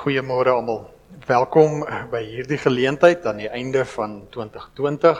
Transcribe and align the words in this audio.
Goeiemôre 0.00 0.48
almal. 0.48 0.86
Welkom 1.28 1.82
by 2.08 2.22
hierdie 2.24 2.56
geleentheid 2.56 3.26
aan 3.28 3.42
die 3.42 3.50
einde 3.52 3.82
van 3.84 4.14
2020. 4.32 5.18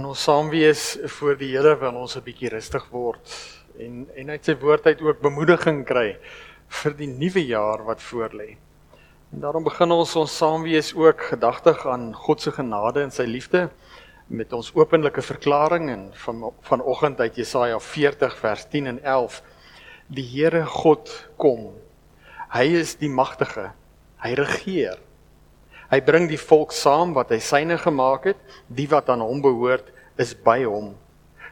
In 0.00 0.06
ons 0.08 0.22
saam 0.24 0.48
wees 0.48 0.94
voor 1.18 1.36
die 1.36 1.50
Here 1.50 1.74
wil 1.82 1.98
ons 2.00 2.16
'n 2.16 2.24
bietjie 2.24 2.48
rustig 2.54 2.86
word 2.88 3.34
en 3.76 4.06
en 4.16 4.30
uit 4.30 4.44
sy 4.48 4.54
woord 4.62 4.86
uit 4.86 5.02
ook 5.02 5.20
bemoediging 5.20 5.84
kry 5.84 6.16
vir 6.68 6.96
die 6.96 7.06
nuwe 7.06 7.44
jaar 7.44 7.84
wat 7.84 8.00
voorlê. 8.00 8.56
En 9.32 9.44
daarom 9.44 9.64
begin 9.68 9.92
ons 9.92 10.16
ons 10.16 10.36
saam 10.36 10.62
wees 10.62 10.94
ook 10.94 11.20
gedagtig 11.20 11.86
aan 11.86 12.14
God 12.14 12.40
se 12.40 12.50
genade 12.52 13.02
en 13.02 13.10
sy 13.10 13.28
liefde 13.28 13.68
met 14.28 14.52
ons 14.52 14.72
openlike 14.74 15.20
verklaring 15.20 15.90
en 15.90 16.10
van 16.24 16.52
vanoggend 16.62 17.20
uit 17.20 17.36
Jesaja 17.36 17.78
40 17.78 18.38
vers 18.38 18.64
10 18.64 18.86
en 18.86 19.04
11. 19.04 19.42
Die 20.08 20.24
Here 20.24 20.64
God 20.64 21.28
kom 21.36 21.74
Hy 22.50 22.66
is 22.80 22.96
die 22.98 23.10
magtige. 23.10 23.70
Hy 24.20 24.34
regeer. 24.34 24.98
Hy 25.90 26.00
bring 26.06 26.26
die 26.30 26.38
volk 26.38 26.74
saam 26.74 27.14
wat 27.14 27.30
hy 27.30 27.38
syne 27.42 27.76
gemaak 27.78 28.26
het, 28.30 28.40
die 28.66 28.88
wat 28.90 29.10
aan 29.10 29.22
hom 29.22 29.42
behoort 29.42 29.90
is 30.18 30.34
by 30.34 30.60
hom. 30.64 30.94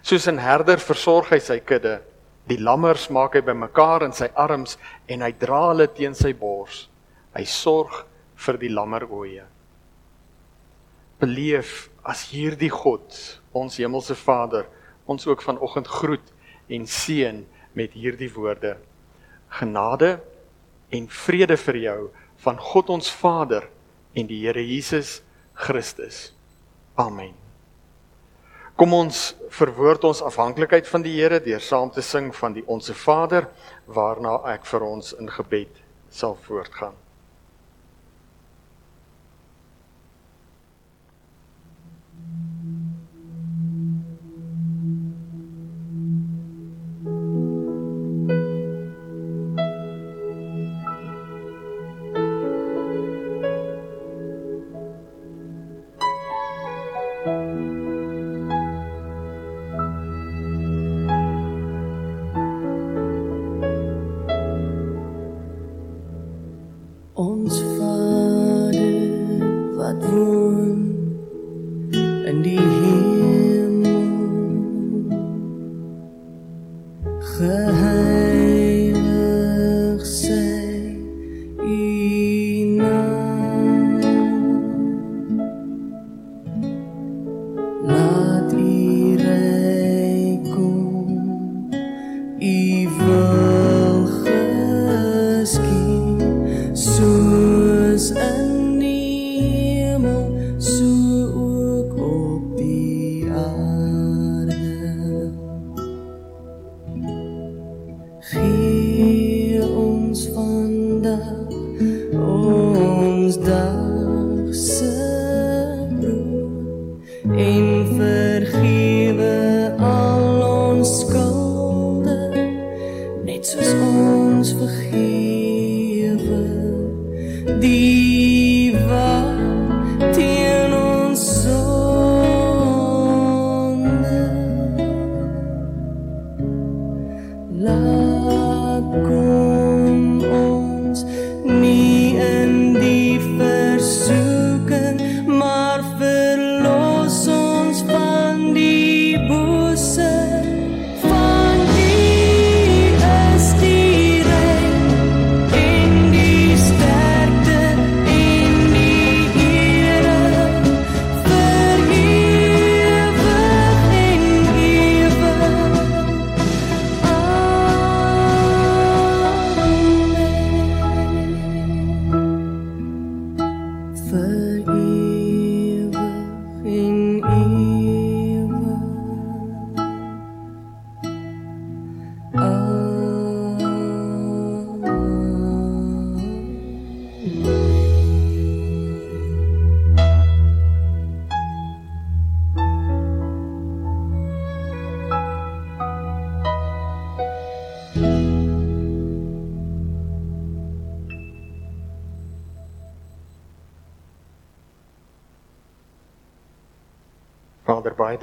Soos 0.03 0.29
'n 0.29 0.39
herder 0.39 0.79
versorg 0.79 1.31
hy 1.31 1.39
sy 1.39 1.59
kudde. 1.61 2.01
Die 2.47 2.59
lammers 2.59 3.11
maak 3.11 3.35
hy 3.35 3.43
bymekaar 3.43 4.03
in 4.03 4.13
sy 4.13 4.29
arms 4.35 4.79
en 5.09 5.23
hy 5.23 5.33
dra 5.33 5.69
hulle 5.69 5.87
teen 5.87 6.15
sy 6.15 6.33
bors. 6.33 6.89
Hy 7.35 7.45
sorg 7.45 8.07
vir 8.37 8.57
die 8.59 8.71
lammeroeie. 8.71 9.45
Beleef 11.19 11.91
as 12.05 12.31
hierdie 12.31 12.71
God, 12.71 13.13
ons 13.53 13.77
hemelse 13.77 14.15
Vader, 14.15 14.67
ons 15.07 15.27
ook 15.27 15.43
vanoggend 15.43 15.87
groet 15.87 16.33
en 16.69 16.87
seën 16.87 17.47
met 17.75 17.93
hierdie 17.93 18.31
woorde. 18.33 18.77
Genade 19.51 20.21
en 20.95 21.09
vrede 21.09 21.57
vir 21.57 21.81
jou 21.83 22.01
van 22.45 22.59
God 22.71 22.91
ons 22.91 23.11
Vader 23.21 23.67
en 24.15 24.29
die 24.31 24.41
Here 24.47 24.63
Jesus 24.63 25.21
Christus. 25.55 26.33
Amen. 26.99 27.35
Kom 28.79 28.95
ons 28.95 29.33
verwoord 29.51 30.05
ons 30.07 30.23
afhanklikheid 30.23 30.87
van 30.87 31.03
die 31.03 31.17
Here 31.17 31.41
deur 31.43 31.63
saam 31.63 31.91
te 31.91 32.03
sing 32.03 32.31
van 32.35 32.55
die 32.55 32.63
Onse 32.71 32.95
Vader 32.95 33.49
waarna 33.87 34.37
ek 34.55 34.69
vir 34.71 34.87
ons 34.87 35.13
in 35.19 35.31
gebed 35.35 35.83
sal 36.15 36.39
voortgaan. 36.47 36.95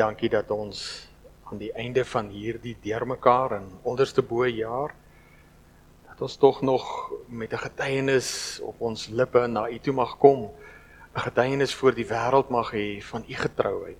Dankie 0.05 0.29
dat 0.29 0.51
ons 0.53 1.07
aan 1.49 1.57
die 1.57 1.71
einde 1.73 2.03
van 2.05 2.27
hierdie 2.29 2.75
deurmekaar 2.81 3.55
en 3.57 3.69
onderste 3.89 4.21
bo 4.21 4.45
jaar 4.45 4.93
dat 6.05 6.21
ons 6.27 6.35
tog 6.37 6.61
nog 6.61 6.85
met 7.27 7.53
'n 7.53 7.63
getuienis 7.67 8.59
op 8.61 8.81
ons 8.81 9.07
lippe 9.07 9.47
na 9.47 9.69
U 9.69 9.79
toe 9.79 9.93
mag 9.93 10.17
kom, 10.17 10.51
'n 11.15 11.19
getuienis 11.27 11.75
voor 11.75 11.93
die 11.93 12.05
wêreld 12.05 12.49
mag 12.49 12.71
hê 12.71 13.01
van 13.01 13.23
U 13.27 13.33
getrouheid. 13.33 13.97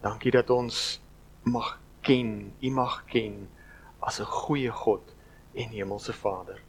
Dankie 0.00 0.30
dat 0.30 0.50
ons 0.50 1.00
mag 1.42 1.80
ken, 2.00 2.52
U 2.60 2.70
mag 2.70 3.04
ken 3.04 3.48
as 4.00 4.20
'n 4.20 4.24
goeie 4.24 4.70
God 4.70 5.14
en 5.54 5.68
hemelse 5.68 6.12
Vader. 6.12 6.60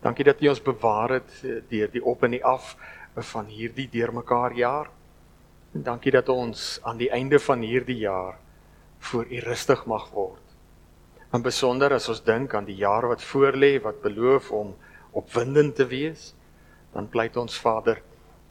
Dankie 0.00 0.24
dat 0.24 0.42
U 0.42 0.48
ons 0.48 0.62
bewaar 0.62 1.10
het 1.10 1.30
deur 1.68 1.90
die 1.90 2.04
op 2.04 2.22
en 2.22 2.30
die 2.30 2.44
af 2.44 2.76
van 3.16 3.46
hierdie 3.46 3.88
deurmekaar 3.88 4.52
jaar. 4.52 4.90
En 5.72 5.82
dankie 5.82 6.12
dat 6.12 6.28
ons 6.28 6.78
aan 6.82 6.98
die 7.00 7.10
einde 7.10 7.38
van 7.40 7.62
hierdie 7.64 7.96
jaar 8.04 8.36
voor 8.98 9.26
U 9.26 9.38
rustig 9.38 9.84
mag 9.88 10.10
word. 10.12 10.40
En 11.32 11.42
besonder 11.42 11.94
as 11.96 12.10
ons 12.12 12.20
dink 12.24 12.54
aan 12.54 12.68
die 12.68 12.76
jaar 12.76 13.08
wat 13.08 13.24
voorlê 13.24 13.78
wat 13.80 14.02
beloof 14.04 14.50
om 14.52 14.74
opwindend 15.16 15.76
te 15.76 15.86
wees, 15.88 16.34
dan 16.92 17.08
pleit 17.08 17.36
ons 17.40 17.56
Vader, 17.56 18.02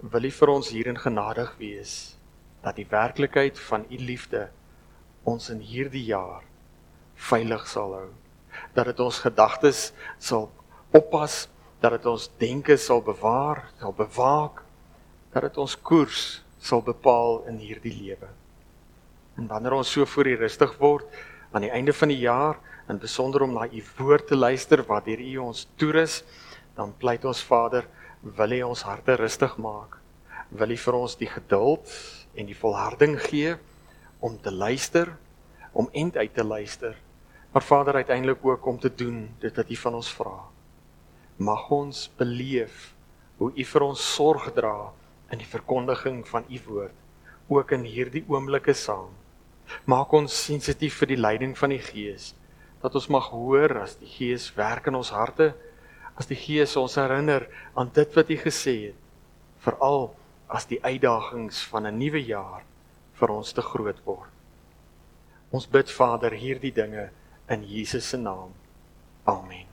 wil 0.01 0.25
U 0.25 0.31
vir 0.31 0.49
ons 0.49 0.73
hierin 0.73 0.97
genadig 0.97 1.53
wees 1.59 2.17
dat 2.61 2.75
die 2.77 2.87
werklikheid 2.89 3.59
van 3.69 3.85
U 3.89 4.01
liefde 4.01 4.47
ons 5.23 5.49
in 5.53 5.61
hierdie 5.61 6.05
jaar 6.09 6.41
veilig 7.29 7.67
sal 7.69 7.93
hou. 7.93 8.09
Dat 8.73 8.89
dit 8.89 8.99
ons 8.99 9.21
gedagtes 9.21 9.91
sal 10.17 10.49
oppas 10.89 11.45
dat 11.81 11.93
dit 11.99 12.05
ons 12.09 12.29
denke 12.41 12.77
sal 12.77 13.01
bewaar, 13.05 13.67
sal 13.79 13.93
bewaak, 13.93 14.65
dat 15.33 15.45
dit 15.45 15.57
ons 15.61 15.77
koers 15.85 16.40
sal 16.61 16.83
bepaal 16.85 17.41
in 17.49 17.57
hierdie 17.61 17.93
lewe. 17.93 18.29
En 19.39 19.47
wanneer 19.49 19.73
ons 19.79 19.91
so 19.91 20.05
voor 20.05 20.29
U 20.29 20.35
rustig 20.43 20.75
word 20.77 21.21
aan 21.51 21.65
die 21.65 21.73
einde 21.73 21.93
van 21.93 22.11
die 22.13 22.21
jaar, 22.21 22.59
en 22.87 22.99
besonder 22.99 23.41
om 23.45 23.55
na 23.55 23.65
U 23.65 23.81
woord 23.97 24.27
te 24.29 24.37
luister 24.37 24.83
wat 24.87 25.07
deur 25.07 25.19
U 25.19 25.31
ons 25.47 25.65
toerus, 25.79 26.21
dan 26.77 26.93
pleit 26.99 27.25
ons 27.25 27.43
Vader, 27.43 27.87
wil 28.21 28.53
U 28.57 28.61
ons 28.69 28.85
harte 28.85 29.17
rustig 29.19 29.57
maak. 29.57 29.97
Wil 30.51 30.75
U 30.75 30.77
vir 30.85 30.97
ons 30.99 31.17
die 31.17 31.29
geduld 31.29 31.91
en 32.37 32.47
die 32.47 32.57
volharding 32.57 33.17
gee 33.25 33.55
om 34.19 34.37
te 34.37 34.51
luister, 34.51 35.15
om 35.73 35.89
end 35.97 36.17
uit 36.17 36.33
te 36.35 36.43
luister. 36.43 36.95
Maar 37.51 37.63
Vader 37.63 37.95
uiteindelik 37.95 38.45
ook 38.45 38.65
om 38.67 38.79
te 38.79 38.91
doen 38.95 39.29
dit 39.39 39.55
wat 39.55 39.71
U 39.71 39.75
van 39.75 39.99
ons 39.99 40.11
vra. 40.13 40.37
Mag 41.41 41.69
ons 41.71 42.05
beleef 42.19 42.91
hoe 43.39 43.51
U 43.55 43.63
vir 43.65 43.87
ons 43.87 44.03
sorg 44.15 44.51
dra 44.55 44.91
in 45.31 45.39
die 45.39 45.47
verkondiging 45.47 46.21
van 46.27 46.45
U 46.49 46.59
woord, 46.67 46.95
ook 47.51 47.71
in 47.75 47.83
hierdie 47.87 48.23
oomblikke 48.27 48.73
saam. 48.77 49.11
Maak 49.87 50.13
ons 50.13 50.35
sensitief 50.35 50.99
vir 51.01 51.13
die 51.13 51.19
leiding 51.19 51.55
van 51.57 51.71
die 51.73 51.81
Gees, 51.83 52.33
dat 52.81 52.95
ons 52.97 53.09
mag 53.13 53.29
hoor 53.31 53.77
as 53.83 53.95
die 53.99 54.09
Gees 54.09 54.49
werk 54.57 54.89
in 54.91 54.97
ons 54.99 55.13
harte, 55.15 55.53
as 56.19 56.27
die 56.27 56.39
Gees 56.39 56.75
ons 56.79 56.97
herinner 56.99 57.47
aan 57.75 57.91
dit 57.95 58.17
wat 58.17 58.29
U 58.29 58.37
gesê 58.43 58.75
het, 58.89 58.99
veral 59.63 60.11
as 60.51 60.67
die 60.67 60.81
uitdagings 60.83 61.63
van 61.71 61.87
'n 61.87 61.97
nuwe 61.97 62.21
jaar 62.25 62.63
vir 63.19 63.29
ons 63.29 63.53
te 63.53 63.61
groot 63.61 63.99
word. 64.05 64.31
Ons 65.51 65.67
bid 65.67 65.91
Vader 65.91 66.31
hierdie 66.31 66.73
dinge 66.73 67.09
in 67.49 67.63
Jesus 67.63 68.09
se 68.09 68.17
naam. 68.17 68.53
Amen. 69.27 69.70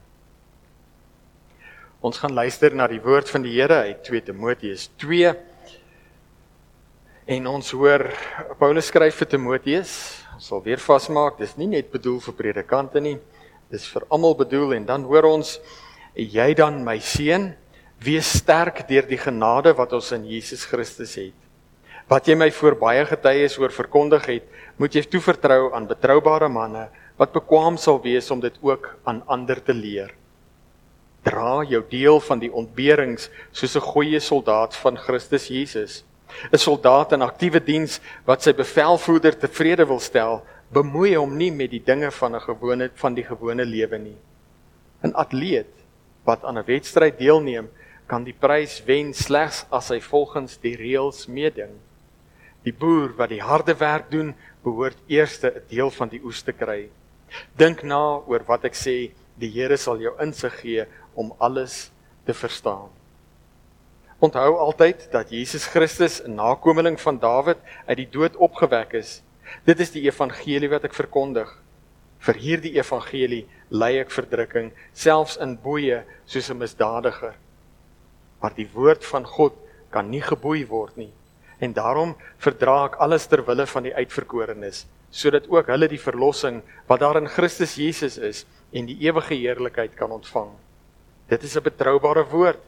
Ons 1.98 2.18
gaan 2.22 2.34
luister 2.34 2.74
na 2.74 2.86
die 2.86 3.02
woord 3.02 3.30
van 3.30 3.42
die 3.42 3.56
Here 3.56 3.82
uit 3.88 4.04
2 4.06 4.28
Timoteus 4.30 4.88
2 5.02 5.34
En 7.28 7.44
ons 7.50 7.70
hoor 7.76 8.06
Paulus 8.56 8.86
skryf 8.88 9.18
vir 9.20 9.28
Timoteus, 9.28 9.90
ons 10.32 10.46
sal 10.48 10.62
weer 10.64 10.80
vasmaak, 10.80 11.34
dis 11.36 11.50
nie 11.60 11.66
net 11.74 11.90
bedoel 11.92 12.22
vir 12.24 12.34
predikante 12.38 13.02
nie, 13.04 13.18
dis 13.68 13.84
vir 13.92 14.06
almal 14.08 14.32
bedoel 14.38 14.72
en 14.78 14.86
dan 14.88 15.04
hoor 15.04 15.28
ons 15.28 15.50
jy 16.16 16.46
dan 16.56 16.78
my 16.86 16.96
seun, 17.04 17.50
wees 18.00 18.30
sterk 18.38 18.80
deur 18.88 19.04
die 19.10 19.20
genade 19.20 19.74
wat 19.76 19.92
ons 19.98 20.08
in 20.16 20.24
Jesus 20.24 20.64
Christus 20.70 21.18
het. 21.20 21.36
Wat 22.08 22.24
jy 22.24 22.38
my 22.40 22.48
voor 22.48 22.78
baie 22.80 23.04
getuies 23.10 23.58
oor 23.60 23.76
verkondig 23.76 24.24
het, 24.30 24.48
moet 24.80 24.96
jy 24.96 25.04
toevertrou 25.04 25.74
aan 25.76 25.90
betroubare 25.90 26.48
manne 26.48 26.86
wat 27.20 27.36
bekwam 27.36 27.76
sal 27.76 28.00
wees 28.00 28.32
om 28.32 28.40
dit 28.40 28.56
ook 28.64 28.94
aan 29.04 29.20
ander 29.28 29.60
te 29.60 29.76
leer. 29.76 30.14
Dra 31.28 31.62
jou 31.68 31.82
deel 31.90 32.20
van 32.24 32.40
die 32.40 32.50
ontberings 32.52 33.28
soos 33.52 33.76
'n 33.76 33.84
goeie 33.92 34.20
soldaat 34.20 34.76
van 34.76 34.96
Christus 34.96 35.48
Jesus. 35.48 36.04
'n 36.52 36.58
soldaat 36.58 37.12
in 37.12 37.22
aktiewe 37.22 37.60
diens 37.60 38.00
wat 38.24 38.42
sy 38.42 38.52
bevelvoerder 38.52 39.36
tevrede 39.38 39.84
wil 39.84 40.00
stel, 40.00 40.42
bemoei 40.72 41.16
hom 41.16 41.36
nie 41.36 41.50
met 41.50 41.70
die 41.70 41.84
dinge 41.84 42.10
van 42.10 42.34
'n 42.34 42.40
gewone 42.40 42.90
van 42.94 43.14
die 43.14 43.24
gewone 43.24 43.64
lewe 43.64 43.98
nie. 43.98 44.16
'n 45.02 45.12
Atleet 45.14 45.72
wat 46.24 46.44
aan 46.44 46.58
'n 46.58 46.66
wedstryd 46.66 47.18
deelneem, 47.18 47.68
kan 48.06 48.24
die 48.24 48.36
prys 48.40 48.82
wen 48.86 49.12
slegs 49.14 49.66
as 49.70 49.88
hy 49.88 50.00
volgens 50.00 50.56
die 50.56 50.76
reëls 50.76 51.26
meeding. 51.26 51.76
Die 52.64 52.72
boer 52.72 53.12
wat 53.16 53.28
die 53.28 53.42
harde 53.42 53.74
werk 53.74 54.10
doen, 54.10 54.34
behoort 54.64 54.96
eers 55.08 55.44
'n 55.44 55.62
deel 55.68 55.90
van 55.90 56.08
die 56.08 56.20
oes 56.24 56.42
te 56.42 56.52
kry. 56.52 56.88
Dink 57.56 57.82
na 57.82 58.22
oor 58.26 58.42
wat 58.46 58.64
ek 58.64 58.74
sê, 58.74 59.10
die 59.38 59.50
Here 59.54 59.76
sal 59.76 60.00
jou 60.02 60.14
insig 60.22 60.54
gee 60.62 60.86
om 61.18 61.32
alles 61.38 61.90
te 62.26 62.34
verstaan. 62.34 62.90
Onthou 64.18 64.56
altyd 64.58 65.06
dat 65.12 65.30
Jesus 65.30 65.66
Christus 65.70 66.20
'n 66.24 66.34
nakomeling 66.34 67.00
van 67.00 67.18
Dawid 67.18 67.58
uit 67.86 67.96
die 67.96 68.10
dood 68.10 68.36
opgewek 68.36 68.92
is. 68.92 69.22
Dit 69.64 69.80
is 69.80 69.90
die 69.90 70.02
evangelie 70.02 70.68
wat 70.68 70.84
ek 70.84 70.94
verkondig. 70.94 71.48
Vir 72.18 72.34
hierdie 72.34 72.74
evangelie 72.74 73.46
ly 73.70 73.98
ek 73.98 74.10
verdrukking, 74.10 74.72
selfs 74.92 75.36
in 75.36 75.56
boeye 75.56 76.02
soos 76.26 76.50
'n 76.50 76.58
misdadiger. 76.58 77.34
Maar 78.40 78.54
die 78.54 78.68
woord 78.74 79.04
van 79.04 79.24
God 79.24 79.54
kan 79.90 80.10
nie 80.10 80.22
geboei 80.22 80.66
word 80.66 80.96
nie. 80.96 81.12
En 81.60 81.72
daarom 81.72 82.16
verdra 82.38 82.84
ek 82.86 82.98
alles 82.98 83.26
ter 83.26 83.44
wille 83.46 83.66
van 83.66 83.82
die 83.82 83.94
uitverkorenes, 83.94 84.86
sodat 85.10 85.48
ook 85.48 85.66
hulle 85.66 85.88
die 85.88 85.98
verlossing 86.00 86.62
wat 86.86 87.00
daar 87.00 87.16
in 87.16 87.28
Christus 87.28 87.74
Jesus 87.74 88.18
is 88.18 88.46
en 88.72 88.88
die 88.88 88.98
ewige 89.06 89.34
heerlikheid 89.34 89.94
kan 89.96 90.12
ontvang. 90.12 90.50
Dit 91.28 91.42
is 91.42 91.56
'n 91.56 91.62
betroubare 91.62 92.24
woord. 92.24 92.60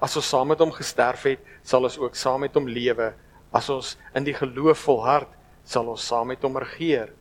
As 0.00 0.16
ons 0.16 0.28
saam 0.28 0.48
met 0.48 0.58
hom 0.58 0.72
gesterf 0.72 1.22
het, 1.22 1.40
sal 1.62 1.82
ons 1.82 1.98
ook 1.98 2.14
saam 2.14 2.40
met 2.40 2.54
hom 2.54 2.68
lewe. 2.68 3.14
As 3.52 3.68
ons 3.68 3.96
in 4.14 4.24
die 4.24 4.34
geloof 4.34 4.78
volhard, 4.78 5.28
sal 5.64 5.88
ons 5.88 6.06
saam 6.06 6.26
met 6.26 6.42
hom 6.42 6.56
regeer. 6.56 7.12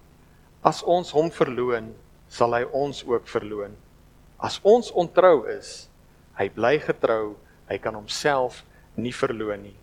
As 0.64 0.84
ons 0.84 1.12
hom 1.12 1.32
verloon, 1.32 1.94
sal 2.28 2.54
hy 2.54 2.64
ons 2.64 3.04
ook 3.08 3.28
verloon. 3.28 3.76
As 4.38 4.60
ons 4.64 4.92
ontrou 4.92 5.48
is, 5.48 5.90
hy 6.38 6.50
bly 6.50 6.80
getrou, 6.80 7.36
hy 7.70 7.78
kan 7.78 7.96
homself 7.98 8.64
nie 8.96 9.14
verloon 9.14 9.64
nie. 9.64 9.76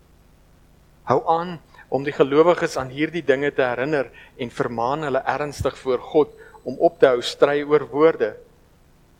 Hou 1.05 1.21
aan 1.29 1.59
om 1.89 2.03
die 2.03 2.15
gelowiges 2.15 2.77
aan 2.77 2.89
hierdie 2.89 3.23
dinge 3.25 3.51
te 3.53 3.61
herinner 3.61 4.09
en 4.41 4.49
vermaan 4.49 5.05
hulle 5.05 5.21
ernstig 5.21 5.77
voor 5.77 6.01
God 6.01 6.31
om 6.65 6.79
op 6.83 6.97
te 6.99 7.07
hou 7.07 7.21
stry 7.21 7.61
oor 7.63 7.85
woorde. 7.91 8.33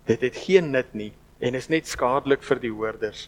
Dit 0.09 0.25
het 0.25 0.41
geen 0.45 0.71
nut 0.73 0.91
nie 0.93 1.13
en 1.39 1.55
is 1.55 1.69
net 1.69 1.87
skadelik 1.87 2.43
vir 2.43 2.61
die 2.63 2.73
hoorders. 2.73 3.27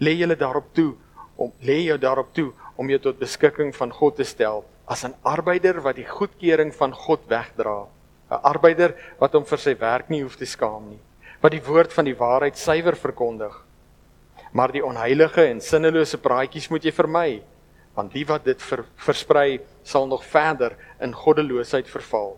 Lê 0.00 0.16
jy 0.16 0.34
daarop 0.34 0.72
toe 0.74 0.94
om 1.36 1.52
lê 1.62 1.84
jou 1.86 1.98
daarop 1.98 2.32
toe 2.34 2.50
om 2.76 2.88
jou 2.90 2.98
tot 2.98 3.20
beskikking 3.20 3.70
van 3.76 3.92
God 3.94 4.16
te 4.18 4.24
stel 4.24 4.64
as 4.86 5.04
'n 5.04 5.14
arbeider 5.22 5.80
wat 5.80 5.96
die 5.96 6.08
goedkeuring 6.08 6.74
van 6.74 6.92
God 6.92 7.20
wegdra. 7.28 7.86
'n 8.30 8.42
arbeider 8.42 8.94
wat 9.20 9.32
hom 9.32 9.44
vir 9.44 9.58
sy 9.58 9.74
werk 9.78 10.10
nie 10.10 10.22
hoef 10.22 10.36
te 10.36 10.46
skaam 10.46 10.90
nie 10.90 11.00
wat 11.40 11.54
die 11.54 11.62
woord 11.62 11.92
van 11.94 12.08
die 12.08 12.16
waarheid 12.18 12.58
suiwer 12.58 12.96
verkondig. 12.98 13.54
Maar 14.52 14.72
die 14.72 14.84
onheilige 14.84 15.44
en 15.44 15.60
sinnelose 15.60 16.18
praatjies 16.18 16.68
moet 16.72 16.84
jy 16.84 16.92
vermy 16.92 17.30
want 17.98 18.12
die 18.14 18.24
wat 18.26 18.44
dit 18.46 18.60
ver, 18.62 18.84
versprei 18.96 19.58
sal 19.82 20.06
nog 20.06 20.22
verder 20.24 20.76
in 21.02 21.14
goddeloosheid 21.14 21.88
verval 21.90 22.36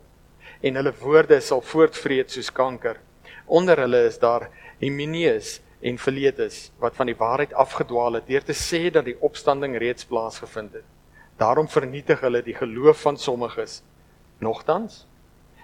en 0.60 0.74
hulle 0.74 0.92
woorde 1.00 1.40
sal 1.40 1.60
voortvreet 1.60 2.30
soos 2.30 2.50
kanker 2.52 3.00
onder 3.50 3.82
hulle 3.82 4.04
is 4.06 4.18
daar 4.22 4.48
Hymeneus 4.78 5.58
en 5.80 5.98
is 6.46 6.70
wat 6.78 6.94
van 6.94 7.06
die 7.06 7.16
waarheid 7.16 7.52
afgedwaal 7.52 8.12
het 8.12 8.26
deur 8.26 8.44
te 8.44 8.54
sê 8.54 8.90
dat 8.90 9.04
die 9.04 9.16
opstanding 9.20 9.76
reeds 9.78 10.04
plaasgevind 10.04 10.72
het. 10.72 10.84
Daarom 11.36 11.68
vernietig 11.68 12.20
hulle 12.20 12.42
die 12.42 12.54
geloof 12.54 13.00
van 13.00 13.16
sommiges. 13.16 13.82
Nogtans, 14.38 15.06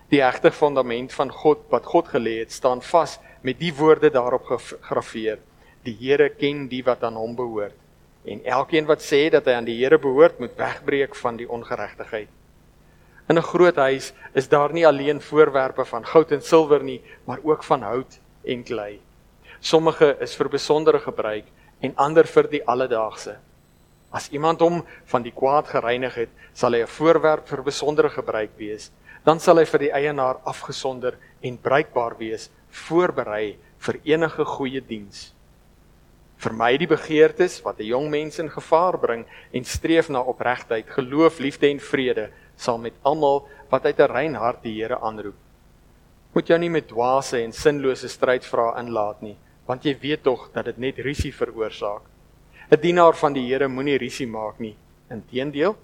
die 0.09 0.21
egte 0.21 0.51
fundament 0.51 1.13
van 1.13 1.31
God 1.31 1.69
wat 1.71 1.85
God 1.85 2.09
gelê 2.09 2.41
het, 2.41 2.53
staan 2.53 2.83
vas 2.83 3.19
met 3.43 3.59
die 3.59 3.75
woorde 3.75 4.11
daarop 4.11 4.45
gegraveer: 4.45 5.39
Die 5.85 5.97
Here 6.01 6.29
ken 6.29 6.67
die 6.69 6.83
wat 6.83 7.05
aan 7.05 7.15
hom 7.15 7.37
behoort. 7.37 7.77
En 8.25 8.43
elkeen 8.45 8.87
wat 8.87 9.03
sê 9.03 9.29
dat 9.31 9.47
hy 9.47 9.53
aan 9.53 9.69
die 9.69 9.79
Here 9.79 9.99
behoort, 9.99 10.39
moet 10.39 10.57
wegbreek 10.57 11.15
van 11.15 11.37
die 11.37 11.49
ongeregtigheid. 11.49 12.29
In 13.29 13.39
'n 13.39 13.43
groot 13.43 13.77
huis 13.77 14.13
is 14.35 14.49
daar 14.49 14.73
nie 14.73 14.87
alleen 14.87 15.21
voorwerpe 15.21 15.85
van 15.85 16.07
goud 16.07 16.31
en 16.33 16.43
silwer 16.43 16.83
nie, 16.83 17.03
maar 17.25 17.39
ook 17.43 17.65
van 17.65 17.83
hout 17.83 18.21
en 18.45 18.63
klei. 18.63 19.01
Sommige 19.61 20.17
is 20.21 20.37
vir 20.37 20.49
besondere 20.49 20.99
gebruik 20.99 21.45
en 21.81 21.97
ander 21.97 22.27
vir 22.27 22.49
die 22.49 22.63
alledaagse. 22.67 23.37
As 24.11 24.29
iemand 24.31 24.61
hom 24.61 24.85
van 25.05 25.23
die 25.23 25.33
kwaad 25.33 25.67
gereinig 25.67 26.15
het, 26.15 26.29
sal 26.53 26.73
hy 26.73 26.83
'n 26.83 26.87
voorwerp 26.87 27.49
vir 27.49 27.63
besondere 27.63 28.09
gebruik 28.09 28.51
wees. 28.57 28.93
Dan 29.25 29.41
sal 29.41 29.59
hy 29.59 29.65
vir 29.65 29.79
die 29.79 29.93
eienaar 29.93 30.37
afgesonder 30.45 31.19
en 31.43 31.59
bruikbaar 31.59 32.17
wees, 32.19 32.51
voorberei 32.71 33.59
vir 33.79 34.01
enige 34.05 34.45
goeie 34.45 34.81
diens. 34.81 35.35
Vermy 36.39 36.77
die 36.77 36.87
begeertes 36.87 37.63
wat 37.65 37.81
'n 37.81 37.87
jong 37.87 38.11
mens 38.11 38.39
in 38.39 38.51
gevaar 38.51 38.99
bring 38.99 39.27
en 39.53 39.65
streef 39.65 40.09
na 40.09 40.21
opregtheid, 40.21 40.87
geloof, 40.89 41.39
liefde 41.39 41.69
en 41.69 41.81
vrede, 41.81 42.31
sal 42.57 42.79
met 42.79 42.95
almal 43.03 43.47
wat 43.71 43.85
uit 43.85 44.01
'n 44.01 44.13
rein 44.13 44.35
hart 44.35 44.63
die 44.63 44.83
Here 44.83 44.99
aanroep. 45.01 45.39
Moet 46.35 46.49
jou 46.49 46.59
nie 46.59 46.71
met 46.71 46.89
dwaase 46.89 47.43
en 47.43 47.53
sinlose 47.53 48.09
strydvrae 48.09 48.79
inlaat 48.79 49.23
nie 49.23 49.37
want 49.67 49.87
jy 49.87 49.97
weet 49.99 50.23
tog 50.23 50.47
dat 50.55 50.69
dit 50.71 50.79
net 50.79 51.01
rusie 51.03 51.35
veroorsaak. 51.35 52.03
'n 52.71 52.81
Dienaar 52.81 53.15
van 53.15 53.35
die 53.35 53.47
Here 53.47 53.69
moenie 53.69 53.99
rusie 53.99 54.27
maak 54.27 54.59
nie. 54.59 54.77
Inteendeel, 55.11 55.77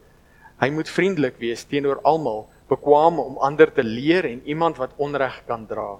hy 0.60 0.70
moet 0.70 0.88
vriendelik 0.88 1.38
wees 1.38 1.64
teenoor 1.64 2.00
almal, 2.02 2.48
bekwame 2.68 3.22
om 3.22 3.38
ander 3.38 3.70
te 3.70 3.82
leer 3.82 4.24
en 4.24 4.42
iemand 4.46 4.78
wat 4.78 4.94
onreg 4.96 5.42
kan 5.46 5.66
dra. 5.66 5.98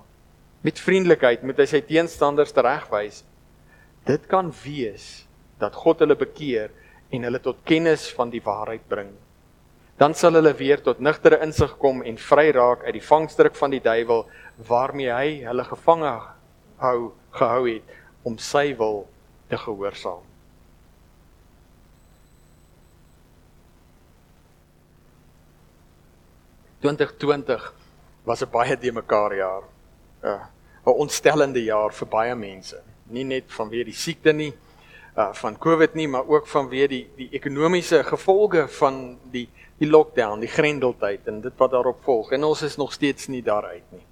Met 0.62 0.78
vriendelikheid 0.78 1.42
moet 1.42 1.58
hy 1.58 1.66
sy 1.66 1.80
teenstanders 1.80 2.52
teregwys. 2.52 3.24
Dit 4.06 4.26
kan 4.26 4.52
wees 4.64 5.26
dat 5.58 5.74
God 5.74 5.98
hulle 6.02 6.16
bekeer 6.16 6.70
en 7.10 7.22
hulle 7.22 7.38
tot 7.38 7.62
kennis 7.64 8.08
van 8.14 8.30
die 8.30 8.42
waarheid 8.42 8.86
bring. 8.88 9.10
Dan 10.02 10.14
sal 10.18 10.34
hulle 10.34 10.50
weer 10.58 10.80
tot 10.82 10.98
nugtere 10.98 11.38
insig 11.44 11.76
kom 11.78 12.00
en 12.02 12.16
vry 12.18 12.48
raak 12.56 12.80
uit 12.88 12.96
die 12.96 13.04
vangstruk 13.06 13.54
van 13.54 13.70
die 13.70 13.82
duiwel 13.84 14.24
waarmee 14.66 15.12
hy 15.14 15.28
hulle 15.46 15.64
gevange 15.68 16.10
hou 16.82 17.12
gehou 17.38 17.60
het 17.68 17.92
om 18.26 18.38
sy 18.42 18.72
wil 18.80 19.04
te 19.46 19.60
gehoorsaam. 19.62 20.24
was 28.24 28.42
'n 28.42 28.50
baie 28.50 28.76
de 28.76 28.92
mekaar 28.92 29.34
jaar. 29.36 29.62
'n 29.62 30.26
uh, 30.26 30.42
'n 30.86 30.98
ontstellende 30.98 31.62
jaar 31.62 31.92
vir 31.92 32.08
baie 32.08 32.34
mense. 32.34 32.82
Nie 33.06 33.24
net 33.24 33.44
vanweë 33.46 33.84
die 33.84 34.00
siekte 34.04 34.32
nie, 34.32 34.52
uh 35.16 35.32
van 35.32 35.58
COVID 35.58 35.94
nie, 35.94 36.08
maar 36.08 36.26
ook 36.26 36.46
vanweë 36.48 36.88
die 36.88 37.06
die 37.16 37.28
ekonomiese 37.32 38.04
gevolge 38.04 38.68
van 38.68 39.18
die 39.30 39.48
die 39.82 39.90
lockdown, 39.90 40.42
die 40.42 40.50
grendeltyd 40.50 41.26
en 41.30 41.40
dit 41.42 41.58
wat 41.58 41.74
daarop 41.74 42.02
volg. 42.06 42.32
En 42.36 42.46
ons 42.46 42.62
is 42.62 42.78
nog 42.78 42.92
steeds 42.94 43.28
nie 43.32 43.42
daaruit 43.42 43.84
nie. 43.90 44.04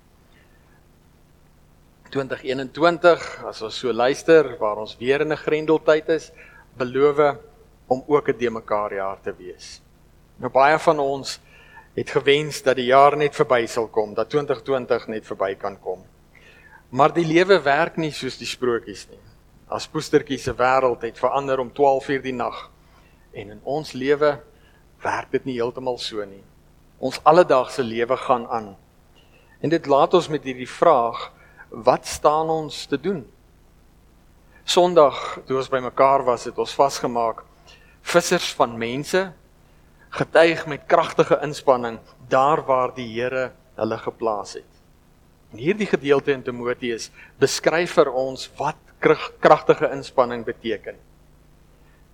2021, 2.11 3.27
as 3.47 3.61
ons 3.63 3.77
so 3.79 3.95
luister 3.95 4.57
waar 4.59 4.81
ons 4.83 4.97
weer 4.99 5.23
in 5.23 5.33
'n 5.33 5.45
grendeltyd 5.47 6.09
is, 6.09 6.33
beloof 6.77 7.37
om 7.87 8.03
ook 8.07 8.29
'n 8.29 8.39
de 8.39 8.51
mekaar 8.51 8.95
jaar 8.95 9.21
te 9.23 9.33
wees. 9.33 9.81
Nou 10.39 10.51
baie 10.51 10.79
van 10.79 10.99
ons 10.99 11.41
het 11.95 12.11
gewens 12.11 12.63
dat 12.63 12.77
die 12.77 12.87
jaar 12.87 13.17
net 13.17 13.35
verby 13.35 13.67
sal 13.67 13.89
kom, 13.89 14.15
dat 14.15 14.31
2020 14.31 15.07
net 15.07 15.27
verby 15.27 15.55
kan 15.55 15.79
kom. 15.81 16.05
Maar 16.91 17.13
die 17.13 17.27
lewe 17.27 17.63
werk 17.63 17.97
nie 17.97 18.11
soos 18.11 18.39
die 18.39 18.47
sprokies 18.47 19.07
nie. 19.09 19.19
As 19.69 19.87
poestertjie 19.87 20.39
se 20.39 20.53
wêreld 20.53 21.03
het 21.03 21.19
verander 21.19 21.59
om 21.59 21.73
12 21.73 22.09
uur 22.09 22.23
die 22.23 22.33
nag 22.33 22.71
en 23.33 23.51
in 23.51 23.61
ons 23.63 23.93
lewe 23.93 24.41
werk 25.03 25.31
dit 25.33 25.45
nie 25.49 25.57
heeltemal 25.59 25.99
so 25.99 26.25
nie. 26.25 26.43
Ons 27.01 27.21
alledaagse 27.25 27.83
lewe 27.83 28.17
gaan 28.17 28.47
aan. 28.49 28.75
En 29.61 29.73
dit 29.73 29.87
laat 29.87 30.15
ons 30.15 30.29
met 30.29 30.45
hierdie 30.45 30.69
vraag, 30.69 31.31
wat 31.71 32.07
staan 32.07 32.51
ons 32.51 32.85
te 32.87 32.99
doen? 33.01 33.23
Sondag, 34.65 35.41
toe 35.47 35.57
ons 35.57 35.71
bymekaar 35.73 36.25
was, 36.25 36.45
het 36.49 36.59
ons 36.59 36.75
vasgemaak 36.77 37.45
vissers 38.01 38.53
van 38.57 38.77
mense 38.81 39.21
getuig 40.11 40.65
met 40.67 40.87
kragtige 40.91 41.39
inspanning 41.45 41.99
daar 42.29 42.65
waar 42.67 42.95
die 42.95 43.07
Here 43.07 43.51
hulle 43.77 43.99
geplaas 43.99 44.57
het. 44.59 44.81
En 45.53 45.59
hierdie 45.59 45.87
gedeelte 45.87 46.33
in 46.33 46.43
Timoteus 46.47 47.11
beskryf 47.39 47.97
vir 47.99 48.11
ons 48.15 48.49
wat 48.59 48.79
kragtige 49.01 49.91
inspanning 49.95 50.45
beteken. 50.47 50.99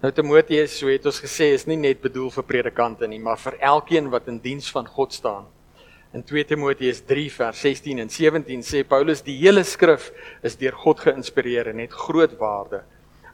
Nou 0.07 0.13
Timoteus, 0.15 0.71
so 0.79 0.87
het 0.87 1.07
ons 1.11 1.17
gesê, 1.19 1.49
is 1.51 1.65
nie 1.67 1.75
net 1.81 1.99
bedoel 1.99 2.29
vir 2.31 2.45
predikante 2.47 3.09
nie, 3.11 3.17
maar 3.19 3.41
vir 3.43 3.57
elkeen 3.59 4.07
wat 4.13 4.29
in 4.31 4.37
diens 4.39 4.69
van 4.71 4.87
God 4.87 5.17
staan. 5.17 5.49
In 6.15 6.23
2 6.23 6.45
Timoteus 6.47 7.01
3 7.09 7.25
vers 7.35 7.63
16 7.65 7.99
en 8.05 8.13
17 8.15 8.63
sê 8.63 8.85
Paulus 8.87 9.25
die 9.27 9.35
hele 9.41 9.65
skrif 9.67 10.13
is 10.47 10.55
deur 10.61 10.79
God 10.85 11.03
geïnspireer 11.03 11.73
en 11.73 11.83
het 11.83 11.97
groot 12.05 12.37
waarde 12.39 12.85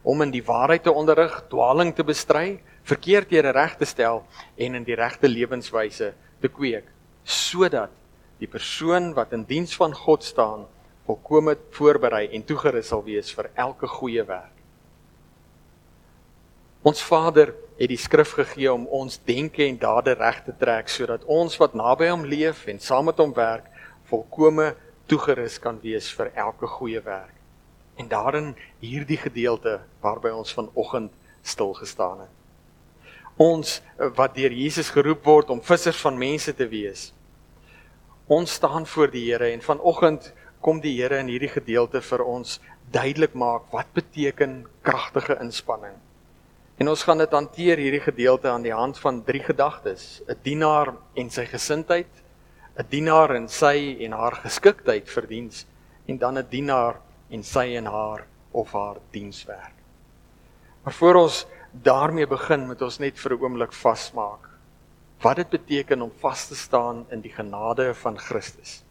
om 0.00 0.24
in 0.24 0.32
die 0.32 0.40
waarheid 0.46 0.86
te 0.88 0.94
onderrig, 0.96 1.34
dwaling 1.52 1.92
te 1.92 2.08
bestry, 2.08 2.62
verkeerdhede 2.88 3.52
reg 3.52 3.76
te 3.76 3.90
stel 3.92 4.22
en 4.56 4.80
in 4.80 4.88
die 4.88 4.96
regte 4.96 5.28
lewenswyse 5.28 6.14
te 6.40 6.52
kweek 6.56 6.88
sodat 7.36 7.92
die 8.40 8.48
persoon 8.48 9.12
wat 9.20 9.36
in 9.36 9.44
diens 9.44 9.76
van 9.76 9.92
God 9.92 10.24
staan 10.24 10.64
volkome 11.04 11.58
voorberei 11.76 12.30
en 12.32 12.48
toegerus 12.48 12.94
sal 12.94 13.04
wees 13.04 13.28
vir 13.36 13.52
elke 13.60 13.92
goeie 14.00 14.24
werk. 14.24 14.62
Ons 16.82 17.02
Vader 17.06 17.54
het 17.78 17.88
die 17.88 18.00
skrif 18.00 18.34
gegee 18.38 18.72
om 18.72 18.88
ons 18.90 19.20
denke 19.26 19.64
en 19.66 19.78
dade 19.78 20.16
reg 20.18 20.42
te 20.46 20.54
trek 20.58 20.90
sodat 20.90 21.24
ons 21.30 21.56
wat 21.62 21.74
naby 21.78 22.10
hom 22.10 22.26
leef 22.26 22.66
en 22.66 22.82
saam 22.82 23.06
met 23.10 23.22
hom 23.22 23.32
werk 23.36 23.70
volkome 24.10 24.72
toegerus 25.10 25.58
kan 25.62 25.78
wees 25.82 26.10
vir 26.12 26.32
elke 26.34 26.66
goeie 26.66 27.00
werk. 27.00 27.34
En 27.96 28.08
daarin 28.08 28.54
hierdie 28.80 29.20
gedeelte 29.20 29.80
waarby 30.02 30.34
ons 30.34 30.54
vanoggend 30.54 31.12
stil 31.42 31.74
gestaan 31.78 32.24
het 32.26 32.38
ons 33.40 33.80
eh, 33.80 34.10
wat 34.16 34.34
deur 34.36 34.52
Jesus 34.52 34.90
geroep 34.92 35.24
word 35.24 35.50
om 35.50 35.62
vissers 35.62 36.00
van 36.04 36.18
mense 36.18 36.52
te 36.54 36.68
wees. 36.68 37.12
Ons 38.28 38.52
staan 38.58 38.86
voor 38.86 39.10
die 39.10 39.24
Here 39.30 39.50
en 39.52 39.62
vanoggend 39.64 40.32
kom 40.60 40.80
die 40.80 40.94
Here 41.00 41.18
in 41.20 41.30
hierdie 41.32 41.50
gedeelte 41.52 42.00
vir 42.00 42.24
ons 42.24 42.60
duidelik 42.92 43.34
maak 43.34 43.70
wat 43.72 43.88
beteken 43.96 44.62
kragtige 44.82 45.38
inspanning. 45.40 45.96
En 46.82 46.88
ons 46.90 47.02
gaan 47.06 47.20
dit 47.20 47.34
hanteer 47.36 47.78
hierdie 47.78 48.02
gedeelte 48.02 48.48
aan 48.50 48.64
die 48.64 48.72
hand 48.74 48.96
van 48.98 49.20
drie 49.22 49.42
gedagtes: 49.42 50.20
'n 50.26 50.34
dienaar 50.42 50.88
en 51.14 51.28
sy 51.30 51.44
gesindheid, 51.46 52.10
'n 52.74 52.86
dienaar 52.90 53.34
en 53.36 53.46
sy 53.48 54.02
en 54.02 54.16
haar 54.18 54.34
geskiktheid 54.42 55.06
vir 55.08 55.26
diens 55.30 55.66
en 56.10 56.18
dan 56.18 56.38
'n 56.38 56.48
dienaar 56.50 56.98
en 57.30 57.42
sy 57.42 57.76
en 57.78 57.86
haar 57.86 58.26
of 58.50 58.72
haar 58.72 58.98
dienswerk. 59.12 59.76
Maar 60.82 60.92
voor 60.92 61.14
ons 61.14 61.46
daarmee 61.70 62.26
begin 62.26 62.66
met 62.66 62.82
ons 62.82 62.98
net 62.98 63.18
vir 63.18 63.32
'n 63.32 63.42
oomblik 63.42 63.72
vasmaak. 63.72 64.50
Wat 65.20 65.36
dit 65.36 65.50
beteken 65.50 66.02
om 66.02 66.10
vas 66.18 66.48
te 66.48 66.56
staan 66.56 67.06
in 67.10 67.20
die 67.20 67.32
genade 67.32 67.94
van 67.94 68.18
Christus. 68.18 68.82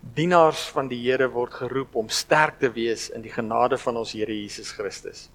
Dienaars 0.00 0.68
van 0.68 0.88
die 0.88 1.10
Here 1.10 1.28
word 1.28 1.52
geroep 1.52 1.94
om 1.94 2.08
sterk 2.08 2.58
te 2.58 2.70
wees 2.70 3.10
in 3.10 3.22
die 3.22 3.32
genade 3.32 3.78
van 3.78 3.96
ons 3.96 4.12
Here 4.12 4.32
Jesus 4.32 4.70
Christus. 4.70 5.30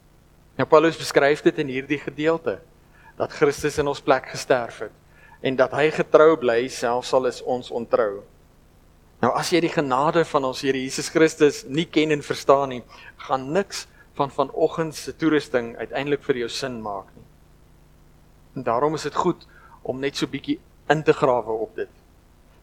Nou 0.56 0.68
Paulus 0.72 0.96
beskryf 0.96 1.42
dit 1.44 1.58
in 1.60 1.68
hierdie 1.68 2.00
gedeelte 2.00 2.60
dat 3.20 3.34
Christus 3.36 3.80
in 3.82 3.90
ons 3.92 4.04
plek 4.04 4.30
gesterf 4.32 4.86
het 4.86 4.94
en 5.46 5.58
dat 5.60 5.76
hy 5.76 5.90
getrou 5.94 6.38
bly 6.40 6.64
selfs 6.72 7.12
al 7.14 7.28
is 7.30 7.42
ons 7.44 7.72
ontrou. 7.76 8.24
Nou 9.22 9.32
as 9.36 9.52
jy 9.52 9.60
die 9.66 9.74
genade 9.74 10.24
van 10.28 10.48
ons 10.48 10.64
Here 10.64 10.80
Jesus 10.80 11.12
Christus 11.12 11.64
nie 11.68 11.86
ken 11.86 12.16
en 12.16 12.24
verstaan 12.24 12.72
nie, 12.72 12.82
gaan 13.28 13.52
niks 13.52 13.86
van 14.16 14.32
vanoggend 14.32 14.96
se 14.96 15.12
toerusting 15.16 15.74
uiteindelik 15.76 16.24
vir 16.24 16.46
jou 16.46 16.50
sin 16.50 16.80
maak 16.84 17.12
nie. 17.16 17.28
En 18.56 18.64
daarom 18.64 18.96
is 18.96 19.04
dit 19.08 19.16
goed 19.16 19.44
om 19.84 20.00
net 20.00 20.16
so 20.16 20.28
bietjie 20.32 20.62
in 20.90 21.04
te 21.04 21.14
grawe 21.14 21.52
op 21.66 21.76
dit. 21.76 21.92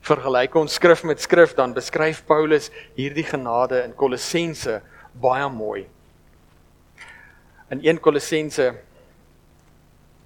Vergelyk 0.02 0.56
ons 0.58 0.80
skrif 0.80 1.04
met 1.06 1.20
skrif 1.20 1.52
dan 1.58 1.76
beskryf 1.76 2.24
Paulus 2.26 2.70
hierdie 2.96 3.26
genade 3.28 3.84
in 3.84 3.92
Kolossense 3.94 4.80
baie 5.12 5.48
mooi. 5.52 5.84
In 7.72 7.80
1 7.80 8.00
Kolossense 8.00 8.74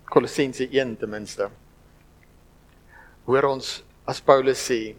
Kolossense 0.05 0.67
1 0.67 0.97
ten 0.99 1.11
minste. 1.11 1.47
Hoor 3.29 3.47
ons 3.47 3.69
as 4.03 4.19
Paulus 4.19 4.65
sê, 4.67 4.97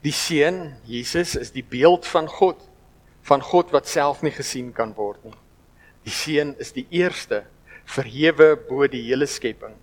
die 0.00 0.14
seun 0.16 0.70
Jesus 0.88 1.34
is 1.36 1.52
die 1.52 1.64
beeld 1.76 2.08
van 2.08 2.30
God, 2.32 2.64
van 3.28 3.44
God 3.44 3.76
wat 3.76 3.92
self 3.92 4.24
nie 4.24 4.32
gesien 4.32 4.72
kan 4.72 4.96
word 4.96 5.20
nie. 5.28 5.36
Die 6.08 6.16
seun 6.16 6.54
is 6.64 6.72
die 6.72 6.86
eerste 6.96 7.42
verhewe 7.84 8.54
bo 8.56 8.88
die 8.88 9.04
hele 9.10 9.28
skepping. 9.28 9.76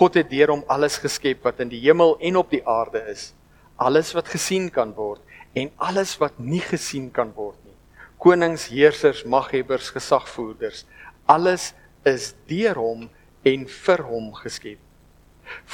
God 0.00 0.16
het 0.16 0.32
deur 0.32 0.54
hom 0.54 0.64
alles 0.72 0.96
geskep 1.02 1.44
wat 1.44 1.60
in 1.60 1.68
die 1.68 1.84
hemel 1.84 2.16
en 2.24 2.40
op 2.40 2.56
die 2.56 2.64
aarde 2.64 3.04
is. 3.12 3.34
Alles 3.76 4.14
wat 4.16 4.32
gesien 4.32 4.72
kan 4.72 4.96
word 4.96 5.20
en 5.52 5.68
alles 5.76 6.16
wat 6.24 6.40
nie 6.40 6.64
gesien 6.64 7.12
kan 7.12 7.36
word 7.36 7.60
nie. 7.66 7.76
Konings, 8.18 8.70
heersers, 8.72 9.26
maghebbers, 9.28 9.92
gesagvoerders, 9.94 10.86
alles 11.28 11.72
is 12.08 12.32
deur 12.48 12.78
hom 12.80 13.06
en 13.46 13.66
vir 13.68 14.02
hom 14.08 14.32
geskep. 14.40 14.80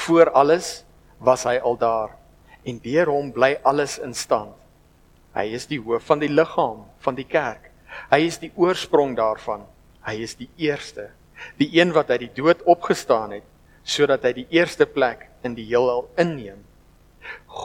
Voor 0.05 0.31
alles 0.31 0.85
was 1.19 1.47
hy 1.49 1.57
al 1.63 1.79
daar 1.79 2.15
en 2.65 2.81
deur 2.83 3.11
hom 3.13 3.31
bly 3.35 3.55
alles 3.63 3.99
in 4.03 4.15
stand. 4.15 4.55
Hy 5.35 5.49
is 5.57 5.67
die 5.71 5.81
hoof 5.83 6.07
van 6.07 6.23
die 6.23 6.31
liggaam 6.31 6.85
van 7.05 7.17
die 7.19 7.27
kerk. 7.27 7.71
Hy 8.11 8.21
is 8.27 8.39
die 8.43 8.53
oorsprong 8.59 9.17
daarvan. 9.19 9.65
Hy 10.05 10.19
is 10.23 10.37
die 10.39 10.51
eerste, 10.61 11.09
die 11.59 11.71
een 11.75 11.95
wat 11.97 12.11
uit 12.13 12.27
die 12.27 12.35
dood 12.37 12.63
opgestaan 12.69 13.39
het 13.39 13.51
sodat 13.85 14.23
hy 14.25 14.31
die 14.33 14.47
eerste 14.57 14.87
plek 14.89 15.27
in 15.45 15.53
die 15.59 15.67
heelal 15.69 16.07
inneem. 16.17 16.63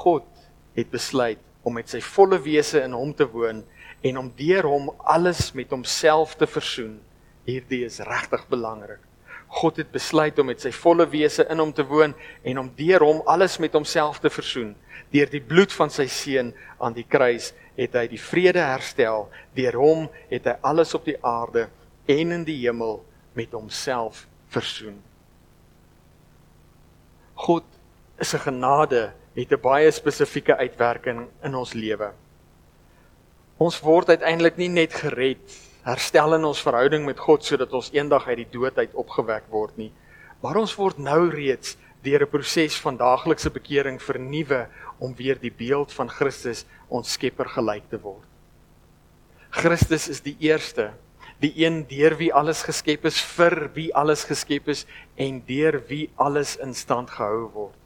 God 0.04 0.28
het 0.76 0.90
besluit 0.92 1.40
om 1.64 1.78
met 1.78 1.88
sy 1.92 2.02
volle 2.04 2.42
wese 2.44 2.82
in 2.84 2.96
hom 2.96 3.14
te 3.16 3.28
woon 3.32 3.62
en 4.04 4.20
om 4.20 4.28
deur 4.36 4.68
hom 4.68 4.90
alles 5.08 5.54
met 5.56 5.72
homself 5.72 6.36
te 6.40 6.48
versoen. 6.48 6.98
Hierdie 7.46 7.86
is 7.86 8.00
regtig 8.00 8.48
belangrik. 8.50 9.00
God 9.50 9.80
het 9.82 9.90
besluit 9.92 10.38
om 10.40 10.46
met 10.52 10.62
sy 10.62 10.70
volle 10.76 11.08
wese 11.10 11.46
in 11.50 11.58
hom 11.58 11.72
te 11.74 11.84
woon 11.88 12.14
en 12.46 12.60
om 12.62 12.70
deur 12.78 13.02
hom 13.02 13.22
alles 13.26 13.58
met 13.58 13.74
homself 13.74 14.20
te 14.22 14.30
versoen. 14.30 14.76
Deur 15.10 15.30
die 15.32 15.42
bloed 15.42 15.74
van 15.74 15.90
sy 15.90 16.06
seun 16.06 16.54
aan 16.78 16.94
die 16.94 17.08
kruis 17.10 17.52
het 17.80 17.96
hy 17.98 18.06
die 18.12 18.22
vrede 18.22 18.62
herstel. 18.62 19.30
Deur 19.58 19.80
hom 19.82 20.08
het 20.30 20.46
hy 20.46 20.56
alles 20.62 20.94
op 20.94 21.08
die 21.10 21.18
aarde 21.26 21.68
en 22.10 22.36
in 22.38 22.46
die 22.46 22.60
hemel 22.62 23.00
met 23.38 23.56
homself 23.58 24.28
versoen. 24.54 25.00
God 27.40 27.66
is 28.20 28.34
'n 28.36 28.46
genade, 28.46 29.14
het 29.34 29.52
'n 29.52 29.62
baie 29.62 29.92
spesifieke 29.92 30.58
uitwerking 30.58 31.28
in 31.44 31.56
ons 31.56 31.74
lewe. 31.74 32.12
Ons 33.58 33.80
word 33.80 34.10
uiteindelik 34.10 34.58
nie 34.58 34.70
net 34.70 34.94
gered, 34.94 35.69
herstel 35.90 36.36
in 36.38 36.46
ons 36.48 36.62
verhouding 36.62 37.06
met 37.06 37.20
God 37.20 37.46
sodat 37.46 37.74
ons 37.74 37.92
eendag 37.96 38.28
uit 38.28 38.44
die 38.44 38.52
dood 38.54 38.78
uit 38.78 38.94
opgewek 38.94 39.50
word 39.54 39.78
nie, 39.78 39.92
maar 40.44 40.60
ons 40.62 40.76
word 40.80 41.00
nou 41.02 41.30
reeds 41.34 41.78
deur 42.04 42.24
'n 42.24 42.32
proses 42.32 42.80
van 42.80 42.98
daaglikse 42.98 43.50
bekering 43.50 44.00
vernuwe 44.02 44.68
om 45.00 45.16
weer 45.16 45.40
die 45.40 45.52
beeld 45.52 45.94
van 45.94 46.10
Christus 46.10 46.66
ons 46.88 47.12
Skepper 47.12 47.50
gelyk 47.50 47.90
te 47.90 48.00
word. 48.00 48.28
Christus 49.50 50.08
is 50.10 50.22
die 50.22 50.36
eerste, 50.40 50.94
die 51.42 51.54
een 51.66 51.86
deur 51.88 52.16
wie 52.20 52.34
alles 52.34 52.64
geskep 52.64 53.06
is, 53.06 53.20
vir 53.20 53.70
wie 53.74 53.90
alles 53.96 54.24
geskep 54.24 54.68
is 54.68 54.86
en 55.16 55.42
deur 55.48 55.82
wie 55.88 56.10
alles 56.16 56.58
in 56.58 56.74
stand 56.74 57.10
gehou 57.10 57.50
word. 57.54 57.79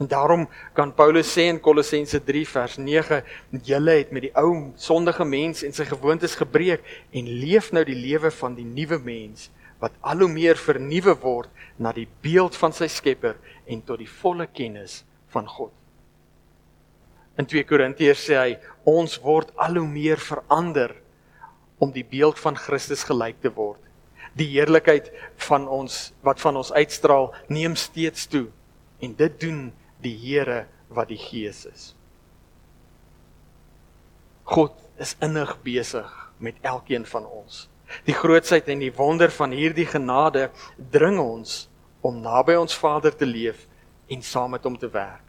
En 0.00 0.08
daarom 0.08 0.48
kan 0.72 0.94
Paulus 0.94 1.30
sê 1.30 1.48
in 1.50 1.60
Kolossense 1.60 2.22
3 2.24 2.46
vers 2.48 2.76
9, 2.76 3.22
julle 3.62 3.96
het 4.00 4.12
met 4.12 4.26
die 4.26 4.32
ou 4.38 4.72
sondige 4.80 5.24
mens 5.28 5.62
en 5.66 5.74
sy 5.76 5.84
gewoontes 5.90 6.34
gebreek 6.40 6.86
en 7.12 7.28
leef 7.42 7.70
nou 7.76 7.84
die 7.86 7.98
lewe 7.98 8.32
van 8.34 8.56
die 8.58 8.66
nuwe 8.66 8.98
mens 9.02 9.50
wat 9.82 9.94
al 10.00 10.22
hoe 10.22 10.30
meer 10.30 10.58
vernuwe 10.58 11.14
word 11.22 11.50
na 11.82 11.92
die 11.94 12.06
beeld 12.22 12.56
van 12.58 12.74
sy 12.74 12.86
Skepper 12.90 13.36
en 13.66 13.82
tot 13.82 13.98
die 13.98 14.10
volle 14.10 14.46
kennis 14.46 15.02
van 15.34 15.48
God. 15.50 15.72
In 17.40 17.48
2 17.48 17.66
Korintiërs 17.66 18.26
sê 18.28 18.36
hy 18.38 18.50
ons 18.88 19.16
word 19.24 19.50
al 19.60 19.80
hoe 19.80 19.88
meer 19.88 20.20
verander 20.22 20.94
om 21.82 21.90
die 21.90 22.04
beeld 22.06 22.38
van 22.38 22.58
Christus 22.58 23.02
gelyk 23.08 23.40
te 23.42 23.50
word. 23.56 23.80
Die 24.38 24.52
heerlikheid 24.52 25.10
van 25.48 25.66
ons 25.68 26.12
wat 26.24 26.40
van 26.40 26.60
ons 26.60 26.72
uitstraal 26.72 27.32
neem 27.50 27.74
steeds 27.76 28.28
toe 28.30 28.46
en 29.02 29.16
dit 29.18 29.40
doen 29.42 29.64
die 30.02 30.14
Here 30.18 30.66
wat 30.92 31.08
die 31.12 31.20
Gees 31.20 31.64
is. 31.66 31.92
God 34.44 34.74
is 35.00 35.14
innig 35.22 35.54
besig 35.64 36.08
met 36.42 36.58
elkeen 36.66 37.06
van 37.08 37.26
ons. 37.26 37.68
Die 38.06 38.16
grootsheid 38.16 38.68
en 38.72 38.82
die 38.82 38.92
wonder 38.96 39.30
van 39.32 39.52
hierdie 39.54 39.86
genade 39.86 40.48
dring 40.92 41.20
ons 41.20 41.66
om 42.02 42.18
naby 42.24 42.56
ons 42.58 42.74
Vader 42.76 43.14
te 43.14 43.28
leef 43.28 43.66
en 44.10 44.24
saam 44.26 44.56
met 44.56 44.64
hom 44.66 44.76
te 44.78 44.90
werk. 44.90 45.22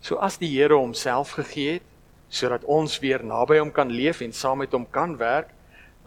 So 0.00 0.20
as 0.20 0.38
die 0.40 0.50
Here 0.52 0.76
homself 0.76 1.36
gegee 1.38 1.78
het 1.78 1.86
sodat 2.30 2.62
ons 2.70 2.94
weer 3.02 3.24
naby 3.26 3.58
hom 3.58 3.72
kan 3.74 3.90
leef 3.90 4.20
en 4.22 4.32
saam 4.32 4.60
met 4.62 4.70
hom 4.70 4.84
kan 4.94 5.16
werk, 5.18 5.48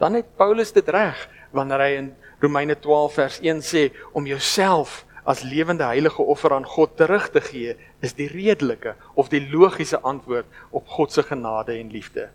dan 0.00 0.16
het 0.16 0.30
Paulus 0.38 0.72
dit 0.72 0.88
reg 0.88 1.18
wanneer 1.52 1.82
hy 1.84 1.90
in 1.98 2.08
Romeine 2.40 2.76
12 2.80 3.18
vers 3.18 3.36
1 3.44 3.60
sê 3.62 3.82
om 4.16 4.24
jouself 4.26 5.02
as 5.24 5.42
lewende 5.42 5.86
heilige 5.88 6.22
offer 6.22 6.52
aan 6.52 6.66
God 6.68 6.96
terug 6.96 7.30
te 7.32 7.40
gee 7.40 7.74
is 8.04 8.16
die 8.18 8.28
redelike 8.28 8.94
of 9.14 9.30
die 9.32 9.40
logiese 9.40 10.00
antwoord 10.04 10.46
op 10.70 10.88
God 10.96 11.12
se 11.12 11.24
genade 11.24 11.78
en 11.78 11.90
liefde. 11.90 12.28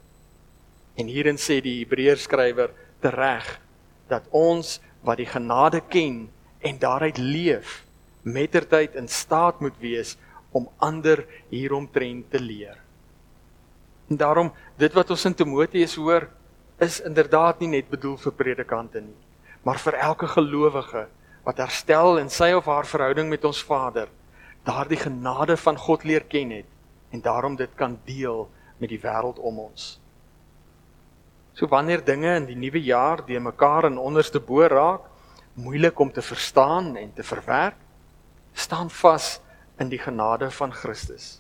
En 0.98 1.08
hierin 1.08 1.38
sê 1.38 1.60
die 1.62 1.80
Hebreërs 1.84 2.26
skrywer 2.26 2.74
tereg 3.04 3.60
dat 4.10 4.26
ons 4.36 4.80
wat 5.06 5.22
die 5.22 5.30
genade 5.30 5.82
ken 5.88 6.26
en 6.66 6.82
daaruit 6.82 7.22
leef 7.22 7.84
mettertyd 8.26 8.98
in 9.00 9.08
staat 9.08 9.62
moet 9.62 9.78
wees 9.80 10.18
om 10.52 10.68
ander 10.82 11.22
hieromtrent 11.54 12.32
te 12.32 12.42
leer. 12.42 12.76
En 14.10 14.18
daarom 14.18 14.52
dit 14.82 14.94
wat 14.98 15.14
ons 15.14 15.26
in 15.30 15.38
Timoteus 15.38 15.96
hoor 15.96 16.28
is 16.82 17.00
inderdaad 17.06 17.62
nie 17.62 17.70
net 17.78 17.90
bedoel 17.92 18.18
vir 18.18 18.34
predikante 18.34 19.02
nie, 19.04 19.18
maar 19.64 19.78
vir 19.78 20.00
elke 20.02 20.28
gelowige 20.28 21.06
wat 21.50 21.64
herstel 21.64 22.20
in 22.22 22.30
sy 22.30 22.52
of 22.54 22.68
haar 22.70 22.86
verhouding 22.86 23.30
met 23.32 23.46
ons 23.48 23.64
Vader, 23.66 24.10
daardie 24.68 25.00
genade 25.02 25.56
van 25.58 25.80
God 25.82 26.04
leer 26.06 26.28
ken 26.30 26.52
het 26.54 26.68
en 27.10 27.24
daarom 27.26 27.56
dit 27.58 27.72
kan 27.80 27.96
deel 28.06 28.46
met 28.78 28.92
die 28.92 29.00
wêreld 29.02 29.40
om 29.42 29.64
ons. 29.64 29.96
So 31.58 31.66
wanneer 31.72 32.04
dinge 32.06 32.36
in 32.38 32.46
die 32.52 32.58
nuwe 32.60 32.82
jaar 32.86 33.24
de 33.26 33.40
mekaar 33.42 33.88
in 33.90 33.98
onderste 33.98 34.40
bo 34.40 34.68
raak, 34.70 35.08
moeilik 35.58 35.98
om 36.00 36.12
te 36.14 36.22
verstaan 36.22 36.94
en 36.96 37.10
te 37.18 37.26
verwerk, 37.26 37.80
staan 38.54 38.94
vas 39.02 39.40
in 39.82 39.90
die 39.90 40.00
genade 40.00 40.52
van 40.54 40.72
Christus. 40.72 41.40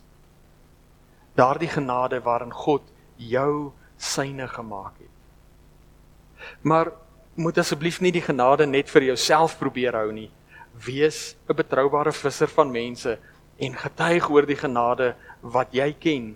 Daardie 1.38 1.70
genade 1.70 2.20
waarin 2.26 2.52
God 2.52 2.90
jou 3.16 3.72
syne 3.96 4.50
gemaak 4.50 4.98
het. 4.98 6.50
Maar 6.66 6.92
moet 7.40 7.58
asseblief 7.62 8.02
nie 8.04 8.12
die 8.12 8.24
genade 8.24 8.66
net 8.68 8.90
vir 8.92 9.06
jouself 9.14 9.56
probeer 9.60 9.96
hou 9.96 10.12
nie. 10.12 10.30
Wees 10.76 11.36
'n 11.48 11.56
betroubare 11.56 12.12
visser 12.12 12.48
van 12.48 12.72
mense 12.72 13.18
en 13.58 13.74
getuig 13.74 14.30
oor 14.30 14.46
die 14.46 14.60
genade 14.60 15.16
wat 15.42 15.72
jy 15.72 15.94
ken. 15.94 16.36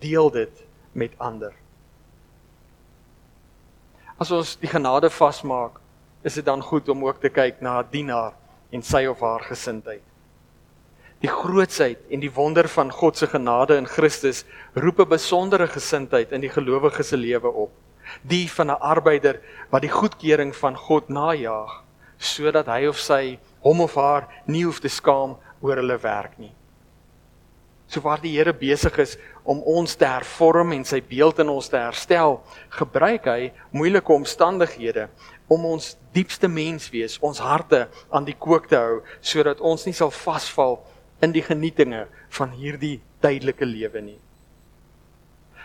Deel 0.00 0.30
dit 0.30 0.64
met 0.94 1.12
ander. 1.18 1.52
As 4.18 4.30
ons 4.30 4.56
die 4.56 4.68
genade 4.68 5.10
vasmaak, 5.10 5.80
is 6.24 6.34
dit 6.34 6.44
dan 6.44 6.62
goed 6.62 6.88
om 6.88 7.04
ook 7.04 7.20
te 7.20 7.28
kyk 7.28 7.60
na 7.60 7.80
'n 7.80 7.90
dienaar 7.90 8.32
en 8.72 8.82
sy 8.82 9.06
of 9.06 9.20
haar 9.20 9.44
gesindheid. 9.44 10.02
Die 11.20 11.28
grootsheid 11.28 11.98
en 12.10 12.20
die 12.20 12.32
wonder 12.32 12.68
van 12.68 12.90
God 12.90 13.16
se 13.16 13.26
genade 13.26 13.76
in 13.76 13.86
Christus 13.86 14.44
roep 14.74 15.00
'n 15.00 15.08
besondere 15.08 15.68
gesindheid 15.68 16.32
in 16.32 16.40
die 16.40 16.50
gelowige 16.50 17.02
se 17.02 17.16
lewe 17.16 17.48
op. 17.48 17.83
Die 18.22 18.48
van 18.48 18.70
'n 18.70 18.80
arbeider 18.80 19.40
wat 19.70 19.82
die 19.82 19.90
goedkeuring 19.90 20.54
van 20.54 20.76
God 20.76 21.08
najag 21.08 21.82
sodat 22.18 22.66
hy 22.66 22.86
of 22.86 22.98
sy 22.98 23.38
hom 23.60 23.80
of 23.80 23.94
haar 23.94 24.28
nie 24.46 24.64
hoef 24.64 24.80
te 24.80 24.88
skaam 24.88 25.36
oor 25.60 25.76
hulle 25.76 25.98
werk 25.98 26.38
nie. 26.38 26.52
So 27.86 28.00
waar 28.00 28.20
die 28.20 28.32
Here 28.36 28.52
besig 28.52 28.96
is 28.98 29.16
om 29.44 29.60
ons 29.60 29.94
te 29.96 30.06
hervorm 30.08 30.72
en 30.72 30.84
sy 30.88 31.00
beeld 31.04 31.38
in 31.38 31.50
ons 31.52 31.68
te 31.68 31.76
herstel, 31.76 32.40
gebruik 32.70 33.28
hy 33.28 33.52
moeilike 33.76 34.12
omstandighede 34.12 35.08
om 35.52 35.66
ons 35.68 35.92
diepste 36.16 36.48
menswees, 36.48 37.18
ons 37.20 37.42
harte 37.44 37.84
aan 38.10 38.24
die 38.24 38.36
kook 38.38 38.70
te 38.70 38.80
hou 38.80 39.02
sodat 39.20 39.60
ons 39.60 39.84
nie 39.86 39.94
sal 39.94 40.10
vasval 40.14 40.80
in 41.22 41.34
die 41.34 41.44
genietinge 41.44 42.06
van 42.38 42.54
hierdie 42.56 42.98
tydelike 43.22 43.68
lewe 43.68 44.00
nie. 44.02 44.20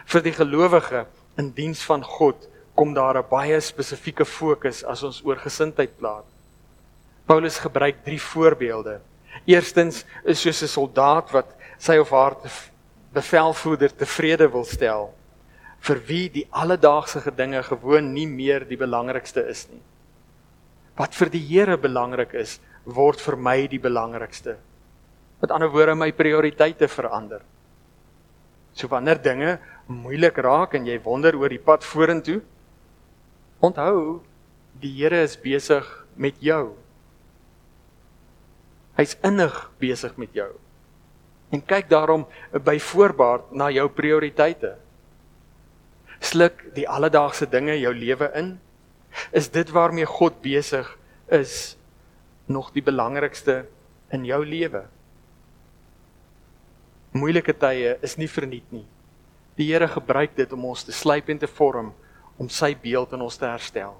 Vir 0.09 0.25
die 0.25 0.35
gelowige 0.35 1.05
in 1.37 1.51
diens 1.51 1.83
van 1.83 2.03
God 2.03 2.47
kom 2.75 2.93
daar 2.93 3.17
'n 3.17 3.29
baie 3.29 3.59
spesifieke 3.61 4.25
fokus 4.25 4.83
as 4.83 5.03
ons 5.03 5.21
oor 5.25 5.35
gesindheid 5.35 5.97
praat. 5.97 6.25
Paulus 7.25 7.59
gebruik 7.59 8.03
drie 8.03 8.21
voorbeelde. 8.21 9.01
Eerstens 9.45 10.05
is 10.23 10.41
soos 10.41 10.63
'n 10.63 10.67
soldaat 10.67 11.31
wat 11.31 11.55
sy 11.77 11.97
of 11.97 12.09
haar 12.09 12.35
bevelvoerder 13.13 13.95
tevrede 13.95 14.47
wil 14.51 14.65
stel 14.65 15.13
vir 15.79 15.99
wie 16.07 16.29
die 16.29 16.47
alledaagse 16.51 17.31
dinge 17.35 17.61
gewoon 17.63 18.13
nie 18.13 18.27
meer 18.27 18.65
die 18.67 18.77
belangrikste 18.77 19.45
is 19.47 19.67
nie. 19.69 19.81
Wat 20.99 21.15
vir 21.15 21.29
die 21.31 21.39
Here 21.39 21.77
belangrik 21.77 22.33
is, 22.33 22.59
word 22.83 23.21
vir 23.21 23.37
my 23.37 23.67
die 23.67 23.79
belangrikste. 23.79 24.57
Met 25.39 25.51
ander 25.51 25.71
woorde 25.71 25.95
my 25.95 26.11
prioriteite 26.11 26.89
verander. 26.91 27.41
So 28.73 28.87
wanneer 28.91 29.21
dinge 29.23 29.59
moeilik 29.89 30.37
raak 30.37 30.75
en 30.77 30.85
jy 30.85 30.99
wonder 31.01 31.35
oor 31.35 31.49
die 31.49 31.61
pad 31.61 31.83
vorentoe, 31.83 32.39
onthou 33.65 34.21
die 34.79 34.91
Here 35.01 35.23
is 35.25 35.35
besig 35.41 35.87
met 36.15 36.37
jou. 36.43 36.75
Hy's 38.99 39.15
innig 39.25 39.55
besig 39.81 40.15
met 40.21 40.35
jou. 40.35 40.51
En 41.49 41.63
kyk 41.65 41.89
daarom 41.89 42.27
by 42.53 42.77
voorbaat 42.83 43.49
na 43.55 43.71
jou 43.73 43.87
prioriteite. 43.89 44.75
Sluk 46.21 46.61
die 46.75 46.85
alledaagse 46.87 47.47
dinge 47.49 47.79
jou 47.79 47.93
lewe 47.95 48.29
in? 48.37 48.53
Is 49.33 49.49
dit 49.49 49.71
waarmee 49.73 50.05
God 50.05 50.37
besig 50.43 50.85
is 51.33 51.75
nog 52.45 52.69
die 52.75 52.83
belangrikste 52.85 53.63
in 54.13 54.27
jou 54.27 54.43
lewe? 54.45 54.83
Moeilike 57.17 57.55
tye 57.57 57.97
is 58.05 58.19
nie 58.21 58.29
verniet 58.29 58.69
nie. 58.69 58.85
Die 59.59 59.67
Here 59.67 59.89
gebruik 59.91 60.37
dit 60.37 60.53
om 60.55 60.69
ons 60.71 60.85
te 60.87 60.95
slyp 60.95 61.27
en 61.29 61.39
te 61.41 61.47
vorm 61.51 61.91
om 62.39 62.47
sy 62.47 62.71
beeld 62.79 63.11
in 63.17 63.25
ons 63.25 63.37
te 63.37 63.47
herstel. 63.49 63.97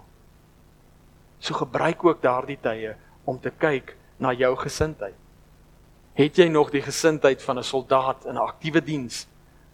So 1.44 1.58
gebruik 1.60 2.06
ook 2.06 2.22
daardie 2.24 2.60
tye 2.64 2.94
om 3.28 3.40
te 3.44 3.52
kyk 3.52 3.98
na 4.24 4.32
jou 4.32 4.54
gesindheid. 4.62 5.18
Het 6.16 6.40
jy 6.42 6.48
nog 6.52 6.72
die 6.72 6.84
gesindheid 6.84 7.44
van 7.44 7.60
'n 7.60 7.64
soldaat 7.64 8.26
in 8.26 8.36
'n 8.36 8.48
aktiewe 8.48 8.82
diens 8.82 9.28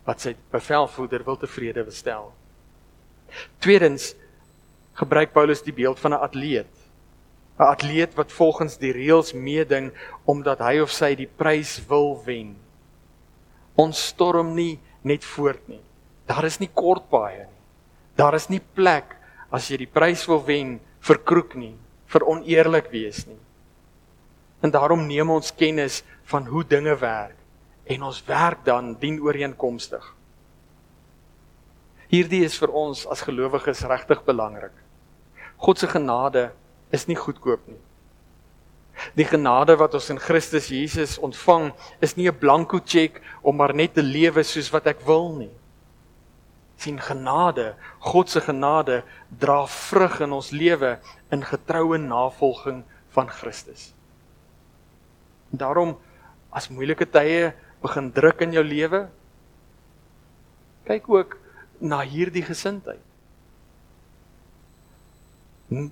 wat 0.05 0.21
sy 0.21 0.35
bevelvoerder 0.51 1.23
wil 1.23 1.37
tevrede 1.37 1.91
stel? 1.91 2.33
Tweedens 3.59 4.15
gebruik 4.93 5.33
Paulus 5.33 5.61
die 5.61 5.73
beeld 5.73 5.99
van 5.99 6.13
'n 6.13 6.21
atleet. 6.21 6.73
'n 7.59 7.63
Atleet 7.63 8.15
wat 8.15 8.31
volgens 8.31 8.77
die 8.77 8.91
reëls 8.91 9.33
meeding 9.33 9.93
omdat 10.25 10.59
hy 10.59 10.79
of 10.79 10.91
sy 10.91 11.15
die 11.15 11.29
prys 11.37 11.79
wil 11.87 12.23
wen. 12.25 12.57
Ons 13.75 14.07
storm 14.07 14.53
nie 14.55 14.79
net 15.05 15.25
voort 15.35 15.67
nie. 15.69 15.81
Daar 16.25 16.47
is 16.47 16.57
nie 16.59 16.71
kort 16.73 17.07
paaie 17.11 17.45
nie. 17.45 17.61
Daar 18.17 18.35
is 18.37 18.49
nie 18.49 18.61
plek 18.61 19.13
as 19.53 19.69
jy 19.69 19.83
die 19.83 19.91
prys 19.91 20.25
wil 20.27 20.41
wen 20.43 20.79
vir 21.05 21.21
kroek 21.21 21.53
nie, 21.59 21.75
vir 22.09 22.25
oneerlik 22.25 22.89
wees 22.93 23.25
nie. 23.29 23.39
En 24.65 24.73
daarom 24.73 25.05
neem 25.05 25.29
ons 25.29 25.53
kennis 25.53 26.01
van 26.31 26.47
hoe 26.49 26.63
dinge 26.65 26.95
werk 26.97 27.37
en 27.85 28.07
ons 28.07 28.23
werk 28.25 28.63
dan 28.65 28.95
dien 28.97 29.19
ooreenkomstig. 29.21 30.05
Hierdie 32.09 32.41
is 32.45 32.57
vir 32.57 32.73
ons 32.73 33.03
as 33.11 33.21
gelowiges 33.25 33.83
regtig 33.85 34.23
belangrik. 34.25 34.73
God 35.61 35.81
se 35.81 35.89
genade 35.89 36.49
is 36.93 37.05
nie 37.09 37.17
goedkoop 37.17 37.67
nie. 37.69 37.81
Die 39.15 39.25
genade 39.25 39.75
wat 39.77 39.93
ons 39.93 40.09
in 40.09 40.19
Christus 40.19 40.69
Jesus 40.71 41.17
ontvang, 41.17 41.73
is 42.01 42.15
nie 42.15 42.27
'n 42.29 42.39
blanko 42.39 42.79
tjek 42.79 43.21
om 43.43 43.55
maar 43.55 43.73
net 43.73 43.93
te 43.93 44.01
lewe 44.01 44.43
soos 44.43 44.71
wat 44.71 44.87
ek 44.87 45.01
wil 45.05 45.35
nie. 45.35 45.51
sien 46.77 46.99
genade, 46.99 47.75
God 47.99 48.29
se 48.29 48.41
genade 48.41 49.03
dra 49.39 49.65
vrug 49.67 50.19
in 50.25 50.33
ons 50.35 50.51
lewe 50.51 50.97
in 51.31 51.43
getroue 51.43 51.97
navolging 51.97 52.83
van 53.15 53.29
Christus. 53.31 53.93
Daarom 55.55 55.95
as 56.51 56.69
moeilike 56.69 57.07
tye 57.07 57.53
begin 57.83 58.11
druk 58.11 58.41
in 58.41 58.55
jou 58.55 58.63
lewe, 58.63 59.05
kyk 60.85 61.09
ook 61.09 61.37
na 61.81 62.01
hierdie 62.05 62.43
gesindheid. 62.45 63.01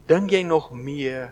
Dink 0.07 0.31
jy 0.31 0.43
nog 0.45 0.71
mee 0.71 1.29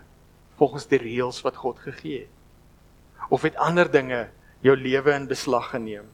volgens 0.62 0.86
die 0.91 1.02
reëls 1.02 1.41
wat 1.41 1.58
God 1.58 1.80
gegee 1.82 2.28
het? 2.28 3.28
Of 3.34 3.41
het 3.47 3.58
ander 3.58 3.89
dinge 3.89 4.28
jou 4.62 4.76
lewe 4.78 5.15
in 5.17 5.26
beslag 5.30 5.71
geneem? 5.74 6.06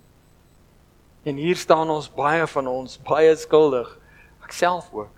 En 1.28 1.36
hier 1.36 1.60
staan 1.60 1.90
ons 1.92 2.08
baie 2.16 2.46
van 2.48 2.68
ons 2.72 3.00
baie 3.04 3.34
skuldig, 3.36 3.90
ek 4.48 4.56
self 4.56 4.88
ook, 4.96 5.12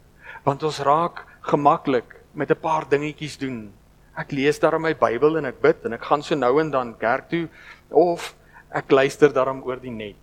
want 0.47 0.65
ons 0.65 0.81
raak 0.81 1.21
gemaklik 1.45 2.15
met 2.33 2.49
'n 2.49 2.61
paar 2.61 2.89
dingetjies 2.89 3.37
doen. 3.37 3.69
Ek 4.17 4.31
lees 4.31 4.59
daarom 4.59 4.81
my 4.81 4.93
Bybel 4.93 5.37
en 5.37 5.45
ek 5.45 5.61
bid 5.61 5.85
en 5.85 5.93
ek 5.93 6.03
gaan 6.09 6.23
so 6.23 6.35
nou 6.35 6.59
en 6.59 6.71
dan 6.71 6.97
kerk 6.97 7.29
toe 7.29 7.47
of 7.89 8.35
ek 8.69 8.91
luister 8.91 9.33
daarom 9.33 9.61
oor 9.63 9.79
die 9.79 9.91
net. 9.91 10.15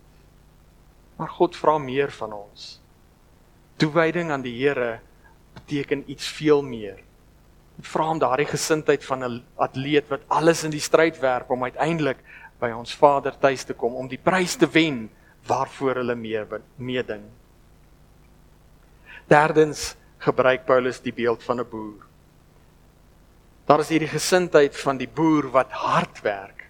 Maar 1.17 1.29
God 1.29 1.55
vra 1.55 1.77
meer 1.77 2.11
van 2.11 2.33
ons. 2.33 2.81
Toewyding 3.77 4.31
aan 4.31 4.41
die 4.41 4.57
Here 4.59 4.99
beteken 5.53 6.03
iets 6.07 6.27
veel 6.27 6.61
meer. 6.61 7.06
Vra 7.81 8.09
om 8.09 8.19
daardie 8.19 8.47
gesindheid 8.49 9.05
van 9.05 9.23
'n 9.23 9.43
atleet 9.55 10.09
wat 10.09 10.21
alles 10.27 10.63
in 10.63 10.71
die 10.71 10.79
stryd 10.79 11.19
werp 11.19 11.49
om 11.49 11.63
uiteindelik 11.63 12.17
by 12.59 12.71
ons 12.71 12.95
Vader 12.95 13.37
tuis 13.37 13.63
te 13.63 13.73
kom 13.73 13.95
om 13.95 14.07
die 14.07 14.17
prys 14.17 14.55
te 14.55 14.67
wen 14.67 15.09
waarvoor 15.47 15.95
hulle 15.95 16.15
meer 16.15 16.47
meeding. 16.75 17.23
Derdens 19.27 19.95
gebruik 20.17 20.65
Paulus 20.65 20.99
die 20.99 21.13
beeld 21.13 21.43
van 21.43 21.59
'n 21.59 21.69
boer. 21.69 22.05
Daar 23.67 23.79
is 23.79 23.89
hierdie 23.89 24.07
gesindheid 24.07 24.77
van 24.77 24.97
die 24.97 25.07
boer 25.07 25.51
wat 25.51 25.71
hard 25.71 26.21
werk 26.21 26.69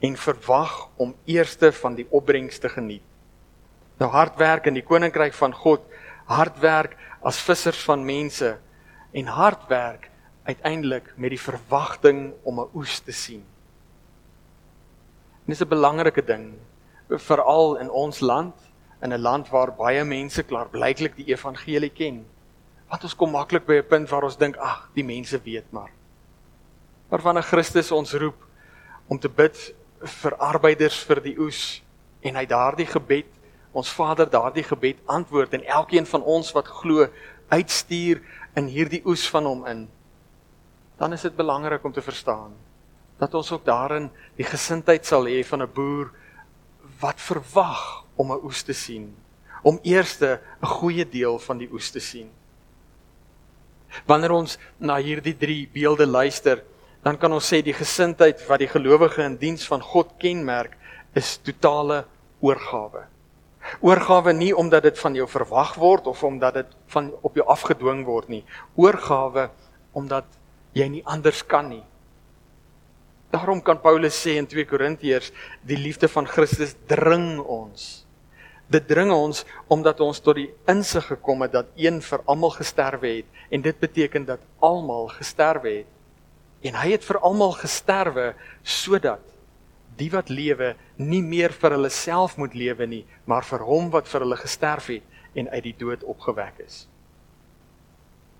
en 0.00 0.16
verwag 0.16 0.88
om 0.96 1.14
eerste 1.24 1.72
van 1.72 1.94
die 1.94 2.06
opbrengs 2.10 2.58
te 2.58 2.68
geniet. 2.68 3.02
Nou 3.98 4.10
hard 4.10 4.36
werk 4.36 4.66
in 4.66 4.74
die 4.74 4.84
koninkryk 4.84 5.34
van 5.34 5.54
God, 5.54 5.82
hard 6.26 6.58
werk 6.60 6.96
as 7.22 7.40
vissers 7.42 7.80
van 7.84 8.04
mense 8.04 8.58
en 9.12 9.26
hard 9.26 9.66
werk 9.68 10.10
uiteindelik 10.48 11.12
met 11.16 11.34
die 11.34 11.40
verwagting 11.40 12.32
om 12.42 12.60
'n 12.60 12.70
oes 12.74 13.00
te 13.04 13.12
sien. 13.12 13.44
Dit 15.44 15.54
is 15.56 15.62
'n 15.62 15.68
belangrike 15.68 16.24
ding 16.24 16.54
veral 17.08 17.76
in 17.76 17.90
ons 17.90 18.20
land, 18.20 18.54
in 19.00 19.12
'n 19.12 19.20
land 19.20 19.48
waar 19.48 19.72
baie 19.72 20.04
mense 20.04 20.42
klaarblyklik 20.42 21.16
die 21.16 21.28
evangelie 21.32 21.90
ken. 21.90 22.26
Want 22.88 23.02
ons 23.02 23.16
kom 23.16 23.30
maklik 23.30 23.66
by 23.66 23.74
'n 23.74 23.88
punt 23.88 24.08
waar 24.08 24.22
ons 24.24 24.36
dink, 24.36 24.56
ag, 24.56 24.90
die 24.94 25.04
mense 25.04 25.40
weet 25.44 25.72
maar. 25.72 25.90
Maar 27.08 27.22
wanneer 27.22 27.42
Christus 27.42 27.92
ons 27.92 28.12
roep 28.12 28.46
om 29.06 29.18
te 29.18 29.28
bid 29.28 29.74
vir 30.02 30.36
arbeiders 30.36 31.04
vir 31.04 31.20
die 31.20 31.38
oes 31.38 31.82
en 32.20 32.34
hy 32.34 32.46
daardie 32.46 32.86
gebed 32.86 33.26
ons 33.72 33.92
Vader 33.92 34.30
daardie 34.30 34.64
gebed 34.64 34.96
antwoord 35.06 35.54
en 35.54 35.64
elkeen 35.64 36.06
van 36.06 36.22
ons 36.22 36.52
wat 36.52 36.66
glo 36.66 37.08
uitstuur 37.48 38.20
in 38.56 38.66
hierdie 38.66 39.02
oes 39.06 39.28
van 39.30 39.44
hom 39.44 39.66
in 39.66 39.88
dan 40.98 41.12
is 41.12 41.22
dit 41.26 41.36
belangrik 41.36 41.84
om 41.84 41.92
te 41.92 42.02
verstaan 42.02 42.54
dat 43.18 43.34
ons 43.34 43.52
ook 43.52 43.64
daarin 43.66 44.10
die 44.38 44.46
gesindheid 44.46 45.06
sal 45.06 45.26
hê 45.26 45.42
van 45.46 45.62
'n 45.62 45.72
boer 45.74 46.10
wat 47.00 47.20
verwag 47.20 48.04
om 48.16 48.32
'n 48.32 48.44
oes 48.44 48.62
te 48.62 48.72
sien 48.72 49.14
om 49.62 49.80
eerste 49.82 50.40
'n 50.62 50.66
goeie 50.66 51.04
deel 51.04 51.38
van 51.38 51.58
die 51.58 51.70
oes 51.72 51.90
te 51.90 52.00
sien 52.00 52.30
wanneer 54.06 54.32
ons 54.32 54.58
na 54.78 54.96
hierdie 54.96 55.36
drie 55.36 55.68
beelde 55.72 56.06
luister 56.06 56.64
dan 57.02 57.16
kan 57.16 57.32
ons 57.32 57.52
sê 57.52 57.62
die 57.62 57.74
gesindheid 57.74 58.46
wat 58.48 58.58
die 58.58 58.68
gelowige 58.68 59.22
in 59.22 59.36
diens 59.36 59.66
van 59.66 59.80
God 59.80 60.18
kenmerk 60.18 60.76
is 61.14 61.38
totale 61.38 62.04
oorgawe 62.40 63.06
Oorgawe 63.80 64.32
nie 64.32 64.54
omdat 64.56 64.82
dit 64.88 64.98
van 64.98 65.14
jou 65.14 65.26
verwag 65.28 65.74
word 65.78 66.06
of 66.06 66.22
omdat 66.24 66.54
dit 66.54 66.76
van 66.94 67.10
op 67.22 67.34
jou 67.36 67.46
afgedwing 67.46 68.04
word 68.06 68.28
nie. 68.32 68.44
Oorgawe 68.76 69.48
omdat 69.92 70.24
jy 70.76 70.88
nie 70.92 71.04
anders 71.06 71.44
kan 71.46 71.68
nie. 71.70 71.84
Daarom 73.32 73.60
kan 73.60 73.80
Paulus 73.80 74.16
sê 74.16 74.38
in 74.40 74.46
2 74.48 74.64
Korintiërs, 74.64 75.32
die 75.68 75.76
liefde 75.76 76.08
van 76.08 76.26
Christus 76.26 76.74
dring 76.88 77.38
ons. 77.40 78.06
Dit 78.68 78.88
dring 78.88 79.12
ons 79.12 79.44
omdat 79.72 80.00
ons 80.04 80.20
tot 80.20 80.36
die 80.36 80.48
insig 80.68 81.06
gekom 81.12 81.44
het 81.44 81.54
dat 81.56 81.70
een 81.76 82.00
vir 82.04 82.24
almal 82.28 82.52
gesterwe 82.56 83.12
het 83.20 83.52
en 83.52 83.64
dit 83.64 83.80
beteken 83.80 84.26
dat 84.28 84.44
almal 84.64 85.08
gesterwe 85.12 85.72
het. 85.80 85.90
En 86.64 86.76
hy 86.76 86.92
het 86.96 87.04
vir 87.04 87.20
almal 87.24 87.54
gesterwe 87.56 88.32
sodat 88.64 89.24
die 89.98 90.10
wat 90.12 90.30
lewe 90.30 90.74
nie 91.00 91.22
meer 91.24 91.52
vir 91.52 91.76
hulle 91.76 91.90
self 91.90 92.36
moet 92.38 92.54
lewe 92.54 92.86
nie, 92.86 93.04
maar 93.26 93.46
vir 93.46 93.64
hom 93.66 93.90
wat 93.94 94.08
vir 94.08 94.24
hulle 94.24 94.38
gesterf 94.40 94.92
het 94.92 95.36
en 95.38 95.50
uit 95.50 95.64
die 95.64 95.76
dood 95.78 96.04
opgewek 96.04 96.62
is. 96.64 96.86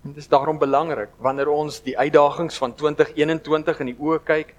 En 0.03 0.13
dit 0.13 0.17
is 0.17 0.27
daarom 0.31 0.57
belangrik 0.57 1.09
wanneer 1.17 1.47
ons 1.51 1.81
die 1.83 1.97
uitdagings 1.97 2.57
van 2.57 2.75
2021 2.75 3.79
in 3.79 3.91
die 3.91 3.99
oë 3.99 4.19
kyk 4.23 4.53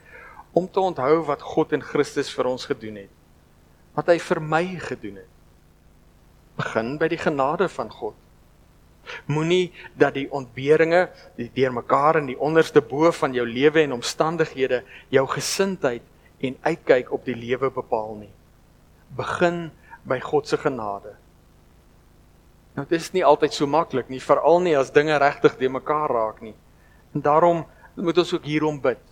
om 0.52 0.66
te 0.70 0.80
onthou 0.80 1.22
wat 1.28 1.42
God 1.42 1.72
en 1.72 1.84
Christus 1.84 2.32
vir 2.34 2.50
ons 2.50 2.66
gedoen 2.68 2.98
het. 3.04 3.12
Wat 3.96 4.10
hy 4.12 4.18
vir 4.22 4.40
my 4.42 4.64
gedoen 4.82 5.22
het. 5.22 5.30
Begin 6.60 6.96
by 7.00 7.08
die 7.08 7.20
genade 7.20 7.70
van 7.72 7.90
God. 7.90 8.16
Moenie 9.32 9.72
dat 9.98 10.14
die 10.18 10.26
ontberinge, 10.28 11.08
deurmekaar 11.36 12.20
in 12.20 12.28
die 12.28 12.38
onderste 12.38 12.82
bo 12.84 13.08
van 13.16 13.32
jou 13.34 13.46
lewe 13.48 13.80
en 13.80 13.96
omstandighede 13.96 14.82
jou 15.08 15.24
gesindheid 15.30 16.04
en 16.44 16.58
uitkyk 16.68 17.12
op 17.12 17.24
die 17.24 17.36
lewe 17.36 17.70
bepaal 17.72 18.18
nie. 18.20 18.32
Begin 19.16 19.70
by 20.04 20.20
God 20.20 20.48
se 20.48 20.60
genade. 20.60 21.16
Nou 22.80 22.86
dit 22.88 22.96
is 22.96 23.10
nie 23.12 23.20
altyd 23.28 23.52
so 23.52 23.68
maklik 23.68 24.08
nie, 24.08 24.22
veral 24.24 24.62
nie 24.64 24.72
as 24.78 24.88
dinge 24.94 25.18
regtig 25.20 25.58
de 25.60 25.68
mekaar 25.68 26.08
raak 26.08 26.38
nie. 26.40 26.54
En 27.12 27.20
daarom 27.20 27.66
moet 28.00 28.20
ons 28.22 28.32
ook 28.32 28.46
hierom 28.48 28.78
bid. 28.80 29.02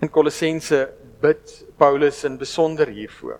In 0.00 0.08
Kolossense 0.08 0.86
bid 1.20 1.52
Paulus 1.76 2.22
in 2.24 2.38
besonder 2.40 2.88
hiervoor. 2.88 3.36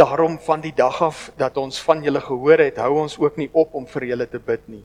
Daarom 0.00 0.38
van 0.40 0.64
die 0.64 0.72
dag 0.72 1.02
af 1.04 1.26
dat 1.36 1.60
ons 1.60 1.82
van 1.84 2.00
julle 2.06 2.24
gehoor 2.24 2.64
het, 2.64 2.80
hou 2.80 3.02
ons 3.02 3.18
ook 3.20 3.36
nie 3.36 3.50
op 3.52 3.76
om 3.76 3.84
vir 3.92 4.08
julle 4.14 4.30
te 4.30 4.40
bid 4.40 4.64
nie. 4.72 4.84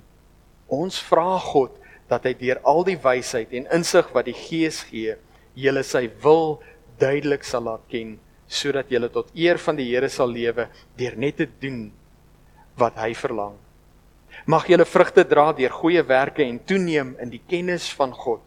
Ons 0.68 1.00
vra 1.00 1.40
God 1.40 1.80
dat 2.12 2.28
hy 2.28 2.36
deur 2.44 2.60
al 2.68 2.84
die 2.84 3.00
wysheid 3.00 3.56
en 3.56 3.72
insig 3.72 4.12
wat 4.12 4.28
die 4.28 4.36
Gees 4.36 4.84
gee, 4.92 5.16
julle 5.56 5.88
sy 5.88 6.10
wil 6.28 6.58
duidelik 7.00 7.48
sal 7.48 7.70
laat 7.72 7.88
ken 7.88 8.18
sodat 8.52 8.92
julle 8.92 9.08
tot 9.08 9.32
eer 9.32 9.56
van 9.64 9.80
die 9.80 9.94
Here 9.94 10.12
sal 10.12 10.28
lewe 10.28 10.68
deur 11.00 11.16
net 11.16 11.40
te 11.40 11.48
doen 11.48 11.86
wat 12.80 12.98
hy 13.02 13.14
verlang. 13.18 13.58
Mag 14.50 14.68
julle 14.68 14.86
vrugte 14.86 15.24
dra 15.28 15.52
deur 15.54 15.72
goeie 15.72 16.04
werke 16.04 16.44
en 16.44 16.60
toeneem 16.66 17.14
in 17.22 17.30
die 17.32 17.42
kennis 17.48 17.90
van 17.96 18.12
God. 18.12 18.42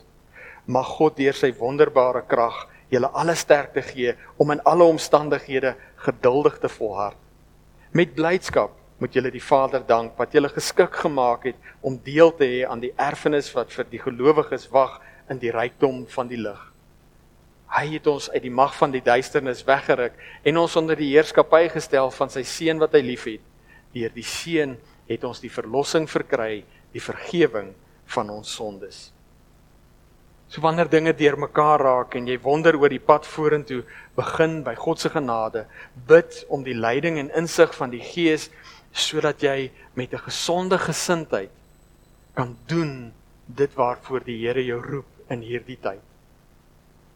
Mag 0.67 0.89
God 0.99 1.17
deur 1.17 1.37
sy 1.37 1.53
wonderbare 1.57 2.25
krag 2.27 2.67
julle 2.91 3.11
alle 3.19 3.35
sterkte 3.39 3.83
gee 3.83 4.15
om 4.39 4.51
in 4.55 4.63
alle 4.67 4.85
omstandighede 4.85 5.75
geduldig 6.05 6.59
te 6.63 6.69
volhard. 6.69 7.19
Met 7.91 8.15
blydskap 8.15 8.75
moet 8.99 9.15
julle 9.15 9.31
die 9.31 9.43
Vader 9.43 9.83
dank 9.87 10.15
wat 10.19 10.33
julle 10.35 10.49
geskik 10.53 10.95
gemaak 11.03 11.51
het 11.51 11.73
om 11.81 11.99
deel 12.05 12.33
te 12.37 12.47
hê 12.49 12.63
aan 12.69 12.81
die 12.81 12.95
erfenis 12.97 13.51
wat 13.55 13.73
vir 13.73 13.89
die 13.91 14.01
gelowiges 14.03 14.69
wag 14.73 15.01
in 15.31 15.41
die 15.43 15.53
rykdom 15.53 16.05
van 16.13 16.31
die 16.31 16.41
lig. 16.41 16.61
Hy 17.77 17.87
het 17.97 18.07
ons 18.07 18.29
uit 18.31 18.43
die 18.45 18.53
mag 18.55 18.77
van 18.79 18.93
die 18.95 19.03
duisternis 19.05 19.65
weggeruk 19.67 20.15
en 20.47 20.63
ons 20.63 20.77
onder 20.79 20.97
die 20.97 21.11
heerskappy 21.13 21.67
gestel 21.73 22.13
van 22.15 22.31
sy 22.33 22.45
seun 22.47 22.81
wat 22.81 22.95
hy 22.95 23.03
liefhet. 23.05 23.43
Deur 23.97 24.13
die 24.13 24.27
seun 24.27 24.77
het 25.09 25.25
ons 25.25 25.41
die 25.41 25.53
verlossing 25.53 26.05
verkry, 26.11 26.65
die 26.93 27.03
vergifnis 27.03 27.75
van 28.13 28.31
ons 28.31 28.53
sondes. 28.55 28.99
So 30.47 30.63
wanneer 30.63 30.87
dinge 30.91 31.15
deurmekaar 31.17 31.83
raak 31.83 32.15
en 32.19 32.29
jy 32.31 32.37
wonder 32.45 32.77
oor 32.79 32.93
die 32.93 33.03
pad 33.03 33.27
vorentoe, 33.27 33.81
begin 34.15 34.61
by 34.67 34.77
God 34.79 35.03
se 35.03 35.11
genade, 35.11 35.65
bid 36.07 36.45
om 36.55 36.63
die 36.67 36.77
leiding 36.77 37.19
en 37.19 37.33
insig 37.35 37.75
van 37.75 37.91
die 37.91 38.03
Gees 38.03 38.47
sodat 38.97 39.43
jy 39.43 39.73
met 39.95 40.15
'n 40.15 40.23
gesonde 40.29 40.79
gesindheid 40.79 41.51
kan 42.35 42.57
doen 42.67 43.13
dit 43.47 43.75
waarvoor 43.75 44.25
die 44.25 44.47
Here 44.47 44.65
jou 44.65 44.81
roep 44.81 45.31
in 45.31 45.41
hierdie 45.41 45.79
tyd. 45.83 46.03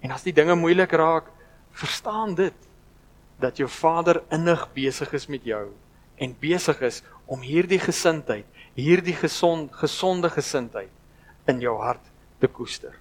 En 0.02 0.10
as 0.10 0.22
die 0.22 0.32
dinge 0.32 0.54
moeilik 0.54 0.92
raak, 0.92 1.30
verstaan 1.72 2.34
dit 2.34 2.54
dat 3.38 3.56
jou 3.56 3.68
Vader 3.68 4.22
innig 4.30 4.72
besig 4.74 5.12
is 5.12 5.26
met 5.28 5.44
jou 5.44 5.70
en 6.20 6.36
besig 6.40 6.80
is 6.84 7.02
om 7.30 7.42
hierdie 7.44 7.80
gesindheid, 7.80 8.46
hierdie 8.76 9.16
gesond 9.16 9.72
gesonde 9.80 10.30
gesindheid 10.30 10.92
in 11.48 11.60
jou 11.64 11.76
hart 11.80 12.04
te 12.40 12.48
koester. 12.48 12.94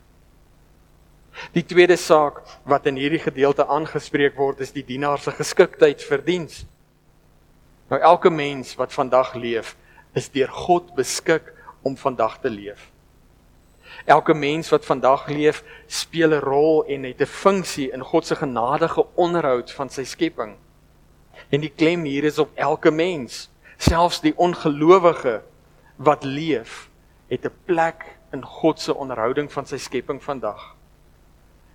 Die 1.53 1.63
tweede 1.63 1.97
saak 1.99 2.41
wat 2.67 2.87
in 2.89 2.97
hierdie 2.99 3.21
gedeelte 3.21 3.67
aangespreek 3.67 4.37
word 4.39 4.63
is 4.65 4.73
die 4.75 4.83
dienaar 4.83 5.21
se 5.21 5.31
geskiktheid 5.35 6.03
vir 6.03 6.23
diens. 6.25 6.63
Nou 7.89 7.99
elke 8.01 8.31
mens 8.33 8.75
wat 8.79 8.93
vandag 8.93 9.35
leef, 9.35 9.75
is 10.17 10.29
deur 10.33 10.49
God 10.51 10.93
beskik 10.97 11.53
om 11.85 11.95
vandag 11.97 12.39
te 12.41 12.49
leef. 12.49 12.89
Elke 14.05 14.33
mens 14.33 14.69
wat 14.69 14.85
vandag 14.85 15.27
leef, 15.29 15.63
speel 15.87 16.33
'n 16.33 16.41
rol 16.41 16.85
en 16.85 17.03
het 17.03 17.21
'n 17.21 17.25
funksie 17.25 17.91
in 17.91 18.03
God 18.03 18.25
se 18.25 18.35
genadige 18.35 19.05
onderhoud 19.15 19.71
van 19.71 19.89
sy 19.89 20.03
skepping. 20.03 20.57
En 21.49 21.61
die 21.61 21.73
klem 21.73 22.03
hier 22.05 22.23
is 22.29 22.39
op 22.39 22.51
elke 22.55 22.91
mens, 22.91 23.47
selfs 23.77 24.21
die 24.21 24.35
ongelowige 24.37 25.41
wat 25.97 26.23
leef, 26.23 26.89
het 27.27 27.45
'n 27.45 27.55
plek 27.65 28.19
in 28.31 28.45
God 28.45 28.79
se 28.79 28.93
onderhouding 28.93 29.51
van 29.51 29.65
sy 29.65 29.77
skepping 29.77 30.23
vandag. 30.23 30.75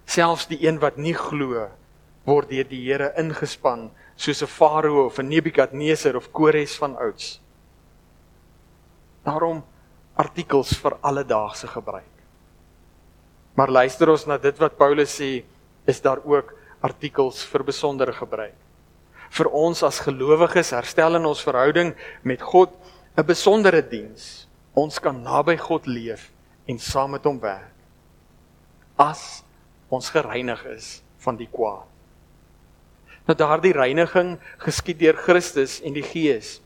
Selfs 0.05 0.47
die 0.47 0.67
een 0.67 0.79
wat 0.79 0.97
nie 0.97 1.15
glo 1.15 1.69
word 2.25 2.49
deur 2.49 2.69
die 2.69 2.83
Here 2.85 3.13
ingespan 3.17 3.91
soos 4.17 4.43
'n 4.43 4.47
farao 4.47 5.07
of 5.07 5.19
'n 5.19 5.29
Nebukadneser 5.29 6.17
of 6.17 6.31
Kores 6.33 6.77
van 6.77 6.97
ouds. 6.97 7.41
Daarom 9.25 9.65
artikels 10.15 10.79
vir 10.79 10.97
alledaagse 11.01 11.67
gebruik. 11.67 12.15
Maar 13.55 13.71
luister 13.71 14.11
ons 14.11 14.27
na 14.27 14.39
dit 14.39 14.59
wat 14.59 14.77
Paulus 14.77 15.21
sê, 15.21 15.45
is 15.87 16.01
daar 16.01 16.21
ook 16.25 16.55
artikels 16.81 17.45
vir 17.45 17.65
besondere 17.65 18.13
gebruik. 18.13 18.64
Vir 19.31 19.51
ons 19.51 19.83
as 19.83 20.03
gelowiges 20.05 20.73
herstel 20.77 21.17
in 21.17 21.27
ons 21.27 21.43
verhouding 21.43 21.95
met 22.23 22.43
God 22.43 22.71
'n 23.17 23.27
besondere 23.27 23.83
diens. 23.83 24.49
Ons 24.75 24.99
kan 24.99 25.23
naby 25.23 25.57
God 25.57 25.87
leef 25.87 26.33
en 26.67 26.79
saam 26.79 27.11
met 27.11 27.25
hom 27.25 27.39
werk. 27.41 27.75
As 28.99 29.45
ons 29.89 30.11
gereinig 30.11 30.65
is 30.65 31.03
van 31.19 31.37
die 31.37 31.49
kwaad. 31.51 31.87
Nou 33.25 33.37
daardie 33.37 33.73
reiniging 33.73 34.39
geskied 34.59 34.99
deur 34.99 35.17
Christus 35.17 35.81
en 35.81 35.95
die 35.95 36.05
Gees. 36.05 36.61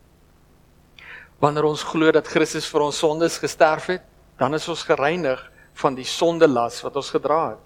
Wanneer 1.39 1.65
ons 1.65 1.85
glo 1.87 2.11
dat 2.11 2.27
Christus 2.27 2.67
vir 2.67 2.83
ons 2.83 2.99
sondes 2.99 3.39
gesterf 3.39 3.87
het, 3.87 4.03
dan 4.39 4.55
is 4.55 4.69
ons 4.69 4.83
gereinig 4.83 5.39
van 5.79 5.95
die 5.95 6.07
sondelas 6.07 6.81
wat 6.83 6.97
ons 6.97 7.11
gedra 7.15 7.51
het. 7.51 7.65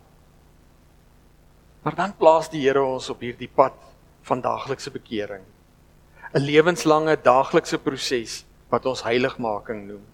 Maar 1.83 1.95
dan 1.95 2.13
plaas 2.17 2.51
die 2.53 2.61
Here 2.67 2.83
ons 2.85 3.09
op 3.11 3.21
hierdie 3.25 3.49
pad 3.49 3.75
van 4.23 4.41
daaglikse 4.41 4.91
bekering. 4.91 5.45
'n 6.33 6.41
Lewenslange 6.41 7.17
daaglikse 7.23 7.79
proses 7.79 8.45
wat 8.71 8.87
ons 8.87 9.03
heiligmaking 9.05 9.87
noem. 9.87 10.05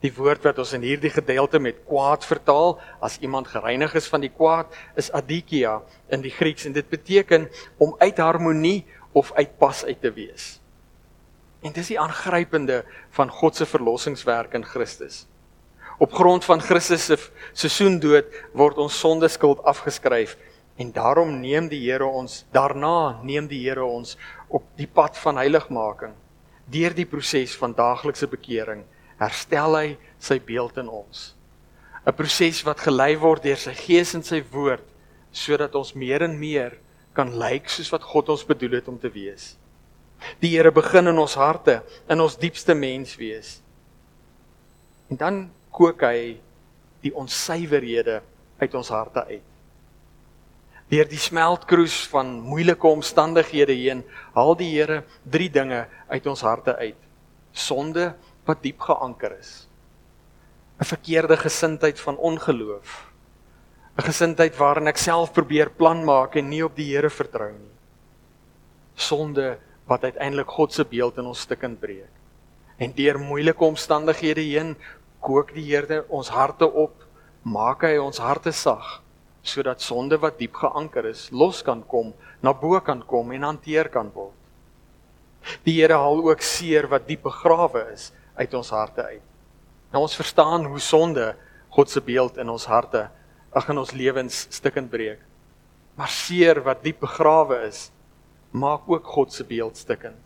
Die 0.00 0.12
woord 0.12 0.44
wat 0.44 0.58
ons 0.62 0.72
in 0.76 0.84
hierdie 0.84 1.10
gedeelte 1.10 1.58
met 1.58 1.82
kwaad 1.88 2.24
vertaal 2.24 2.76
as 3.04 3.18
iemand 3.24 3.48
gereinig 3.48 3.94
is 3.96 4.08
van 4.12 4.22
die 4.24 4.32
kwaad 4.32 4.72
is 4.96 5.10
adikia 5.12 5.80
in 6.12 6.24
die 6.24 6.32
Grieks 6.32 6.64
en 6.68 6.76
dit 6.76 6.88
beteken 6.88 7.48
om 7.78 7.96
uit 7.98 8.18
harmonie 8.18 8.84
of 9.12 9.32
uit 9.36 9.58
pas 9.58 9.84
uit 9.84 10.00
te 10.00 10.12
wees. 10.12 10.58
En 11.64 11.72
dis 11.72 11.88
die 11.92 12.00
aangrypende 12.00 12.84
van 13.16 13.32
God 13.32 13.56
se 13.56 13.66
verlossingswerk 13.66 14.54
in 14.54 14.64
Christus. 14.64 15.24
Op 15.98 16.12
grond 16.12 16.44
van 16.44 16.60
Christus 16.60 17.08
se 17.08 17.16
seisoendood 17.56 18.28
word 18.52 18.78
ons 18.78 18.98
sondeskuld 19.00 19.62
afgeskryf 19.64 20.36
en 20.76 20.92
daarom 20.92 21.32
neem 21.40 21.68
die 21.68 21.80
Here 21.86 22.06
ons 22.06 22.44
daarna 22.52 23.22
neem 23.24 23.48
die 23.48 23.62
Here 23.64 23.84
ons 23.84 24.16
op 24.48 24.66
die 24.76 24.88
pad 24.88 25.16
van 25.18 25.40
heiligmaking 25.40 26.14
deur 26.66 26.94
die 26.94 27.06
proses 27.06 27.54
van 27.56 27.74
daaglikse 27.76 28.26
bekering 28.26 28.84
herstel 29.20 29.76
hy 29.78 29.88
sy 30.20 30.38
beeld 30.42 30.76
in 30.82 30.88
ons. 30.92 31.34
'n 32.06 32.14
Proses 32.14 32.62
wat 32.66 32.84
gelei 32.84 33.16
word 33.16 33.42
deur 33.42 33.58
sy 33.58 33.74
gees 33.74 34.14
en 34.14 34.22
sy 34.22 34.42
woord 34.52 34.84
sodat 35.32 35.74
ons 35.74 35.94
meer 35.94 36.22
en 36.22 36.38
meer 36.38 36.76
kan 37.14 37.32
lyk 37.38 37.68
soos 37.68 37.90
wat 37.92 38.04
God 38.04 38.28
ons 38.28 38.44
bedoel 38.44 38.78
het 38.78 38.88
om 38.88 38.98
te 38.98 39.10
wees. 39.10 39.56
Die 40.40 40.52
Here 40.56 40.72
begin 40.72 41.08
in 41.08 41.18
ons 41.18 41.34
harte, 41.34 41.82
in 42.08 42.20
ons 42.20 42.36
diepste 42.36 42.74
mens 42.74 43.16
wees. 43.16 43.60
En 45.10 45.16
dan 45.16 45.50
kook 45.70 46.02
hy 46.02 46.40
die 47.04 47.12
onsuiverhede 47.14 48.22
uit 48.58 48.74
ons 48.74 48.88
harte 48.88 49.24
uit. 49.28 49.55
Deur 50.86 51.08
die 51.10 51.18
smeltkroes 51.18 52.04
van 52.12 52.28
moeilike 52.46 52.86
omstandighede 52.86 53.74
heen, 53.74 54.04
haal 54.36 54.54
die 54.54 54.68
Here 54.70 55.00
drie 55.26 55.48
dinge 55.50 55.80
uit 56.06 56.26
ons 56.30 56.44
harte 56.46 56.76
uit: 56.78 56.98
sonde, 57.50 58.12
wat 58.46 58.60
diep 58.62 58.84
geanker 58.86 59.34
is. 59.34 59.66
'n 60.78 60.86
Verkeerde 60.86 61.36
gesindheid 61.36 61.98
van 61.98 62.16
ongeloof. 62.16 63.10
'n 63.98 64.06
Gesindheid 64.06 64.54
waarin 64.56 64.86
ek 64.86 64.98
self 65.02 65.32
probeer 65.32 65.70
plan 65.70 66.04
maak 66.04 66.36
en 66.36 66.48
nie 66.48 66.62
op 66.62 66.76
die 66.76 66.94
Here 66.94 67.10
vertrou 67.10 67.50
nie. 67.50 67.74
Sonde 68.94 69.58
wat 69.86 70.04
uiteindelik 70.04 70.48
God 70.48 70.72
se 70.72 70.84
beeld 70.84 71.18
in 71.18 71.26
ons 71.26 71.40
stukkend 71.40 71.80
breek. 71.80 72.14
En 72.78 72.92
deur 72.94 73.18
moeilike 73.18 73.64
omstandighede 73.64 74.40
heen 74.40 74.76
kook 75.20 75.50
die 75.54 75.66
Here 75.66 76.04
ons 76.08 76.28
harte 76.28 76.70
op, 76.70 76.94
maak 77.42 77.82
hy 77.82 77.96
ons 77.98 78.18
harte 78.18 78.52
sag 78.52 79.02
sodat 79.48 79.82
sonde 79.84 80.18
wat 80.22 80.38
diep 80.40 80.56
geanker 80.58 81.06
is, 81.10 81.28
los 81.30 81.62
kan 81.62 81.82
kom, 81.88 82.12
na 82.42 82.52
bo 82.52 82.80
kan 82.80 83.02
kom 83.06 83.32
en 83.32 83.46
hanteer 83.46 83.90
kan 83.92 84.10
word. 84.14 84.34
Die 85.66 85.76
Here 85.78 85.98
haal 86.00 86.22
ook 86.26 86.42
seer 86.42 86.88
wat 86.90 87.06
diep 87.06 87.22
begrawe 87.28 87.84
is 87.92 88.10
uit 88.36 88.54
ons 88.54 88.70
harte 88.74 89.04
uit. 89.06 89.22
Nou 89.92 90.02
ons 90.02 90.18
verstaan 90.18 90.66
hoe 90.66 90.82
sonde 90.82 91.34
God 91.76 91.90
se 91.92 92.02
beeld 92.02 92.38
in 92.42 92.50
ons 92.50 92.66
harte, 92.66 93.06
ag 93.56 93.70
in 93.70 93.78
ons 93.78 93.94
lewens 93.96 94.46
stukkend 94.50 94.90
breek. 94.90 95.20
Maar 95.96 96.12
seer 96.12 96.60
wat 96.64 96.82
diep 96.84 97.00
begrawe 97.04 97.62
is, 97.68 97.90
maak 98.52 98.88
ook 98.90 99.06
God 99.06 99.32
se 99.32 99.44
beeld 99.44 99.76
stukkend. 99.76 100.18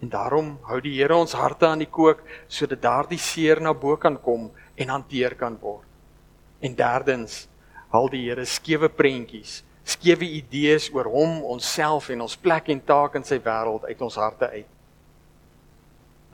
En 0.00 0.10
daarom 0.12 0.54
hou 0.68 0.78
die 0.80 0.94
Here 1.00 1.16
ons 1.16 1.34
harte 1.34 1.66
aan 1.66 1.82
die 1.82 1.90
kook 1.90 2.22
sodat 2.46 2.82
daardie 2.84 3.18
seer 3.18 3.60
na 3.60 3.74
bo 3.74 3.96
kan 3.98 4.16
kom 4.22 4.50
en 4.78 4.94
hanteer 4.94 5.34
kan 5.34 5.58
word. 5.60 5.86
En 6.62 6.74
derdens, 6.78 7.46
haal 7.92 8.08
die 8.12 8.24
Here 8.26 8.44
skewe 8.46 8.88
prentjies, 8.88 9.62
skewe 9.88 10.26
idees 10.26 10.90
oor 10.92 11.08
hom, 11.08 11.40
onsself 11.44 12.10
en 12.12 12.26
ons 12.26 12.36
plek 12.36 12.68
en 12.68 12.80
taak 12.80 13.16
in 13.16 13.24
sy 13.24 13.38
wêreld 13.44 13.88
uit 13.88 14.02
ons 14.04 14.18
harte 14.20 14.50
uit. 14.52 14.68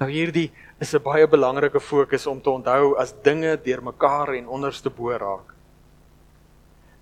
Nou 0.00 0.08
hierdie 0.10 0.50
is 0.82 0.94
'n 0.94 1.02
baie 1.02 1.26
belangrike 1.26 1.80
fokus 1.80 2.26
om 2.26 2.40
te 2.40 2.50
onthou 2.50 2.96
as 2.98 3.14
dinge 3.22 3.56
deurmekaar 3.56 4.34
en 4.34 4.48
onderste 4.48 4.90
bo 4.90 5.10
raak. 5.10 5.54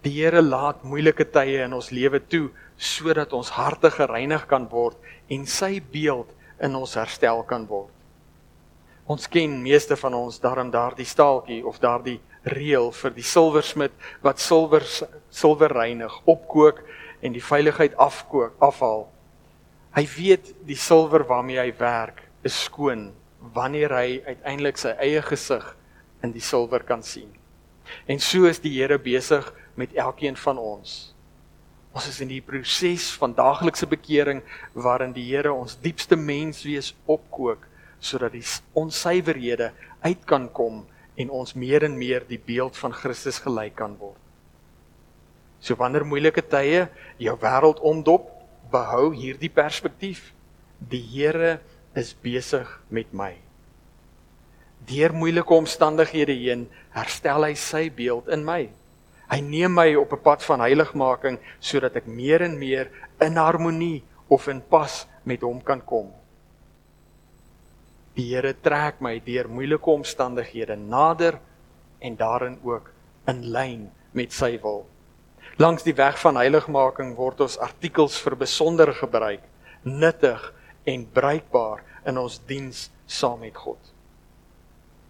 Die 0.03 0.11
Here 0.11 0.43
laat 0.43 0.83
moeilike 0.83 1.25
tye 1.25 1.62
in 1.65 1.73
ons 1.73 1.91
lewe 1.91 2.21
toe 2.21 2.51
sodat 2.77 3.33
ons 3.33 3.51
harte 3.51 3.91
gereinig 3.91 4.47
kan 4.47 4.69
word 4.69 4.97
en 5.31 5.47
sy 5.47 5.81
beeld 5.81 6.29
in 6.61 6.75
ons 6.75 6.95
herstel 6.95 7.43
kan 7.43 7.67
word. 7.67 7.91
Ons 9.07 9.27
ken 9.27 9.62
meeste 9.62 9.97
van 9.97 10.15
ons 10.15 10.41
daarom 10.41 10.71
daardie 10.71 11.07
staaltjie 11.07 11.62
of 11.67 11.79
daardie 11.79 12.21
reël 12.44 12.90
vir 12.92 13.14
die 13.14 13.26
silwersmid 13.26 13.92
wat 14.22 14.40
silwer 14.42 14.85
silwer 15.31 15.72
reinig, 15.72 16.12
opkook 16.28 16.83
en 17.22 17.35
die 17.35 17.44
veiligheid 17.44 17.94
afkook, 18.00 18.57
afhaal. 18.61 19.07
Hy 19.94 20.07
weet 20.16 20.52
die 20.66 20.78
silwer 20.78 21.24
waarmee 21.28 21.61
hy 21.61 21.70
werk 21.78 22.24
is 22.42 22.57
skoon 22.66 23.11
wanneer 23.55 23.94
hy 23.94 24.09
uiteindelik 24.26 24.78
sy 24.78 24.94
eie 25.02 25.22
gesig 25.26 25.64
in 26.22 26.35
die 26.35 26.42
silwer 26.42 26.85
kan 26.87 27.02
sien. 27.02 27.31
En 28.07 28.20
so 28.22 28.46
is 28.46 28.62
die 28.62 28.72
Here 28.76 28.98
besig 29.02 29.48
met 29.74 29.94
elkeen 29.98 30.37
van 30.38 30.59
ons. 30.59 31.12
Ons 31.92 32.07
is 32.09 32.20
in 32.24 32.31
die 32.31 32.40
proses 32.40 33.11
van 33.20 33.35
daaglikse 33.37 33.87
bekering 33.90 34.40
waarin 34.72 35.12
die 35.12 35.26
Here 35.26 35.52
ons 35.52 35.76
diepste 35.83 36.16
menswees 36.16 36.92
opkook 37.11 37.66
sodat 38.02 38.33
die 38.35 38.44
onsuiverhede 38.78 39.70
uit 40.02 40.24
kan 40.26 40.48
kom 40.55 40.83
en 41.16 41.31
ons 41.31 41.55
meer 41.55 41.85
en 41.85 41.96
meer 41.98 42.25
die 42.29 42.40
beeld 42.40 42.77
van 42.81 42.94
Christus 42.96 43.40
gelyk 43.44 43.77
kan 43.77 43.96
word. 44.01 44.18
So 45.62 45.77
wanneer 45.79 46.07
moeilike 46.09 46.42
tye 46.42 46.88
jou 47.22 47.35
wêreld 47.38 47.83
omdop, 47.87 48.31
behou 48.72 49.12
hierdie 49.14 49.53
perspektief. 49.53 50.33
Die 50.81 51.03
Here 51.12 51.61
is 51.94 52.14
besig 52.18 52.68
met 52.90 53.12
my. 53.14 53.37
Deur 54.88 55.12
moeilike 55.14 55.55
omstandighede 55.55 56.35
heen 56.35 56.64
herstel 56.96 57.46
hy 57.46 57.53
sy 57.55 57.87
beeld 57.94 58.33
in 58.33 58.42
my. 58.44 58.64
Hy 59.31 59.38
neem 59.40 59.72
my 59.72 59.94
op 59.96 60.12
'n 60.12 60.22
pad 60.25 60.42
van 60.42 60.61
heiligmaking 60.61 61.38
sodat 61.61 61.96
ek 61.96 62.07
meer 62.07 62.42
en 62.42 62.59
meer 62.59 62.90
in 63.20 63.37
harmonie 63.37 64.03
of 64.29 64.48
in 64.48 64.61
pas 64.61 65.07
met 65.25 65.40
hom 65.40 65.62
kan 65.62 65.81
kom. 65.81 66.11
Die 68.16 68.29
Here 68.29 68.53
trek 68.53 69.01
my 69.01 69.16
deur 69.25 69.48
moeilike 69.48 69.90
omstandighede 69.90 70.77
nader 70.77 71.38
en 72.05 72.16
daarin 72.16 72.59
ook 72.64 72.90
in 73.31 73.44
lyn 73.55 73.87
met 74.12 74.35
sy 74.37 74.59
wil. 74.61 74.85
Langs 75.57 75.85
die 75.87 75.94
weg 75.96 76.18
van 76.20 76.37
heiligmaking 76.37 77.14
word 77.16 77.40
ons 77.44 77.59
artikels 77.61 78.18
vir 78.20 78.37
besondere 78.37 78.92
gebruik, 78.96 79.42
nuttig 79.85 80.44
en 80.88 81.07
bruikbaar 81.14 81.81
in 82.09 82.20
ons 82.20 82.40
diens 82.48 82.90
saam 83.07 83.40
met 83.40 83.57
God. 83.57 83.81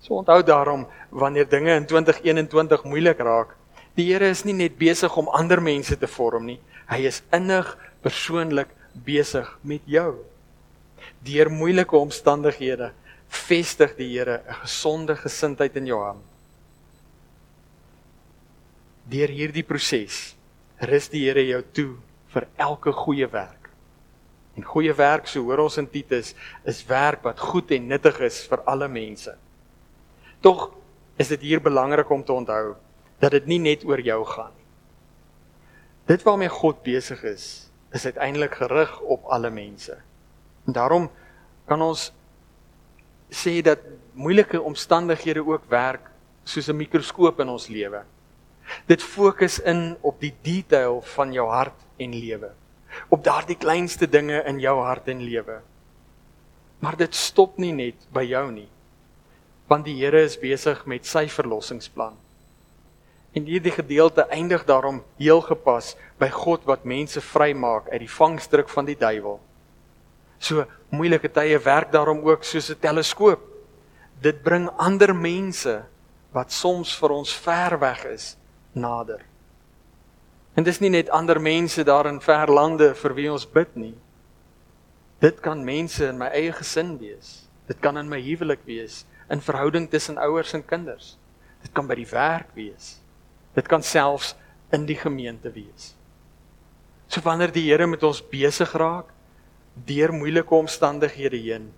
So 0.02 0.18
onthou 0.18 0.42
daarom 0.42 0.86
wanneer 1.10 1.48
dinge 1.48 1.74
in 1.78 1.86
2021 1.86 2.84
moeilik 2.90 3.18
raak, 3.22 3.56
die 3.98 4.12
Here 4.12 4.30
is 4.30 4.44
nie 4.44 4.56
net 4.56 4.78
besig 4.78 5.14
om 5.18 5.30
ander 5.30 5.62
mense 5.62 5.98
te 5.98 6.10
vorm 6.10 6.46
nie, 6.50 6.60
hy 6.90 7.02
is 7.10 7.22
innig 7.34 7.66
persoonlik 8.02 8.70
besig 8.94 9.48
met 9.62 9.82
jou. 9.86 10.22
Deur 11.24 11.50
moeilike 11.50 11.96
omstandighede 11.96 12.92
vestig 13.32 13.96
die 13.96 14.10
Here 14.12 14.42
'n 14.46 14.54
gesonde 14.62 15.16
gesindheid 15.16 15.76
in 15.76 15.86
jou 15.86 16.00
hart. 16.02 16.28
Deur 19.08 19.28
hierdie 19.28 19.64
proses 19.64 20.36
rus 20.80 21.08
die 21.08 21.24
Here 21.24 21.46
jou 21.46 21.62
toe 21.72 21.96
vir 22.32 22.46
elke 22.56 22.92
goeie 22.92 23.26
werk. 23.26 23.70
En 24.56 24.64
goeie 24.64 24.92
werk, 24.92 25.26
so 25.26 25.42
hoor 25.42 25.64
ons 25.64 25.78
in 25.78 25.88
Titus, 25.88 26.34
is 26.64 26.84
werk 26.86 27.22
wat 27.24 27.40
goed 27.40 27.70
en 27.70 27.88
nuttig 27.88 28.20
is 28.20 28.46
vir 28.46 28.60
alle 28.68 28.88
mense. 28.88 29.34
Tog 30.40 30.72
is 31.16 31.28
dit 31.28 31.40
hier 31.40 31.60
belangrik 31.60 32.10
om 32.10 32.24
te 32.24 32.32
onthou 32.32 32.74
dat 33.22 33.30
dit 33.30 33.46
nie 33.46 33.58
net 33.58 33.84
oor 33.84 34.00
jou 34.00 34.24
gaan 34.24 34.52
nie. 34.56 34.66
Dit 36.10 36.24
waarmee 36.26 36.50
God 36.50 36.82
besig 36.82 37.22
is, 37.22 37.70
is 37.94 38.04
uiteindelik 38.04 38.54
gerig 38.58 39.00
op 39.00 39.24
alle 39.30 39.50
mense. 39.50 39.96
En 40.66 40.72
daarom 40.72 41.10
kan 41.66 41.82
ons 41.82 42.12
sê 43.32 43.60
dat 43.64 43.80
moeilike 44.12 44.60
omstandighede 44.60 45.44
ook 45.46 45.64
werk 45.68 46.10
soos 46.44 46.68
'n 46.68 46.76
mikroskoop 46.76 47.40
in 47.40 47.48
ons 47.48 47.68
lewe. 47.68 48.02
Dit 48.86 49.02
fokus 49.02 49.58
in 49.58 49.96
op 50.00 50.20
die 50.20 50.34
detail 50.42 51.00
van 51.14 51.32
jou 51.32 51.48
hart 51.48 51.78
en 51.96 52.14
lewe. 52.14 52.50
Op 53.08 53.24
daardie 53.24 53.56
kleinste 53.56 54.08
dinge 54.08 54.42
in 54.46 54.60
jou 54.60 54.80
hart 54.80 55.08
en 55.08 55.22
lewe. 55.22 55.60
Maar 56.78 56.96
dit 56.96 57.14
stop 57.14 57.58
nie 57.58 57.72
net 57.72 57.94
by 58.12 58.22
jou 58.22 58.50
nie. 58.52 58.68
Want 59.66 59.84
die 59.84 59.96
Here 59.96 60.22
is 60.22 60.38
besig 60.38 60.86
met 60.86 61.06
sy 61.06 61.28
verlossingsplan. 61.28 62.16
En 63.32 63.44
hierdie 63.44 63.72
gedeelte 63.72 64.26
eindig 64.28 64.64
daarom 64.64 65.02
heel 65.16 65.40
gepas 65.40 65.96
by 66.18 66.28
God 66.28 66.66
wat 66.68 66.84
mense 66.84 67.20
vrymaak 67.20 67.88
uit 67.88 68.02
die 68.04 68.10
vangstruk 68.10 68.68
van 68.68 68.84
die 68.84 68.98
duiwel. 68.98 69.40
So 70.42 70.66
moeilike 70.90 71.30
tye 71.30 71.58
werk 71.62 71.92
daarom 71.94 72.24
ook 72.26 72.44
soos 72.44 72.70
'n 72.70 72.80
teleskoop. 72.80 73.40
Dit 74.20 74.42
bring 74.42 74.68
ander 74.76 75.14
mense 75.14 75.84
wat 76.32 76.52
soms 76.52 76.96
vir 76.98 77.10
ons 77.10 77.32
ver 77.34 77.78
weg 77.78 78.04
is 78.04 78.36
nader. 78.72 79.22
En 80.54 80.64
dis 80.64 80.80
nie 80.80 80.90
net 80.90 81.10
ander 81.10 81.40
mense 81.40 81.84
daar 81.84 82.06
in 82.06 82.20
ver 82.20 82.50
lande 82.50 82.94
vir 82.94 83.14
wie 83.14 83.30
ons 83.32 83.46
bid 83.46 83.76
nie. 83.76 83.94
Dit 85.20 85.40
kan 85.40 85.64
mense 85.64 86.06
in 86.08 86.18
my 86.18 86.26
eie 86.26 86.52
gesin 86.52 86.98
wees. 86.98 87.48
Dit 87.68 87.80
kan 87.80 87.96
in 87.96 88.08
my 88.08 88.20
huwelik 88.20 88.64
wees, 88.66 89.06
in 89.30 89.40
verhouding 89.40 89.90
tussen 89.90 90.18
ouers 90.18 90.52
en 90.52 90.64
kinders. 90.64 91.16
Dit 91.62 91.72
kan 91.72 91.86
by 91.86 91.94
die 91.94 92.10
werk 92.10 92.48
wees. 92.54 93.00
Dit 93.54 93.68
kan 93.68 93.82
selfs 93.82 94.34
in 94.72 94.86
die 94.86 94.96
gemeente 94.96 95.52
wees. 95.52 95.94
So 97.06 97.20
wanneer 97.20 97.52
die 97.52 97.70
Here 97.70 97.86
met 97.86 98.02
ons 98.02 98.22
besig 98.28 98.72
raak 98.72 99.11
deur 99.74 100.12
moeilike 100.12 100.54
omstandighede 100.54 101.36
heen, 101.36 101.72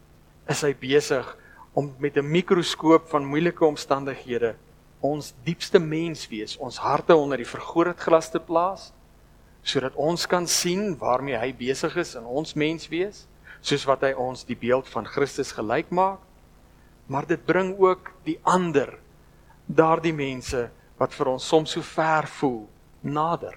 is 0.48 0.62
hy 0.62 0.74
besig 0.74 1.36
om 1.74 1.94
met 1.98 2.16
'n 2.16 2.30
mikroskoop 2.30 3.08
van 3.08 3.26
moeilike 3.26 3.64
omstandighede 3.64 4.54
ons 5.00 5.34
diepste 5.44 5.78
menswees, 5.78 6.56
ons 6.56 6.78
harte 6.80 7.14
onder 7.14 7.36
die 7.36 7.48
vergrootglas 7.48 8.30
te 8.30 8.40
plaas 8.40 8.92
sodat 9.64 9.94
ons 9.96 10.26
kan 10.28 10.46
sien 10.46 10.92
waarmee 11.00 11.38
hy 11.40 11.48
besig 11.56 11.96
is 11.96 12.12
in 12.18 12.26
ons 12.28 12.52
menswees, 12.52 13.22
soos 13.64 13.86
wat 13.88 14.02
hy 14.04 14.12
ons 14.12 14.44
die 14.44 14.58
beeld 14.60 14.88
van 14.92 15.06
Christus 15.08 15.54
gelyk 15.56 15.88
maak. 15.88 16.20
Maar 17.08 17.24
dit 17.28 17.40
bring 17.48 17.72
ook 17.80 18.10
die 18.28 18.36
ander 18.44 18.98
daardie 19.64 20.12
mense 20.12 20.66
wat 21.00 21.16
vir 21.16 21.32
ons 21.32 21.48
soms 21.48 21.72
so 21.72 21.80
ver 21.80 22.28
voel 22.28 22.66
nader. 23.00 23.56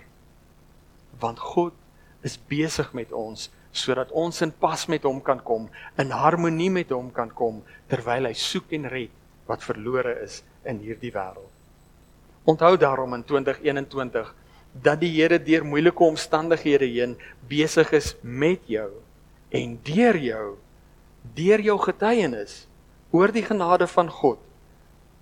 Want 1.19 1.43
God 1.43 1.76
is 2.23 2.39
besig 2.39 2.93
met 2.95 3.12
ons 3.12 3.50
sodat 3.78 4.12
ons 4.12 4.42
in 4.42 4.52
pas 4.52 4.88
met 4.92 5.06
hom 5.08 5.22
kan 5.22 5.40
kom, 5.44 5.68
in 6.02 6.12
harmonie 6.12 6.70
met 6.74 6.92
hom 6.96 7.12
kan 7.13 7.30
kom 7.30 7.62
terwyl 7.92 8.30
hy 8.30 8.34
soek 8.38 8.74
en 8.78 8.90
red 8.92 9.13
wat 9.48 9.63
verlore 9.63 10.18
is 10.24 10.42
in 10.68 10.82
hierdie 10.84 11.13
wêreld. 11.13 11.52
Onthou 12.48 12.76
daarom 12.80 13.13
in 13.16 13.24
2021 13.28 14.34
dat 14.84 15.00
die 15.02 15.12
Here 15.16 15.40
deur 15.40 15.66
moeilike 15.66 16.04
omstandighede 16.04 16.88
heen 16.88 17.16
besig 17.50 17.92
is 17.96 18.16
met 18.22 18.63
jou 18.68 18.90
en 19.56 19.78
deur 19.88 20.18
jou 20.20 20.48
deur 21.38 21.63
jou 21.63 21.78
getuienis 21.82 22.66
oor 23.16 23.32
die 23.32 23.44
genade 23.44 23.88
van 23.88 24.12
God 24.12 24.44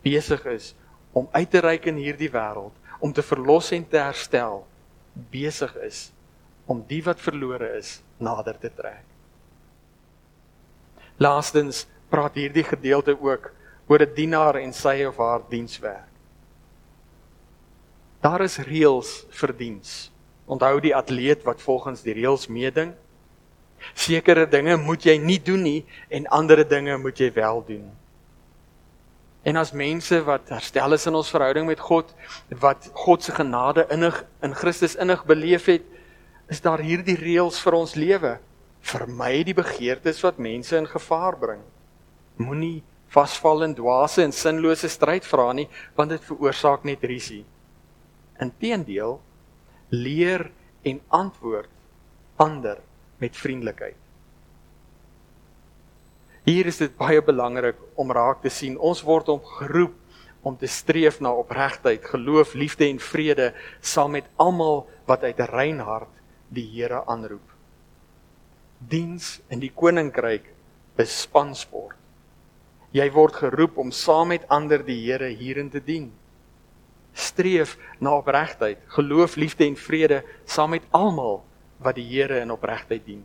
besig 0.06 0.44
is 0.52 0.74
om 1.16 1.30
uit 1.32 1.50
te 1.50 1.62
reik 1.64 1.88
in 1.88 1.98
hierdie 1.98 2.30
wêreld, 2.30 2.74
om 3.00 3.14
te 3.16 3.24
verlos 3.24 3.70
en 3.72 3.86
te 3.88 4.02
herstel, 4.02 4.66
besig 5.32 5.72
is 5.86 6.10
om 6.66 6.84
die 6.88 7.02
wat 7.06 7.22
verlore 7.22 7.76
is 7.78 8.00
nader 8.18 8.58
te 8.60 8.72
trek. 8.74 9.06
Laastens 11.22 11.86
praat 12.10 12.36
hierdie 12.36 12.66
gedeelte 12.66 13.16
ook 13.16 13.52
oor 13.88 14.02
'n 14.02 14.14
dienaar 14.16 14.56
en 14.56 14.74
sy 14.74 15.06
of 15.06 15.18
haar 15.18 15.42
dienswerk. 15.50 16.12
Daar 18.22 18.42
is 18.42 18.58
reëls 18.58 19.26
vir 19.30 19.54
diens. 19.58 20.12
Onthou 20.46 20.80
die 20.82 20.96
atleet 20.96 21.44
wat 21.44 21.62
volgens 21.62 22.02
die 22.02 22.14
reëls 22.14 22.48
meeding. 22.48 22.94
Sekere 23.94 24.48
dinge 24.50 24.78
moet 24.78 25.04
jy 25.06 25.18
nie 25.18 25.40
doen 25.40 25.62
nie 25.62 25.86
en 26.10 26.28
ander 26.28 26.68
dinge 26.68 26.98
moet 26.98 27.18
jy 27.18 27.34
wel 27.34 27.64
doen. 27.68 27.92
En 29.46 29.56
as 29.56 29.72
mense 29.72 30.24
wat 30.26 30.50
herstel 30.50 30.94
is 30.94 31.06
in 31.06 31.16
ons 31.16 31.30
verhouding 31.30 31.68
met 31.68 31.80
God, 31.80 32.16
wat 32.50 32.90
God 32.94 33.24
se 33.24 33.32
genade 33.32 33.86
innig 33.94 34.24
in 34.42 34.56
Christus 34.56 34.96
innig 34.96 35.22
beleef 35.26 35.66
het, 35.70 35.84
is 36.52 36.62
daar 36.62 36.84
hierdie 36.86 37.18
reëls 37.18 37.58
vir 37.64 37.78
ons 37.78 37.96
lewe. 37.98 38.36
Vermy 38.86 39.42
die 39.48 39.56
begeertes 39.58 40.22
wat 40.26 40.42
mense 40.42 40.78
in 40.78 40.88
gevaar 40.90 41.38
bring. 41.42 41.64
Moenie 42.38 42.84
vasval 43.16 43.66
in 43.66 43.74
dwaase 43.78 44.24
en 44.26 44.34
sinlose 44.36 44.90
stryd 44.92 45.26
vra 45.26 45.52
nie, 45.56 45.68
want 45.98 46.12
dit 46.14 46.24
veroorsaak 46.28 46.86
net 46.86 47.04
risie. 47.08 47.44
Inteendeel, 48.42 49.20
leer 49.96 50.50
en 50.86 51.00
antwoord 51.10 51.72
ander 52.42 52.82
met 53.22 53.38
vriendelikheid. 53.40 53.98
Hier 56.46 56.68
is 56.70 56.78
dit 56.78 56.92
baie 57.00 57.24
belangrik 57.26 57.80
om 57.98 58.12
raak 58.14 58.44
te 58.44 58.52
sien. 58.54 58.76
Ons 58.78 59.02
word 59.02 59.32
om 59.34 59.42
geroep 59.58 59.96
om 60.46 60.54
te 60.60 60.70
streef 60.70 61.18
na 61.26 61.32
opregtheid, 61.34 62.04
geloof, 62.06 62.54
liefde 62.54 62.86
en 62.86 63.00
vrede 63.02 63.48
saam 63.82 64.14
met 64.14 64.28
almal 64.38 64.84
wat 65.10 65.24
uit 65.24 65.40
'n 65.40 65.50
rein 65.50 65.80
hart 65.80 66.15
die 66.56 66.66
Here 66.74 67.04
aanroep. 67.06 67.54
Diens 68.80 69.40
in 69.52 69.62
die 69.64 69.72
koninkryk 69.74 70.48
is 71.02 71.14
spansport. 71.26 71.98
Jy 72.96 73.08
word 73.12 73.36
geroep 73.42 73.80
om 73.82 73.92
saam 73.92 74.32
met 74.32 74.46
ander 74.52 74.84
die 74.84 75.02
Here 75.04 75.28
hierin 75.36 75.70
te 75.72 75.82
dien. 75.84 76.12
Streef 77.16 77.76
na 78.00 78.16
opregtheid, 78.20 78.80
geloof, 78.96 79.36
liefde 79.40 79.66
en 79.68 79.76
vrede 79.80 80.22
saam 80.48 80.76
met 80.76 80.88
almal 80.96 81.42
wat 81.84 82.00
die 82.00 82.08
Here 82.08 82.40
in 82.44 82.54
opregtheid 82.56 83.04
dien. 83.08 83.24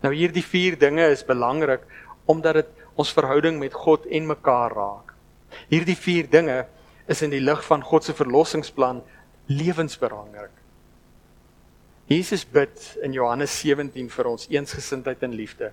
Nou 0.00 0.12
hierdie 0.16 0.44
vier 0.44 0.76
dinge 0.80 1.04
is 1.12 1.24
belangrik 1.26 1.84
omdat 2.30 2.60
dit 2.60 2.76
ons 3.00 3.12
verhouding 3.16 3.58
met 3.60 3.74
God 3.74 4.04
en 4.06 4.28
mekaar 4.28 4.72
raak. 4.76 5.14
Hierdie 5.72 5.96
vier 5.98 6.28
dinge 6.30 6.62
is 7.10 7.22
in 7.24 7.32
die 7.32 7.42
lig 7.42 7.62
van 7.66 7.82
God 7.84 8.06
se 8.06 8.14
verlossingsplan 8.16 9.02
lewensbelangrik. 9.50 10.52
Jesus 12.10 12.42
bid 12.42 12.74
in 13.06 13.12
Johannes 13.14 13.52
17 13.62 14.08
vir 14.10 14.26
ons 14.26 14.48
eensgesindheid 14.50 15.20
en 15.22 15.34
liefde. 15.38 15.68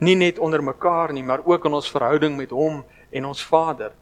Nie 0.00 0.14
net 0.16 0.38
onder 0.40 0.62
mekaar 0.64 1.12
nie, 1.12 1.24
maar 1.24 1.44
ook 1.44 1.66
in 1.68 1.76
ons 1.76 1.90
verhouding 1.92 2.38
met 2.38 2.54
hom 2.56 2.80
en 3.12 3.28
ons 3.28 3.42
Vader. 3.44 3.92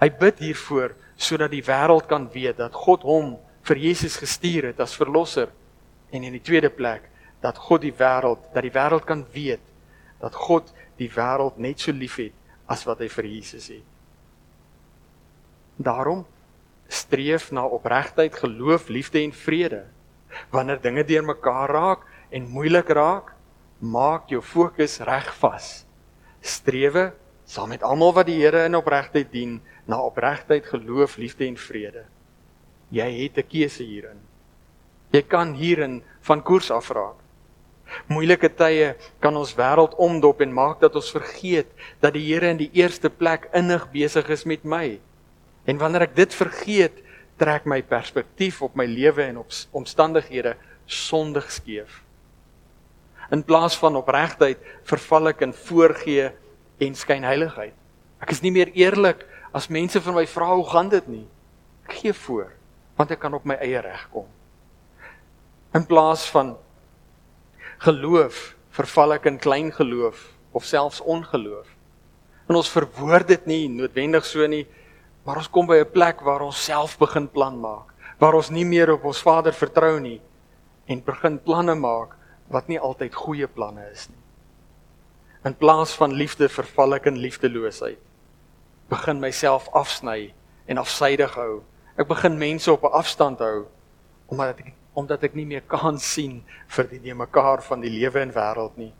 Hy 0.00 0.08
bid 0.10 0.42
hiervoor 0.42 0.96
sodat 1.14 1.54
die 1.54 1.62
wêreld 1.62 2.08
kan 2.10 2.26
weet 2.34 2.58
dat 2.58 2.74
God 2.74 3.06
hom 3.06 3.36
vir 3.62 3.78
Jesus 3.84 4.18
gestuur 4.18 4.72
het 4.72 4.82
as 4.82 4.96
verlosser 4.98 5.54
en 6.10 6.26
in 6.26 6.34
die 6.34 6.42
tweede 6.42 6.72
plek 6.74 7.06
dat 7.44 7.62
God 7.62 7.84
die 7.86 7.94
wêreld, 7.94 8.50
dat 8.50 8.66
die 8.66 8.74
wêreld 8.74 9.06
kan 9.06 9.22
weet 9.30 9.62
dat 10.18 10.34
God 10.34 10.74
die 10.98 11.10
wêreld 11.14 11.62
net 11.62 11.78
so 11.78 11.94
liefhet 11.94 12.34
as 12.66 12.82
wat 12.88 12.98
hy 12.98 13.08
vir 13.12 13.30
Jesus 13.36 13.70
het. 13.70 13.86
Daarom 15.78 16.26
streef 16.90 17.52
na 17.54 17.68
opregtheid, 17.70 18.34
geloof, 18.34 18.88
liefde 18.90 19.22
en 19.22 19.32
vrede. 19.34 19.84
Wanneer 20.50 20.80
dinge 20.80 21.04
deurmekaar 21.04 21.70
raak 21.70 22.06
en 22.30 22.48
moeilik 22.50 22.88
raak, 22.88 23.32
maak 23.78 24.30
jou 24.32 24.42
fokus 24.42 24.98
reg 25.04 25.28
vas. 25.40 25.84
Strewe 26.40 27.12
saam 27.44 27.68
met 27.68 27.82
almal 27.84 28.14
wat 28.16 28.26
die 28.26 28.40
Here 28.40 28.64
in 28.64 28.76
opregtheid 28.76 29.30
dien, 29.32 29.58
na 29.86 30.00
opregtheid, 30.00 30.64
geloof, 30.66 31.18
liefde 31.20 31.46
en 31.46 31.58
vrede. 31.60 32.06
Jy 32.90 33.10
het 33.22 33.38
'n 33.38 33.48
keuse 33.48 33.84
hierin. 33.84 34.20
Jy 35.12 35.22
kan 35.22 35.54
hierin 35.54 36.02
van 36.20 36.42
koers 36.42 36.70
afraak. 36.70 37.20
Moeilike 38.08 38.48
tye 38.48 38.94
kan 39.20 39.36
ons 39.36 39.54
wêreld 39.54 39.94
omdop 40.00 40.40
en 40.40 40.52
maak 40.52 40.80
dat 40.80 40.96
ons 40.96 41.10
vergeet 41.10 41.68
dat 42.00 42.14
die 42.16 42.24
Here 42.32 42.48
in 42.48 42.56
die 42.56 42.70
eerste 42.72 43.10
plek 43.10 43.48
innig 43.52 43.90
besig 43.92 44.28
is 44.28 44.44
met 44.44 44.64
my. 44.64 45.00
En 45.64 45.78
wanneer 45.78 46.08
ek 46.08 46.16
dit 46.16 46.34
vergeet, 46.34 47.03
trek 47.40 47.66
my 47.66 47.80
perspektief 47.82 48.62
op 48.62 48.76
my 48.78 48.86
lewe 48.86 49.22
en 49.22 49.40
op 49.42 49.52
omstandighede 49.74 50.54
sondig 50.86 51.50
skeef. 51.52 52.02
In 53.32 53.42
plaas 53.44 53.76
van 53.80 53.96
opregtheid 53.96 54.60
verval 54.86 55.32
ek 55.32 55.46
in 55.46 55.54
voorgee 55.56 56.28
en 56.84 56.98
skynheiligheid. 56.98 57.74
Ek 58.22 58.30
is 58.30 58.42
nie 58.44 58.52
meer 58.54 58.70
eerlik 58.76 59.24
as 59.54 59.70
mense 59.72 60.00
van 60.02 60.16
my 60.18 60.26
vra 60.28 60.52
hoe 60.54 60.66
gaan 60.68 60.90
dit 60.92 61.06
nie. 61.10 61.26
Ek 61.88 61.98
gee 62.02 62.16
voor 62.26 62.52
want 62.94 63.10
ek 63.10 63.24
kan 63.24 63.34
op 63.34 63.46
my 63.48 63.56
eie 63.58 63.80
reg 63.82 64.04
kom. 64.12 64.28
In 65.74 65.82
plaas 65.88 66.28
van 66.30 66.52
geloof 67.82 68.52
verval 68.74 69.16
ek 69.16 69.26
in 69.30 69.40
klein 69.42 69.72
geloof 69.74 70.20
of 70.54 70.66
selfs 70.66 71.00
ongeloof. 71.02 71.66
En 72.46 72.58
ons 72.60 72.70
verwoord 72.70 73.32
dit 73.32 73.46
nie 73.50 73.64
noodwendig 73.72 74.26
so 74.28 74.46
nie, 74.46 74.62
maar 75.24 75.40
ons 75.40 75.50
kom 75.50 75.66
by 75.66 75.80
'n 75.80 75.92
plek 75.92 76.20
waar 76.20 76.42
ons 76.42 76.64
self 76.64 76.98
begin 76.98 77.28
plan 77.28 77.60
maak, 77.60 77.94
waar 78.18 78.34
ons 78.34 78.50
nie 78.50 78.64
meer 78.64 78.92
op 78.92 79.04
ons 79.04 79.22
Vader 79.22 79.52
vertrou 79.52 80.00
nie 80.00 80.20
en 80.86 81.04
begin 81.04 81.38
planne 81.38 81.74
maak 81.74 82.16
wat 82.48 82.68
nie 82.68 82.78
altyd 82.78 83.14
goeie 83.14 83.46
planne 83.48 83.90
is 83.92 84.08
nie. 84.08 84.22
In 85.44 85.54
plaas 85.54 85.94
van 85.96 86.12
liefde 86.12 86.48
verval 86.48 86.94
ek 86.94 87.06
in 87.06 87.18
liefdeloosheid. 87.20 87.98
Begin 88.88 89.20
myself 89.20 89.68
afsny 89.72 90.34
en 90.66 90.78
afsydig 90.78 91.34
hou. 91.34 91.62
Ek 91.96 92.08
begin 92.08 92.38
mense 92.38 92.72
op 92.72 92.84
'n 92.84 92.92
afstand 92.92 93.38
hou 93.38 93.66
omdat 94.28 94.58
ek 94.60 94.72
omdat 94.94 95.24
ek 95.26 95.34
nie 95.34 95.46
meer 95.46 95.64
kan 95.66 95.98
sien 95.98 96.44
vir 96.68 96.84
die 96.84 97.00
nie 97.02 97.14
mekaar 97.14 97.62
van 97.66 97.80
die 97.82 97.90
lewe 97.90 98.20
en 98.20 98.30
wêreld 98.30 98.76
nie. 98.78 98.92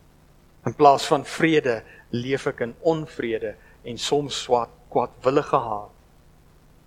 In 0.67 0.73
plaas 0.73 1.07
van 1.07 1.23
vrede 1.23 1.83
leef 2.11 2.47
ek 2.47 2.65
in 2.65 2.75
onvrede 2.83 3.55
en 3.83 3.97
soms 3.97 4.41
swat 4.43 4.69
kwaadwillige 4.91 5.57
haat. 5.57 5.94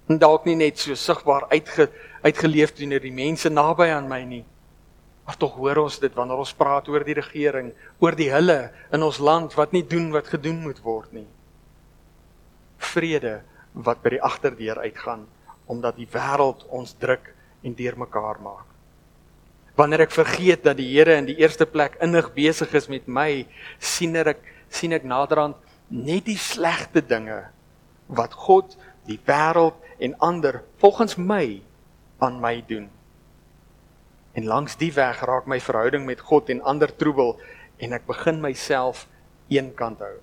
En 0.09 0.19
dalk 0.21 0.47
nie 0.49 0.57
net 0.57 0.81
so 0.81 0.97
sigbaar 0.97 1.49
uitge, 1.53 1.89
uitgeleef 2.25 2.73
teenoor 2.77 3.03
die 3.05 3.15
mense 3.15 3.51
naby 3.53 3.91
aan 3.93 4.09
my 4.09 4.23
nie. 4.25 4.45
Maar 5.29 5.37
tog 5.37 5.59
hoor 5.61 5.83
ons 5.85 5.99
dit 6.01 6.15
wanneer 6.17 6.41
ons 6.41 6.55
praat 6.57 6.89
oor 6.89 7.05
die 7.05 7.19
regering, 7.19 7.75
oor 8.01 8.17
die 8.17 8.31
hulle 8.33 8.71
in 8.97 9.05
ons 9.05 9.21
land 9.21 9.53
wat 9.59 9.75
nie 9.77 9.85
doen 9.85 10.09
wat 10.15 10.31
gedoen 10.33 10.63
moet 10.65 10.81
word 10.81 11.13
nie. 11.13 11.27
Vrede 12.95 13.43
wat 13.77 14.01
by 14.03 14.17
die 14.17 14.25
agterdeur 14.25 14.81
uitgaan 14.87 15.27
omdat 15.69 15.99
die 16.01 16.09
wêreld 16.09 16.63
ons 16.73 16.95
druk 16.97 17.27
en 17.61 17.75
deurmekaar 17.77 18.39
maak. 18.41 18.65
Wanneer 19.77 20.07
ek 20.07 20.15
vergeet 20.17 20.65
dat 20.65 20.79
die 20.79 20.89
Here 20.89 21.19
in 21.21 21.29
die 21.29 21.37
eerste 21.43 21.67
plek 21.69 21.99
innig 22.03 22.31
besig 22.33 22.73
is 22.75 22.89
met 22.89 23.05
my, 23.05 23.45
sien 23.79 24.17
ek 24.17 24.41
sien 24.73 24.97
ek 24.97 25.05
naderhand 25.05 25.61
net 25.93 26.25
die 26.25 26.41
slegte 26.41 27.05
dinge 27.05 27.43
wat 28.09 28.33
God, 28.33 28.73
die 29.05 29.21
wêreld 29.29 29.77
en 29.99 30.19
ander 30.19 30.63
volgens 30.77 31.17
my 31.17 31.63
aan 32.19 32.41
my 32.41 32.65
doen. 32.67 32.91
En 34.33 34.47
langs 34.47 34.77
die 34.77 34.93
weg 34.93 35.21
raak 35.21 35.47
my 35.47 35.61
verhouding 35.61 36.07
met 36.07 36.21
God 36.21 36.49
en 36.49 36.63
ander 36.63 36.91
troebel 36.97 37.39
en 37.79 37.93
ek 37.93 38.07
begin 38.07 38.41
myself 38.43 39.07
eenkant 39.49 40.03
hou. 40.03 40.17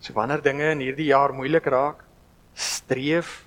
So 0.00 0.12
wanneer 0.16 0.42
dinge 0.44 0.70
in 0.74 0.84
hierdie 0.84 1.10
jaar 1.10 1.32
moeilik 1.34 1.66
raak, 1.72 2.04
streef 2.54 3.46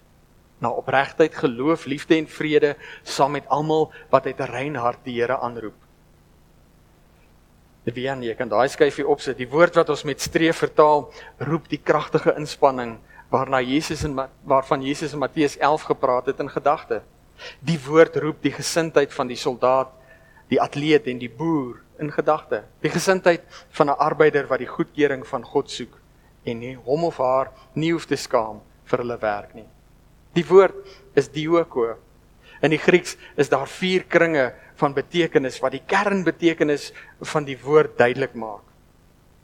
na 0.59 0.71
opregtheid, 0.75 1.35
geloof, 1.35 1.85
liefde 1.85 2.17
en 2.17 2.27
vrede 2.27 2.73
saam 3.03 3.37
met 3.37 3.47
almal 3.47 3.91
wat 4.11 4.25
uit 4.25 4.39
'n 4.39 4.51
rein 4.51 4.75
hart 4.75 5.03
die 5.03 5.21
Here 5.21 5.37
aanroep. 5.39 5.77
Wie 7.83 8.09
aan 8.11 8.21
jy 8.21 8.35
kan 8.35 8.49
daai 8.49 8.67
skyfie 8.67 9.07
opsit. 9.07 9.37
Die 9.37 9.49
woord 9.49 9.75
wat 9.75 9.89
ons 9.89 10.03
met 10.03 10.21
streef 10.21 10.57
vertaal, 10.57 11.13
roep 11.37 11.69
die 11.69 11.81
kragtige 11.83 12.35
inspanning 12.35 12.99
waarna 13.29 13.61
Jesus 13.61 14.03
en 14.03 14.17
waarvan 14.43 14.81
Jesus 14.81 15.13
in 15.13 15.21
Matteus 15.21 15.57
11 15.57 15.81
gepraat 15.81 16.25
het 16.25 16.39
in 16.39 16.49
gedagte. 16.49 17.01
Die 17.59 17.79
woord 17.85 18.15
roep 18.15 18.41
die 18.41 18.51
gesindheid 18.51 19.13
van 19.13 19.29
die 19.29 19.37
soldaat, 19.37 19.91
die 20.49 20.61
atleet 20.61 21.07
en 21.07 21.21
die 21.21 21.29
boer 21.29 21.77
in 22.01 22.11
gedagte. 22.11 22.63
Die 22.81 22.89
gesindheid 22.89 23.45
van 23.69 23.89
'n 23.89 23.97
arbeider 23.97 24.47
wat 24.47 24.59
die 24.59 24.67
goedkeuring 24.67 25.27
van 25.27 25.43
God 25.43 25.69
soek 25.69 25.93
en 26.43 26.59
nie 26.59 26.75
hom 26.75 27.03
of 27.03 27.17
haar 27.17 27.51
nie 27.73 27.91
hoef 27.91 28.05
te 28.05 28.15
skaam 28.15 28.61
vir 28.85 28.99
hulle 28.99 29.17
werk 29.17 29.53
nie. 29.53 29.67
Die 30.33 30.45
woord 30.45 30.75
is 31.13 31.29
dioko. 31.29 31.95
In 32.61 32.69
die 32.69 32.81
Grieks 32.81 33.17
is 33.37 33.49
daar 33.49 33.67
vier 33.67 34.03
kringe 34.03 34.53
van 34.75 34.93
betekenis 34.93 35.59
wat 35.59 35.71
die 35.71 35.83
kernbetekenis 35.85 36.93
van 37.21 37.43
die 37.43 37.57
woord 37.61 37.97
duidelik 37.97 38.33
maak. 38.33 38.63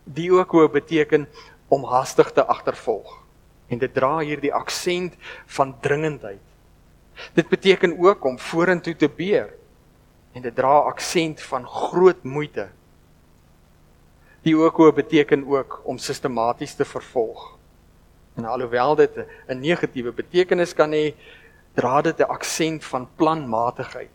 Dioko 0.04 0.68
beteken 0.68 1.28
om 1.68 1.84
haastig 1.84 2.32
te 2.32 2.46
agtervolg 2.46 3.25
en 3.68 3.78
dit 3.78 3.94
dra 3.94 4.20
hier 4.20 4.42
die 4.42 4.54
aksent 4.54 5.16
van 5.46 5.76
dringendheid. 5.82 6.42
Dit 7.34 7.50
beteken 7.50 7.98
ook 8.00 8.26
om 8.26 8.40
vorentoe 8.40 8.96
te 8.96 9.10
beer 9.10 9.54
en 10.36 10.42
dit 10.42 10.56
dra 10.56 10.78
aksent 10.92 11.42
van 11.42 11.68
groot 11.68 12.24
moeite. 12.24 12.68
Dioko 14.42 14.92
beteken 14.92 15.48
ook 15.48 15.82
om 15.84 15.98
sistematies 15.98 16.76
te 16.76 16.86
vervolg. 16.86 17.56
En 18.36 18.46
alhoewel 18.46 18.96
dit 18.96 19.16
'n 19.48 19.60
negatiewe 19.60 20.12
betekenis 20.12 20.74
kan 20.74 20.92
hê, 20.92 21.16
dra 21.74 22.02
dit 22.02 22.20
'n 22.20 22.30
aksent 22.30 22.86
van 22.86 23.08
planmatigheid. 23.16 24.12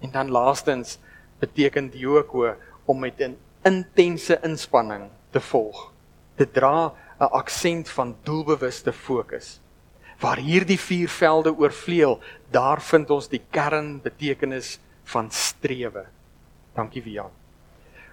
En 0.00 0.10
dan 0.10 0.30
laastens 0.30 0.98
beteken 1.38 1.90
die 1.90 2.08
ook 2.08 2.56
om 2.84 2.98
met 2.98 3.18
'n 3.18 3.36
intense 3.62 4.38
inspanning 4.42 5.10
te 5.30 5.40
volg. 5.40 5.92
Dit 6.34 6.52
dra 6.52 6.92
'n 7.20 7.32
aksent 7.32 7.88
van 7.88 8.16
doelbewuste 8.22 8.92
fokus. 8.92 9.60
Waar 10.20 10.36
hierdie 10.36 10.80
vier 10.80 11.08
velde 11.08 11.52
oorvleuel, 11.52 12.20
daar 12.50 12.80
vind 12.80 13.10
ons 13.10 13.28
die 13.28 13.42
kernbetekenis 13.50 14.78
van 15.04 15.30
strewe. 15.30 16.06
Dankie 16.74 17.02
Wian. 17.02 17.30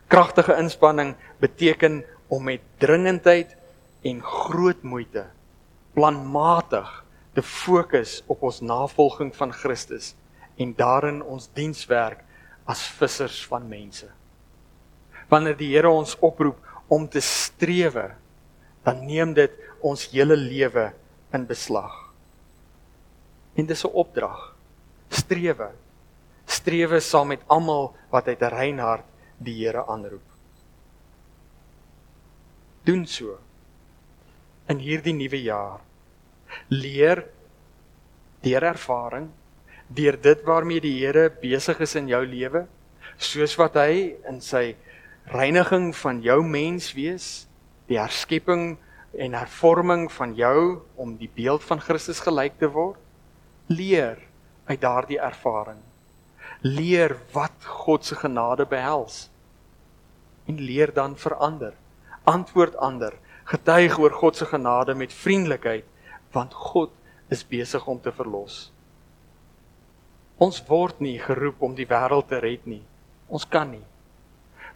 Kragtige 0.07 0.55
inspanning 0.55 1.15
beteken 1.39 2.03
om 2.27 2.43
met 2.43 2.61
dringendheid 2.77 3.55
en 4.01 4.21
groot 4.21 4.83
moeite 4.83 5.25
planmatig 5.93 6.89
te 7.33 7.41
fokus 7.41 8.21
op 8.27 8.43
ons 8.43 8.61
navolging 8.61 9.31
van 9.35 9.53
Christus 9.53 10.13
en 10.57 10.73
daarin 10.77 11.21
ons 11.23 11.49
dienswerk 11.53 12.23
as 12.69 12.83
vissers 12.97 13.41
van 13.49 13.67
mense. 13.69 14.09
Wanneer 15.29 15.57
die 15.57 15.71
Here 15.73 15.89
ons 15.89 16.15
oproep 16.21 16.59
om 16.93 17.07
te 17.09 17.21
strewe, 17.21 18.11
dan 18.83 19.05
neem 19.05 19.33
dit 19.33 19.51
ons 19.81 20.07
hele 20.11 20.35
lewe 20.35 20.91
in 21.33 21.47
beslag. 21.47 21.93
En 23.55 23.65
dis 23.65 23.85
'n 23.85 23.93
opdrag. 23.93 24.55
Strewe. 25.09 25.71
Strewe 26.45 26.99
saam 26.99 27.27
met 27.27 27.41
almal 27.47 27.95
wat 28.09 28.27
uit 28.27 28.41
'n 28.41 28.55
rein 28.55 28.79
hart 28.79 29.05
die 29.37 29.65
Here 29.65 29.85
aanroep. 29.87 30.27
Doen 32.83 33.05
so 33.05 33.39
in 34.67 34.79
hierdie 34.79 35.13
nuwe 35.13 35.41
jaar. 35.41 35.79
Leer 36.69 37.25
deur 38.43 38.63
ervaring, 38.63 39.29
deur 39.87 40.17
dit 40.21 40.43
waarmee 40.43 40.81
die 40.83 40.99
Here 40.99 41.29
besig 41.29 41.79
is 41.79 41.95
in 41.95 42.07
jou 42.07 42.25
lewe, 42.25 42.67
soos 43.17 43.55
wat 43.59 43.75
hy 43.79 44.15
in 44.29 44.41
sy 44.41 44.75
reiniging 45.31 45.95
van 45.95 46.21
jou 46.21 46.41
mens 46.43 46.93
wees, 46.93 47.47
die 47.89 47.99
herskepping 47.99 48.77
en 49.13 49.35
hervorming 49.37 50.07
van 50.11 50.33
jou 50.37 50.81
om 50.95 51.15
die 51.19 51.29
beeld 51.35 51.63
van 51.63 51.81
Christus 51.83 52.23
gelyk 52.23 52.57
te 52.59 52.69
word. 52.71 52.99
Leer 53.67 54.19
uit 54.65 54.81
daardie 54.81 55.19
ervaring. 55.19 55.81
Leer 56.63 57.15
wat 57.33 57.67
God 57.83 58.05
se 58.05 58.15
genade 58.15 58.65
behels 58.65 59.27
en 60.47 60.59
leer 60.59 60.91
dan 60.93 61.15
verander. 61.17 61.73
Antwoord 62.23 62.75
ander 62.75 63.15
getuig 63.43 63.97
oor 63.99 64.11
God 64.11 64.35
se 64.35 64.45
genade 64.45 64.95
met 64.95 65.13
vriendelikheid 65.13 65.85
want 66.31 66.53
God 66.53 66.91
is 67.29 67.43
besig 67.47 67.85
om 67.87 67.99
te 68.01 68.11
verlos. 68.11 68.71
Ons 70.41 70.63
word 70.67 70.99
nie 70.99 71.19
geroep 71.21 71.61
om 71.61 71.75
die 71.77 71.87
wêreld 71.87 72.27
te 72.31 72.39
red 72.41 72.65
nie. 72.65 72.81
Ons 73.29 73.45
kan 73.47 73.69
nie. 73.69 73.83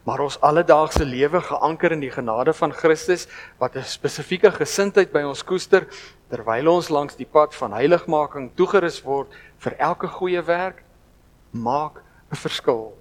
Maar 0.08 0.22
ons 0.24 0.38
alledaagse 0.40 1.04
lewe 1.04 1.40
geanker 1.44 1.92
in 1.92 2.00
die 2.00 2.12
genade 2.12 2.54
van 2.56 2.72
Christus 2.72 3.26
wat 3.60 3.76
'n 3.76 3.84
spesifieke 3.84 4.50
gesindheid 4.50 5.12
by 5.12 5.22
ons 5.28 5.44
koester 5.44 5.84
terwyl 6.30 6.68
ons 6.68 6.88
langs 6.88 7.16
die 7.16 7.28
pad 7.28 7.54
van 7.54 7.72
heiligmaking 7.76 8.54
toegerus 8.56 9.02
word 9.04 9.28
vir 9.58 9.76
elke 9.78 10.08
goeie 10.08 10.42
werk 10.42 10.82
maak 11.52 12.00
'n 12.32 12.36
verskil. 12.36 12.96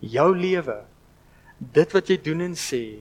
Jou 0.00 0.36
lewe, 0.36 0.84
dit 1.58 1.92
wat 1.92 2.06
jy 2.08 2.22
doen 2.22 2.40
en 2.40 2.54
sê, 2.54 2.98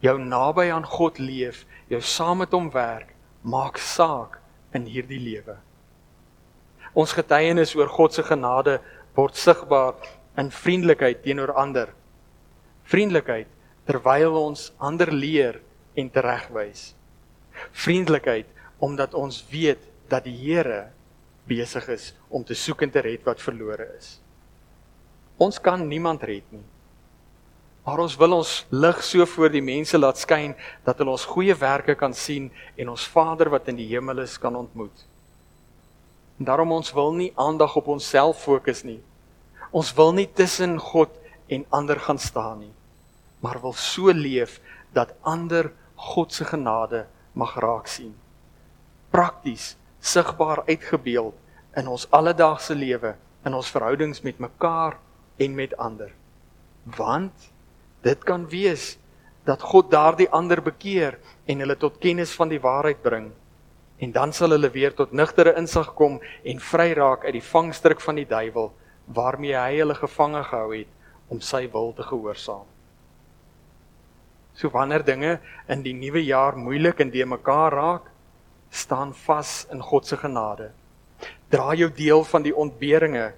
jou 0.00 0.18
naby 0.18 0.70
aan 0.72 0.86
God 0.86 1.18
leef, 1.18 1.66
jou 1.88 2.00
saam 2.00 2.38
met 2.38 2.52
hom 2.52 2.70
werk, 2.70 3.14
maak 3.42 3.76
saak 3.76 4.40
in 4.72 4.86
hierdie 4.86 5.20
lewe. 5.20 5.56
Ons 6.94 7.12
getuienis 7.12 7.74
oor 7.74 7.88
God 7.88 8.14
se 8.14 8.22
genade 8.22 8.80
word 9.14 9.36
sigbaar 9.36 9.94
in 10.38 10.50
vriendelikheid 10.50 11.22
teenoor 11.24 11.52
ander. 11.58 11.92
Vriendelikheid 12.88 13.48
terwyl 13.88 14.38
ons 14.38 14.70
ander 14.78 15.12
leer 15.12 15.60
en 15.98 16.10
teregwys. 16.10 16.92
Vriendelikheid 17.72 18.48
omdat 18.82 19.14
ons 19.14 19.42
weet 19.50 19.82
dat 20.10 20.24
die 20.26 20.34
Here 20.34 20.90
besig 21.48 21.88
is 21.92 22.12
om 22.30 22.44
te 22.44 22.54
soek 22.54 22.84
en 22.86 22.92
te 22.92 23.02
red 23.04 23.24
wat 23.26 23.42
verlore 23.42 23.88
is. 23.98 24.16
Ons 25.42 25.58
kan 25.60 25.82
niemand 25.88 26.22
red 26.22 26.46
nie. 26.54 26.64
Maar 27.82 28.04
ons 28.04 28.14
wil 28.14 28.36
ons 28.36 28.50
lig 28.70 29.00
so 29.02 29.26
voor 29.26 29.50
die 29.50 29.64
mense 29.64 29.98
laat 29.98 30.20
skyn 30.20 30.52
dat 30.86 31.00
hulle 31.02 31.16
ons 31.16 31.26
goeie 31.26 31.54
werke 31.58 31.96
kan 31.98 32.14
sien 32.14 32.46
en 32.78 32.92
ons 32.92 33.06
Vader 33.10 33.50
wat 33.50 33.66
in 33.72 33.80
die 33.80 33.88
hemel 33.90 34.22
is 34.22 34.36
kan 34.38 34.54
ontmoet. 34.56 35.02
En 36.38 36.46
daarom 36.46 36.76
ons 36.78 36.92
wil 36.94 37.10
nie 37.16 37.32
aandag 37.34 37.74
op 37.78 37.90
onsself 37.90 38.44
fokus 38.46 38.84
nie. 38.86 39.00
Ons 39.72 39.92
wil 39.96 40.12
nie 40.16 40.28
tussen 40.28 40.76
God 40.80 41.12
en 41.52 41.64
ander 41.72 42.00
gaan 42.00 42.20
staan 42.20 42.60
nie, 42.64 42.74
maar 43.40 43.60
wil 43.62 43.74
so 43.76 44.12
leef 44.12 44.58
dat 44.92 45.14
ander 45.22 45.72
God 46.12 46.32
se 46.32 46.44
genade 46.44 47.06
mag 47.32 47.56
raak 47.60 47.88
sien. 47.88 48.12
Prakties, 49.12 49.76
sigbaar 50.00 50.64
uitgebeeld 50.68 51.36
in 51.76 51.88
ons 51.88 52.04
alledaagse 52.12 52.76
lewe, 52.76 53.14
in 53.46 53.56
ons 53.56 53.70
verhoudings 53.72 54.20
met 54.22 54.38
mekaar 54.38 54.98
en 55.40 55.56
met 55.56 55.76
ander. 55.80 56.12
Want 56.84 57.52
Dit 58.02 58.24
kan 58.26 58.48
wees 58.50 58.98
dat 59.46 59.62
God 59.62 59.90
daardie 59.90 60.28
ander 60.30 60.62
bekeer 60.62 61.18
en 61.46 61.62
hulle 61.62 61.76
tot 61.78 62.00
kennis 62.02 62.34
van 62.34 62.50
die 62.50 62.60
waarheid 62.62 63.02
bring. 63.02 63.30
En 64.02 64.12
dan 64.14 64.34
sal 64.34 64.54
hulle 64.56 64.70
weer 64.74 64.94
tot 64.94 65.14
nugtere 65.14 65.54
insig 65.58 65.92
kom 65.94 66.18
en 66.42 66.62
vry 66.62 66.90
raak 66.98 67.24
uit 67.24 67.36
die 67.38 67.46
vangstrik 67.46 68.02
van 68.02 68.18
die 68.18 68.26
duiwel 68.26 68.72
waarmee 69.14 69.56
hy 69.56 69.78
hulle 69.78 69.94
gevange 69.94 70.44
gehou 70.44 70.70
het 70.74 70.88
om 71.32 71.40
sy 71.40 71.66
wil 71.72 71.92
te 71.96 72.04
gehoorsaam. 72.06 72.68
So 74.54 74.68
wanneer 74.72 75.04
dinge 75.04 75.38
in 75.68 75.82
die 75.84 75.94
nuwe 75.96 76.24
jaar 76.24 76.56
moeilik 76.56 77.00
en 77.00 77.10
de 77.10 77.24
mekaar 77.24 77.72
raak, 77.72 78.08
staan 78.70 79.14
vas 79.24 79.66
in 79.72 79.80
God 79.80 80.06
se 80.06 80.16
genade. 80.16 80.70
Dra 81.52 81.74
jou 81.76 81.90
deel 81.92 82.24
van 82.24 82.44
die 82.44 82.54
ontberinge 82.56 83.32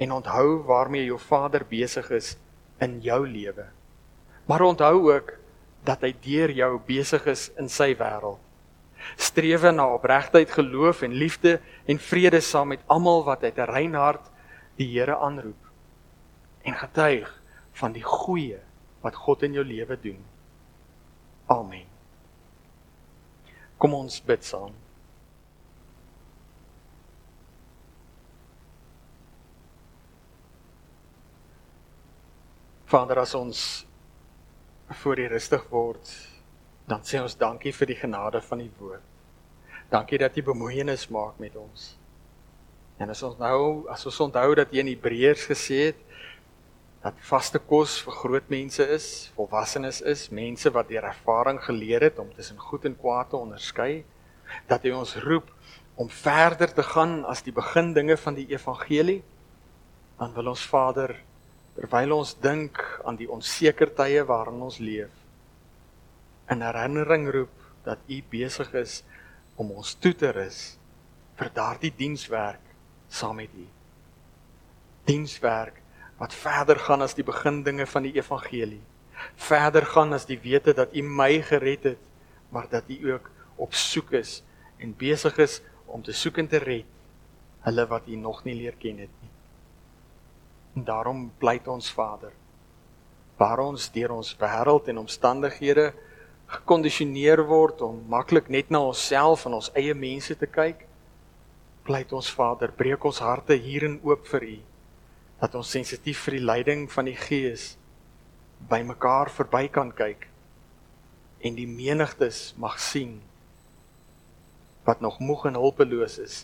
en 0.00 0.12
onthou 0.12 0.62
waarmee 0.66 1.04
jou 1.04 1.18
Vader 1.18 1.66
besig 1.68 2.10
is 2.10 2.36
in 2.80 3.00
jou 3.04 3.26
lewe. 3.26 3.66
Maar 4.46 4.62
onthou 4.66 5.10
ook 5.12 5.34
dat 5.84 6.02
hy 6.04 6.14
deur 6.24 6.50
jou 6.54 6.70
besig 6.86 7.26
is 7.30 7.48
in 7.58 7.68
sy 7.68 7.92
wêreld. 7.98 8.38
Strewe 9.16 9.70
na 9.72 9.86
opregtheid, 9.94 10.50
geloof 10.52 11.02
en 11.02 11.14
liefde 11.16 11.58
en 11.88 11.98
vrede 11.98 12.40
saam 12.44 12.74
met 12.74 12.82
almal 12.86 13.24
wat 13.24 13.44
uit 13.44 13.58
'n 13.58 13.70
rein 13.70 13.94
hart 13.94 14.26
die 14.76 14.88
Here 14.92 15.18
aanroep. 15.18 15.70
En 16.62 16.74
getuig 16.74 17.42
van 17.72 17.92
die 17.92 18.04
goeie 18.04 18.60
wat 19.00 19.16
God 19.16 19.42
in 19.42 19.56
jou 19.56 19.64
lewe 19.64 19.96
doen. 20.00 20.20
Amen. 21.50 21.86
Kom 23.80 23.94
ons 23.96 24.20
bid 24.22 24.44
saam. 24.44 24.74
Vader, 32.90 33.20
as 33.22 33.34
ons 33.38 33.86
voor 35.00 35.20
die 35.20 35.28
rustig 35.30 35.62
word, 35.70 36.10
dan 36.90 37.04
sê 37.06 37.20
ons 37.22 37.38
dankie 37.38 37.72
vir 37.72 37.92
die 37.92 37.98
genade 38.00 38.40
van 38.42 38.64
die 38.64 38.72
woord. 38.80 39.06
Dankie 39.90 40.18
dat 40.18 40.34
jy 40.34 40.42
bemoeienis 40.46 41.06
maak 41.14 41.38
met 41.42 41.54
ons. 41.58 41.99
En 43.00 43.08
as 43.08 43.22
ons 43.24 43.38
nou, 43.40 43.60
as 43.88 44.04
ons 44.10 44.20
onthou 44.26 44.52
dat 44.58 44.72
jy 44.72 44.82
in 44.84 44.90
Hebreërs 44.92 45.46
gesê 45.48 45.78
het 45.90 46.00
dat 47.00 47.16
vaste 47.24 47.56
kos 47.64 47.94
vir 48.04 48.16
groot 48.18 48.50
mense 48.52 48.84
is, 48.92 49.06
volwassenes 49.38 50.02
is, 50.04 50.26
mense 50.36 50.68
wat 50.74 50.90
deur 50.90 51.06
ervaring 51.08 51.56
geleer 51.64 52.04
het 52.10 52.20
om 52.20 52.28
tussen 52.36 52.60
goed 52.60 52.84
en 52.84 52.98
kwaad 53.00 53.30
te 53.32 53.40
onderskei, 53.40 54.02
dat 54.68 54.84
hy 54.84 54.92
ons 54.92 55.16
roep 55.24 55.48
om 55.96 56.10
verder 56.12 56.68
te 56.76 56.84
gaan 56.84 57.22
as 57.24 57.40
die 57.46 57.56
begindinge 57.56 58.18
van 58.20 58.36
die 58.36 58.50
evangelie, 58.52 59.22
dan 60.20 60.36
wil 60.36 60.52
ons 60.52 60.66
Vader 60.68 61.16
terwyl 61.78 62.18
ons 62.18 62.34
dink 62.44 62.76
aan 63.08 63.16
die 63.16 63.30
onseker 63.32 63.94
tye 63.96 64.20
waarin 64.28 64.60
ons 64.66 64.76
leef 64.84 65.14
in 66.52 66.64
herinnering 66.66 67.28
roep 67.32 67.68
dat 67.86 68.02
u 68.10 68.18
besig 68.28 68.74
is 68.76 69.00
om 69.56 69.70
ons 69.72 69.94
toe 70.02 70.12
te 70.18 70.32
rus 70.36 70.58
vir 71.38 71.52
daardie 71.56 71.92
dienswerk 71.96 72.69
saam 73.10 73.40
met 73.42 73.52
u. 73.56 73.66
Dienswerk 75.10 75.82
wat 76.20 76.34
verder 76.36 76.78
gaan 76.78 77.02
as 77.02 77.16
die 77.16 77.24
begindinge 77.24 77.86
van 77.88 78.04
die 78.04 78.14
evangelie. 78.18 78.82
Verder 79.40 79.86
gaan 79.86 80.12
as 80.12 80.26
die 80.28 80.38
wete 80.40 80.74
dat 80.76 80.94
u 80.96 81.02
my 81.02 81.42
gered 81.42 81.84
het 81.92 82.08
maar 82.50 82.68
dat 82.68 82.84
u 82.88 83.12
ook 83.12 83.30
op 83.56 83.74
soek 83.74 84.12
is 84.12 84.42
en 84.78 84.96
besig 84.96 85.36
is 85.38 85.60
om 85.86 86.02
te 86.02 86.12
soek 86.12 86.38
en 86.38 86.48
te 86.48 86.58
red 86.58 86.86
hulle 87.66 87.86
wat 87.86 88.08
u 88.08 88.16
nog 88.16 88.44
nie 88.44 88.54
leer 88.54 88.76
ken 88.78 88.98
het 88.98 89.16
En 90.74 90.84
daarom 90.84 91.32
pleit 91.38 91.68
ons 91.68 91.92
Vader 91.92 92.32
waar 93.40 93.58
ons 93.58 93.88
deur 93.92 94.12
ons 94.12 94.36
wêreld 94.36 94.88
en 94.92 94.98
omstandighede 95.00 95.90
gekondisioneer 96.46 97.40
word 97.48 97.80
om 97.80 98.02
maklik 98.08 98.48
net 98.48 98.70
na 98.70 98.82
onsself 98.90 99.46
en 99.48 99.56
ons 99.60 99.70
eie 99.74 99.94
mense 99.94 100.36
te 100.36 100.46
kyk 100.46 100.86
pleit 101.90 102.14
ons 102.14 102.30
Vader 102.38 102.70
breek 102.80 103.04
ons 103.10 103.18
harte 103.26 103.56
hierin 103.66 103.98
oop 104.06 104.28
vir 104.30 104.46
U 104.48 104.58
dat 105.40 105.56
ons 105.58 105.72
sensitief 105.76 106.22
vir 106.26 106.38
die 106.38 106.44
leiding 106.44 106.84
van 106.92 107.10
die 107.10 107.16
Gees 107.18 107.72
by 108.70 108.78
mekaar 108.86 109.32
verby 109.34 109.64
kan 109.74 109.90
kyk 110.02 110.28
en 111.42 111.58
die 111.58 111.66
menigtes 111.66 112.44
mag 112.66 112.78
sien 112.78 113.18
wat 114.86 115.02
nog 115.02 115.18
moeg 115.18 115.48
en 115.50 115.58
hulpeloos 115.58 116.20
is 116.22 116.38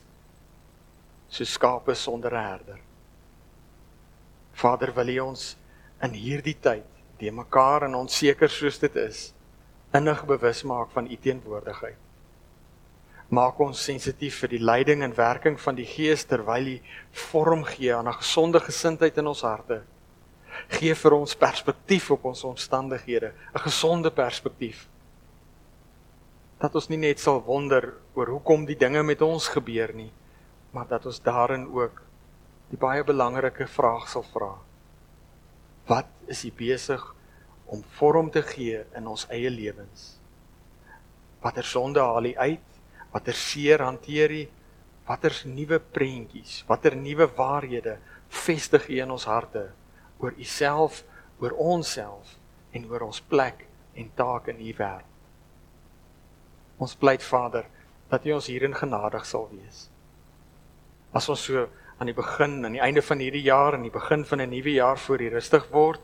so 1.31 1.45
skape 1.55 1.95
sonder 1.95 2.35
'n 2.35 2.49
herder 2.49 2.83
Vader, 4.57 4.95
wil 4.97 5.11
U 5.13 5.17
ons 5.27 5.51
in 6.05 6.15
hierdie 6.17 6.57
tyd, 6.65 6.87
die 7.21 7.33
mekaar 7.33 7.85
en 7.85 7.99
onseker 7.99 8.49
soos 8.49 8.81
dit 8.81 8.95
is, 9.03 9.31
innig 9.97 10.23
bewus 10.29 10.63
maak 10.65 10.95
van 10.95 11.11
U 11.13 11.17
teenwoordigheid. 11.21 12.06
Maak 13.27 13.59
ons 13.59 13.81
sensitief 13.83 14.37
vir 14.45 14.53
die 14.55 14.63
leiding 14.63 15.03
en 15.03 15.15
werking 15.17 15.57
van 15.59 15.75
die 15.75 15.87
Gees 15.87 16.23
terwyl 16.31 16.69
U 16.71 16.75
vorm 17.27 17.65
gee 17.67 17.91
aan 17.95 18.07
'n 18.09 18.21
gesonde 18.23 18.61
gesindheid 18.61 19.19
in 19.19 19.27
ons 19.27 19.43
harte. 19.43 19.83
Gee 20.69 20.95
vir 20.95 21.13
ons 21.13 21.35
perspektief 21.35 22.11
op 22.11 22.25
ons 22.25 22.45
omstandighede, 22.45 23.33
'n 23.55 23.59
gesonde 23.59 24.11
perspektief. 24.11 24.89
Dat 26.61 26.75
ons 26.75 26.89
nie 26.89 26.99
net 26.99 27.19
sal 27.19 27.43
wonder 27.43 27.95
oor 28.15 28.27
hoekom 28.27 28.65
die 28.65 28.79
dinge 28.79 29.03
met 29.03 29.23
ons 29.23 29.49
gebeur 29.49 29.93
nie, 29.93 30.13
maar 30.71 30.87
dat 30.87 31.07
ons 31.07 31.21
daarin 31.21 31.67
ook 31.67 32.03
die 32.71 32.79
baie 32.79 33.05
belangrike 33.05 33.67
vraag 33.67 34.09
sal 34.09 34.23
vra. 34.23 34.55
Wat 35.87 36.07
is 36.27 36.45
U 36.45 36.53
besig 36.53 37.15
om 37.67 37.83
vorm 37.99 38.31
te 38.31 38.43
gee 38.43 38.85
in 38.95 39.07
ons 39.07 39.27
eie 39.29 39.51
lewens? 39.51 40.21
Watter 41.41 41.65
sonde 41.65 42.01
haal 42.01 42.25
U 42.25 42.35
uit? 42.37 42.76
Watter 43.17 43.33
seer 43.33 43.81
hanteer 43.81 44.31
U? 44.31 44.45
Watter 45.09 45.33
nuwe 45.49 45.79
prentjies, 45.81 46.61
watter 46.69 46.97
nuwe 46.99 47.29
waarhede 47.39 47.97
vestig 48.29 48.91
U 48.91 48.99
in 49.01 49.13
ons 49.15 49.25
harte 49.31 49.71
oor 50.21 50.35
U 50.37 50.45
self, 50.45 51.05
oor 51.41 51.55
onsself 51.57 52.35
en 52.77 52.85
oor 52.91 53.07
ons 53.07 53.21
plek 53.31 53.63
en 53.97 54.11
taak 54.19 54.51
in 54.53 54.61
U 54.61 54.73
wêreld? 54.77 55.13
Ons 56.83 56.97
pleit 56.99 57.25
Vader 57.25 57.65
dat 58.11 58.27
U 58.29 58.35
ons 58.37 58.49
hierin 58.51 58.77
genadig 58.77 59.25
sal 59.25 59.49
wees. 59.55 59.87
As 61.17 61.31
ons 61.33 61.47
so 61.49 61.65
aan 61.97 62.11
die 62.11 62.17
begin 62.17 62.59
aan 62.67 62.77
die 62.77 62.83
einde 62.85 63.01
van 63.01 63.23
hierdie 63.23 63.47
jaar 63.47 63.79
en 63.79 63.87
die 63.87 63.95
begin 63.95 64.27
van 64.29 64.43
'n 64.43 64.51
nuwe 64.51 64.75
jaar 64.77 64.99
voor 64.99 65.19
die 65.19 65.33
rustig 65.33 65.71
word, 65.71 66.03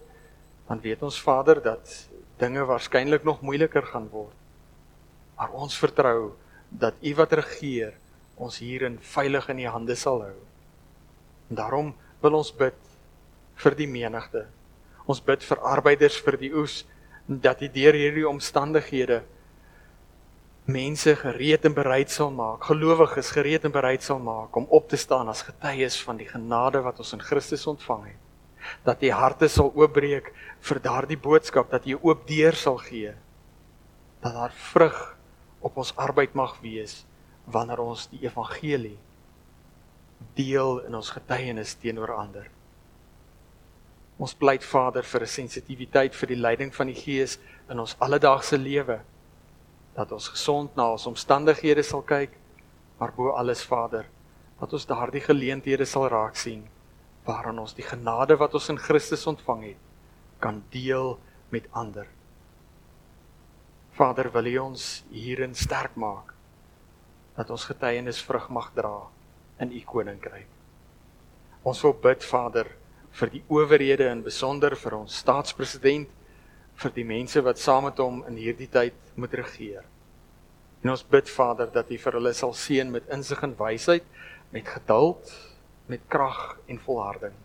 dan 0.69 0.81
weet 0.81 1.03
ons 1.03 1.21
Vader 1.21 1.61
dat 1.63 2.09
dinge 2.39 2.65
waarskynlik 2.65 3.25
nog 3.25 3.43
moeiliker 3.43 3.83
gaan 3.83 4.09
word. 4.09 4.37
Maar 5.37 5.53
ons 5.53 5.77
vertrou 5.79 6.33
dat 6.79 6.95
U 7.03 7.15
wat 7.19 7.33
regeer, 7.33 7.93
ons 8.37 8.59
hierin 8.63 8.99
veilig 9.01 9.49
in 9.53 9.61
U 9.65 9.69
hande 9.77 9.97
sal 9.97 10.23
hou. 10.25 10.39
En 11.51 11.59
daarom 11.61 11.93
wil 12.23 12.39
ons 12.39 12.53
bid 12.57 12.79
vir 13.63 13.77
die 13.79 13.89
menigte. 13.91 14.47
Ons 15.07 15.21
bid 15.21 15.45
vir 15.45 15.61
arbeiders 15.75 16.17
vir 16.25 16.39
die 16.41 16.53
oes 16.55 16.83
dat 17.27 17.63
U 17.63 17.69
deur 17.71 17.97
hierdie 17.99 18.29
omstandighede 18.29 19.23
mense 20.71 21.15
gereed 21.19 21.65
en 21.67 21.75
bereid 21.75 22.11
sal 22.11 22.31
maak, 22.31 22.69
gelowiges 22.71 23.33
gereed 23.35 23.65
en 23.67 23.75
bereid 23.75 24.03
sal 24.03 24.21
maak 24.23 24.55
om 24.57 24.69
op 24.71 24.89
te 24.89 24.97
staan 24.97 25.29
as 25.29 25.43
getuies 25.43 25.99
van 26.07 26.21
die 26.21 26.29
genade 26.29 26.83
wat 26.85 27.01
ons 27.03 27.13
in 27.17 27.23
Christus 27.23 27.67
ontvang 27.67 28.05
het. 28.13 28.21
Dat 28.87 29.01
die 29.03 29.11
harte 29.11 29.49
sal 29.51 29.73
oopbreek 29.75 30.31
vir 30.63 30.81
daardie 30.83 31.19
boodskap 31.19 31.71
dat 31.71 31.87
jy 31.87 31.99
oop 31.99 32.23
deur 32.29 32.55
sal 32.55 32.79
gee. 32.79 33.11
Dat 34.23 34.39
daar 34.39 34.55
vrug 34.71 35.01
op 35.63 35.77
ons 35.81 35.95
arbeid 35.97 36.35
mag 36.35 36.59
wees 36.61 37.03
wanneer 37.51 37.81
ons 37.83 38.07
die 38.11 38.23
evangelie 38.27 38.99
deel 40.39 40.81
in 40.87 40.95
ons 40.95 41.11
getuienis 41.11 41.75
teenoor 41.83 42.15
ander. 42.15 42.47
Ons 44.23 44.35
pleit 44.39 44.65
Vader 44.65 45.03
vir 45.03 45.23
'n 45.23 45.35
sensitiwiteit 45.35 46.15
vir 46.15 46.29
die 46.29 46.43
leiding 46.47 46.75
van 46.75 46.87
die 46.87 47.01
Gees 47.01 47.39
in 47.69 47.81
ons 47.81 47.97
alledaagse 47.99 48.59
lewe 48.59 49.01
dat 49.95 50.13
ons 50.13 50.29
gesond 50.29 50.77
na 50.77 50.93
ons 50.93 51.07
omstandighede 51.07 51.83
sal 51.83 52.03
kyk, 52.03 52.31
maar 52.99 53.13
bo 53.13 53.31
alles 53.31 53.63
Vader, 53.63 54.07
dat 54.61 54.73
ons 54.73 54.87
daardie 54.87 55.21
geleenthede 55.21 55.85
sal 55.85 56.09
raak 56.09 56.37
sien 56.37 56.69
waarin 57.25 57.59
ons 57.59 57.75
die 57.75 57.87
genade 57.87 58.37
wat 58.37 58.55
ons 58.55 58.69
in 58.69 58.79
Christus 58.79 59.27
ontvang 59.27 59.63
het 59.63 59.77
kan 60.43 60.63
deel 60.71 61.19
met 61.51 61.69
ander. 61.71 62.07
Vader, 63.93 64.31
wil 64.33 64.47
U 64.49 64.53
ons 64.71 64.83
hierin 65.13 65.53
sterk 65.53 65.99
maak 66.01 66.31
dat 67.37 67.51
ons 67.53 67.67
getuienis 67.69 68.23
vrug 68.25 68.47
mag 68.49 68.71
dra 68.73 68.95
in 69.61 69.73
U 69.73 69.81
koninkryk. 69.89 70.49
Ons 71.69 71.83
wil 71.85 71.93
bid, 72.01 72.25
Vader, 72.25 72.71
vir 73.13 73.33
die 73.35 73.43
owerhede 73.53 74.07
en 74.09 74.23
besonder 74.25 74.73
vir 74.81 74.97
ons 74.97 75.19
staatspresident, 75.21 76.09
vir 76.81 76.95
die 76.97 77.05
mense 77.05 77.43
wat 77.45 77.61
saam 77.61 77.85
met 77.91 78.01
hom 78.01 78.23
in 78.31 78.39
hierdie 78.41 78.71
tyd 78.73 79.13
moet 79.21 79.37
regeer. 79.43 79.85
En 80.81 80.95
ons 80.95 81.05
bid 81.13 81.29
Vader 81.29 81.69
dat 81.77 81.93
U 81.93 82.01
vir 82.07 82.19
hulle 82.19 82.33
sal 82.37 82.57
seën 82.57 82.89
met 82.97 83.13
insig 83.13 83.45
en 83.45 83.53
wysheid, 83.61 84.09
met 84.57 84.73
geduld, 84.73 85.37
met 85.93 86.09
krag 86.09 86.57
en 86.65 86.81
volharding, 86.81 87.37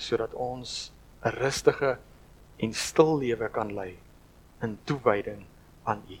sodat 0.00 0.32
ons 0.32 0.92
'n 1.24 1.36
rustige 1.36 1.98
en 2.56 2.72
stil 2.72 3.18
lewe 3.20 3.48
kan 3.52 3.74
lei 3.74 3.98
in 4.62 4.78
toewyding 4.88 5.44
aan 5.88 6.04
U. 6.04 6.18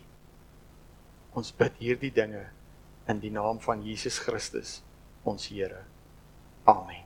Ons 1.38 1.52
bid 1.56 1.76
hierdie 1.82 2.12
dinge 2.14 2.46
in 3.08 3.20
die 3.20 3.32
naam 3.32 3.60
van 3.64 3.84
Jesus 3.84 4.18
Christus, 4.24 4.78
ons 5.28 5.48
Here. 5.52 5.84
Amen. 6.68 7.04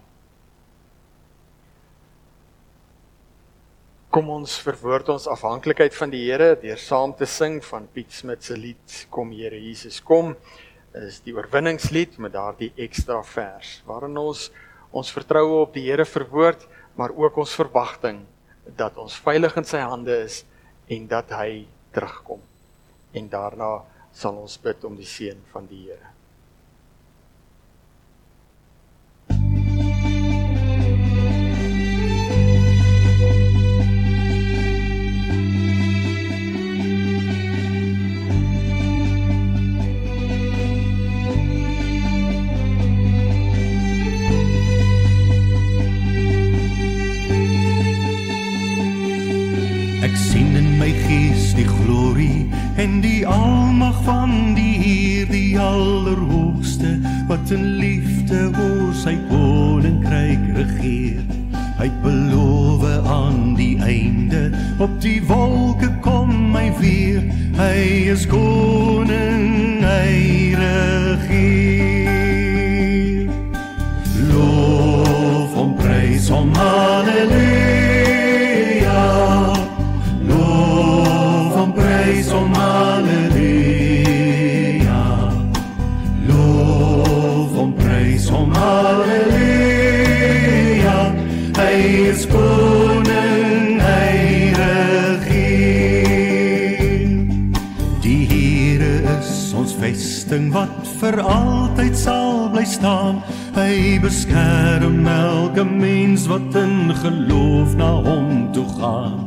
Kom 4.13 4.29
ons 4.29 4.59
verwoord 4.61 5.09
ons 5.15 5.29
afhanklikheid 5.31 5.95
van 5.97 6.11
die 6.13 6.27
Here 6.27 6.51
deur 6.61 6.81
saam 6.81 7.15
te 7.17 7.25
sing 7.25 7.63
van 7.65 7.87
Piet 7.95 8.13
Smit 8.13 8.45
se 8.45 8.59
lied 8.59 8.99
Kom 9.15 9.33
Here 9.33 9.57
Jesus 9.57 10.03
kom 10.05 10.35
is 11.01 11.23
die 11.25 11.33
oorwinningslied 11.33 12.19
met 12.21 12.35
daardie 12.35 12.69
ekstra 12.77 13.23
vers 13.25 13.79
waarin 13.89 14.21
ons 14.21 14.51
ons 14.93 15.15
vertroue 15.17 15.63
op 15.63 15.73
die 15.73 15.87
Here 15.87 16.05
verwoord 16.05 16.69
maar 17.01 17.17
ook 17.17 17.41
ons 17.41 17.57
verwagting 17.57 18.21
dat 18.77 19.01
ons 19.01 19.17
veilig 19.25 19.57
in 19.57 19.71
sy 19.73 19.81
hande 19.81 20.21
is 20.27 20.43
en 20.93 21.09
dat 21.09 21.33
hy 21.33 21.65
terugkom 21.97 22.45
en 23.13 23.29
daarna 23.29 23.75
sal 24.13 24.41
ons 24.41 24.59
bid 24.63 24.85
om 24.85 24.97
die 24.97 25.09
seën 25.09 25.41
van 25.53 25.67
die 25.71 25.87
Here 25.89 26.12
en 52.77 53.01
die 53.01 53.27
almag 53.27 54.03
van 54.05 54.55
die 54.55 54.77
Heer 54.83 55.27
die 55.31 55.59
allerhoogste 55.61 56.99
wat 57.29 57.51
in 57.51 57.77
liefde 57.81 58.49
oor 58.51 58.95
sy 58.97 59.17
koninkryk 59.29 60.49
regeer. 60.57 61.23
Hy 61.81 61.91
beloof 62.03 62.85
aan 63.11 63.55
die 63.59 63.77
einde 63.83 64.51
op 64.79 64.95
die 65.03 65.21
wolke 65.27 65.91
kom 66.01 66.55
hy 66.57 66.69
weer. 66.81 67.23
Hy 67.59 68.11
is 68.15 68.27
koning 68.31 69.83
hy 69.85 70.57
regeer 70.57 71.02
vir 101.03 101.19
altyd 101.19 101.97
sal 101.99 102.45
bly 102.53 102.63
staan 102.69 103.17
hy 103.57 103.99
beskerm 104.03 105.07
elke 105.11 105.65
mens 105.67 106.29
wat 106.31 106.55
in 106.61 106.93
geloof 107.03 107.75
na 107.81 107.91
hom 108.07 108.53
toe 108.55 108.69
gaan 108.79 109.19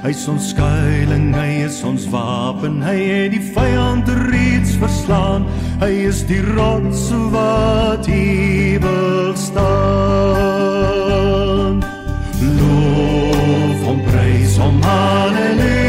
Hy 0.00 0.14
is 0.16 0.24
ons 0.32 0.46
skuilings, 0.54 1.36
hy 1.36 1.60
is 1.66 1.82
ons 1.84 2.06
wapen, 2.08 2.80
hy 2.80 2.96
het 3.04 3.34
die 3.34 3.42
vyand 3.52 4.08
reeds 4.30 4.72
verslaan. 4.80 5.44
Hy 5.82 6.08
is 6.08 6.24
die 6.24 6.40
rots 6.56 7.12
wat 7.34 8.08
ewig 8.08 9.36
staan. 9.36 9.66
Loof 12.40 13.84
hom, 13.90 14.00
prys 14.08 14.56
hom, 14.56 14.80
haleluja. 14.88 15.79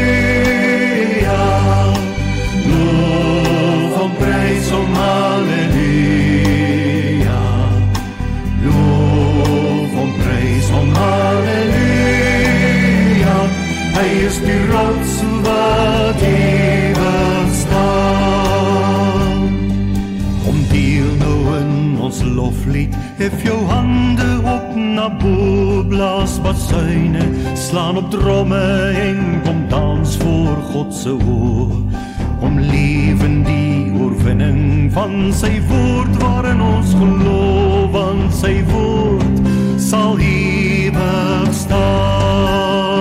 Jou 23.44 23.58
hande 23.66 24.28
op 24.44 24.74
na 24.76 25.08
bo, 25.08 25.82
blaas 25.88 26.38
basuine, 26.42 27.22
slaan 27.54 27.96
op 27.96 28.10
dromme 28.10 28.92
en 29.02 29.40
kom 29.44 29.68
dans 29.68 30.16
voor 30.16 30.56
God 30.72 30.94
se 30.94 31.10
oor. 31.10 31.74
Om 32.40 32.60
leven 32.60 33.42
die 33.42 33.92
oorwinning 34.00 34.92
van 34.92 35.32
sy 35.34 35.60
woord 35.68 36.16
waarin 36.22 36.62
ons 36.62 36.94
geloof, 36.94 37.90
want 37.94 38.34
sy 38.34 38.56
woord 38.70 39.44
sal 39.78 40.18
ewig 40.18 41.52
staan. 41.54 42.91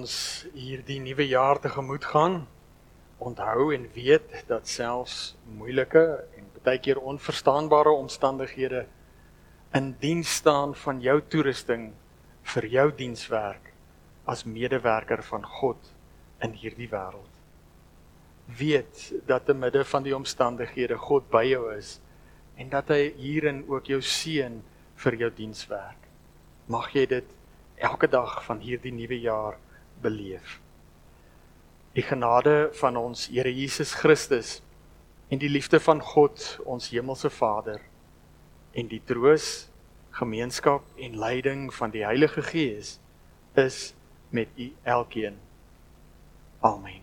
Ons 0.00 0.46
hierdie 0.56 0.96
nuwe 1.02 1.26
jaar 1.28 1.58
tegemoet 1.60 2.06
gaan, 2.08 2.46
onthou 3.20 3.68
en 3.74 3.84
weet 3.92 4.32
dat 4.48 4.68
selfs 4.68 5.34
moeilike 5.58 6.04
en 6.38 6.46
baie 6.64 6.80
keer 6.80 7.00
onverstaanbare 7.12 7.92
omstandighede 7.92 8.86
in 9.76 9.92
diens 10.00 10.32
staan 10.40 10.72
van 10.86 11.02
jou 11.04 11.18
toerusting 11.32 11.90
vir 12.54 12.68
jou 12.76 12.86
dienswerk 12.96 13.70
as 14.24 14.46
medewerker 14.48 15.20
van 15.28 15.44
God 15.60 15.92
in 16.44 16.56
hierdie 16.56 16.88
wêreld. 16.88 17.36
Weet 18.56 19.06
dat 19.28 19.46
te 19.46 19.54
midde 19.54 19.84
van 19.84 20.06
die 20.06 20.16
omstandighede 20.16 20.96
God 20.96 21.28
by 21.32 21.44
jou 21.50 21.66
is 21.76 21.98
en 22.56 22.72
dat 22.72 22.88
hy 22.88 23.02
hierin 23.20 23.66
ook 23.68 23.92
jou 23.92 24.00
seën 24.00 24.62
vir 25.04 25.24
jou 25.24 25.34
dienswerk. 25.44 26.08
Mag 26.72 26.88
jy 26.96 27.04
dit 27.18 27.36
elke 27.76 28.08
dag 28.08 28.40
van 28.48 28.64
hierdie 28.64 28.96
nuwe 28.96 29.20
jaar 29.20 29.60
beleef. 30.00 30.60
Die 31.92 32.02
genade 32.02 32.70
van 32.78 32.96
ons 32.96 33.26
Here 33.28 33.50
Jesus 33.54 33.94
Christus 33.94 34.60
en 35.28 35.38
die 35.38 35.50
liefde 35.50 35.80
van 35.80 36.00
God, 36.02 36.58
ons 36.64 36.90
hemelse 36.90 37.30
Vader 37.30 37.80
en 38.72 38.88
die 38.90 39.02
troos, 39.04 39.68
gemeenskap 40.10 40.86
en 40.98 41.18
leiding 41.18 41.68
van 41.74 41.90
die 41.94 42.04
Heilige 42.04 42.42
Gees 42.42 42.98
is 43.58 43.94
met 44.30 44.48
u 44.56 44.72
elkeen. 44.82 45.38
Amen. 46.60 47.02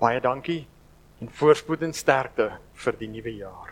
Baie 0.00 0.20
dankie 0.20 0.66
en 1.20 1.28
voorspoed 1.32 1.82
en 1.84 1.92
sterkte 1.92 2.52
vir 2.84 2.96
die 3.00 3.08
nuwe 3.08 3.34
jaar. 3.36 3.69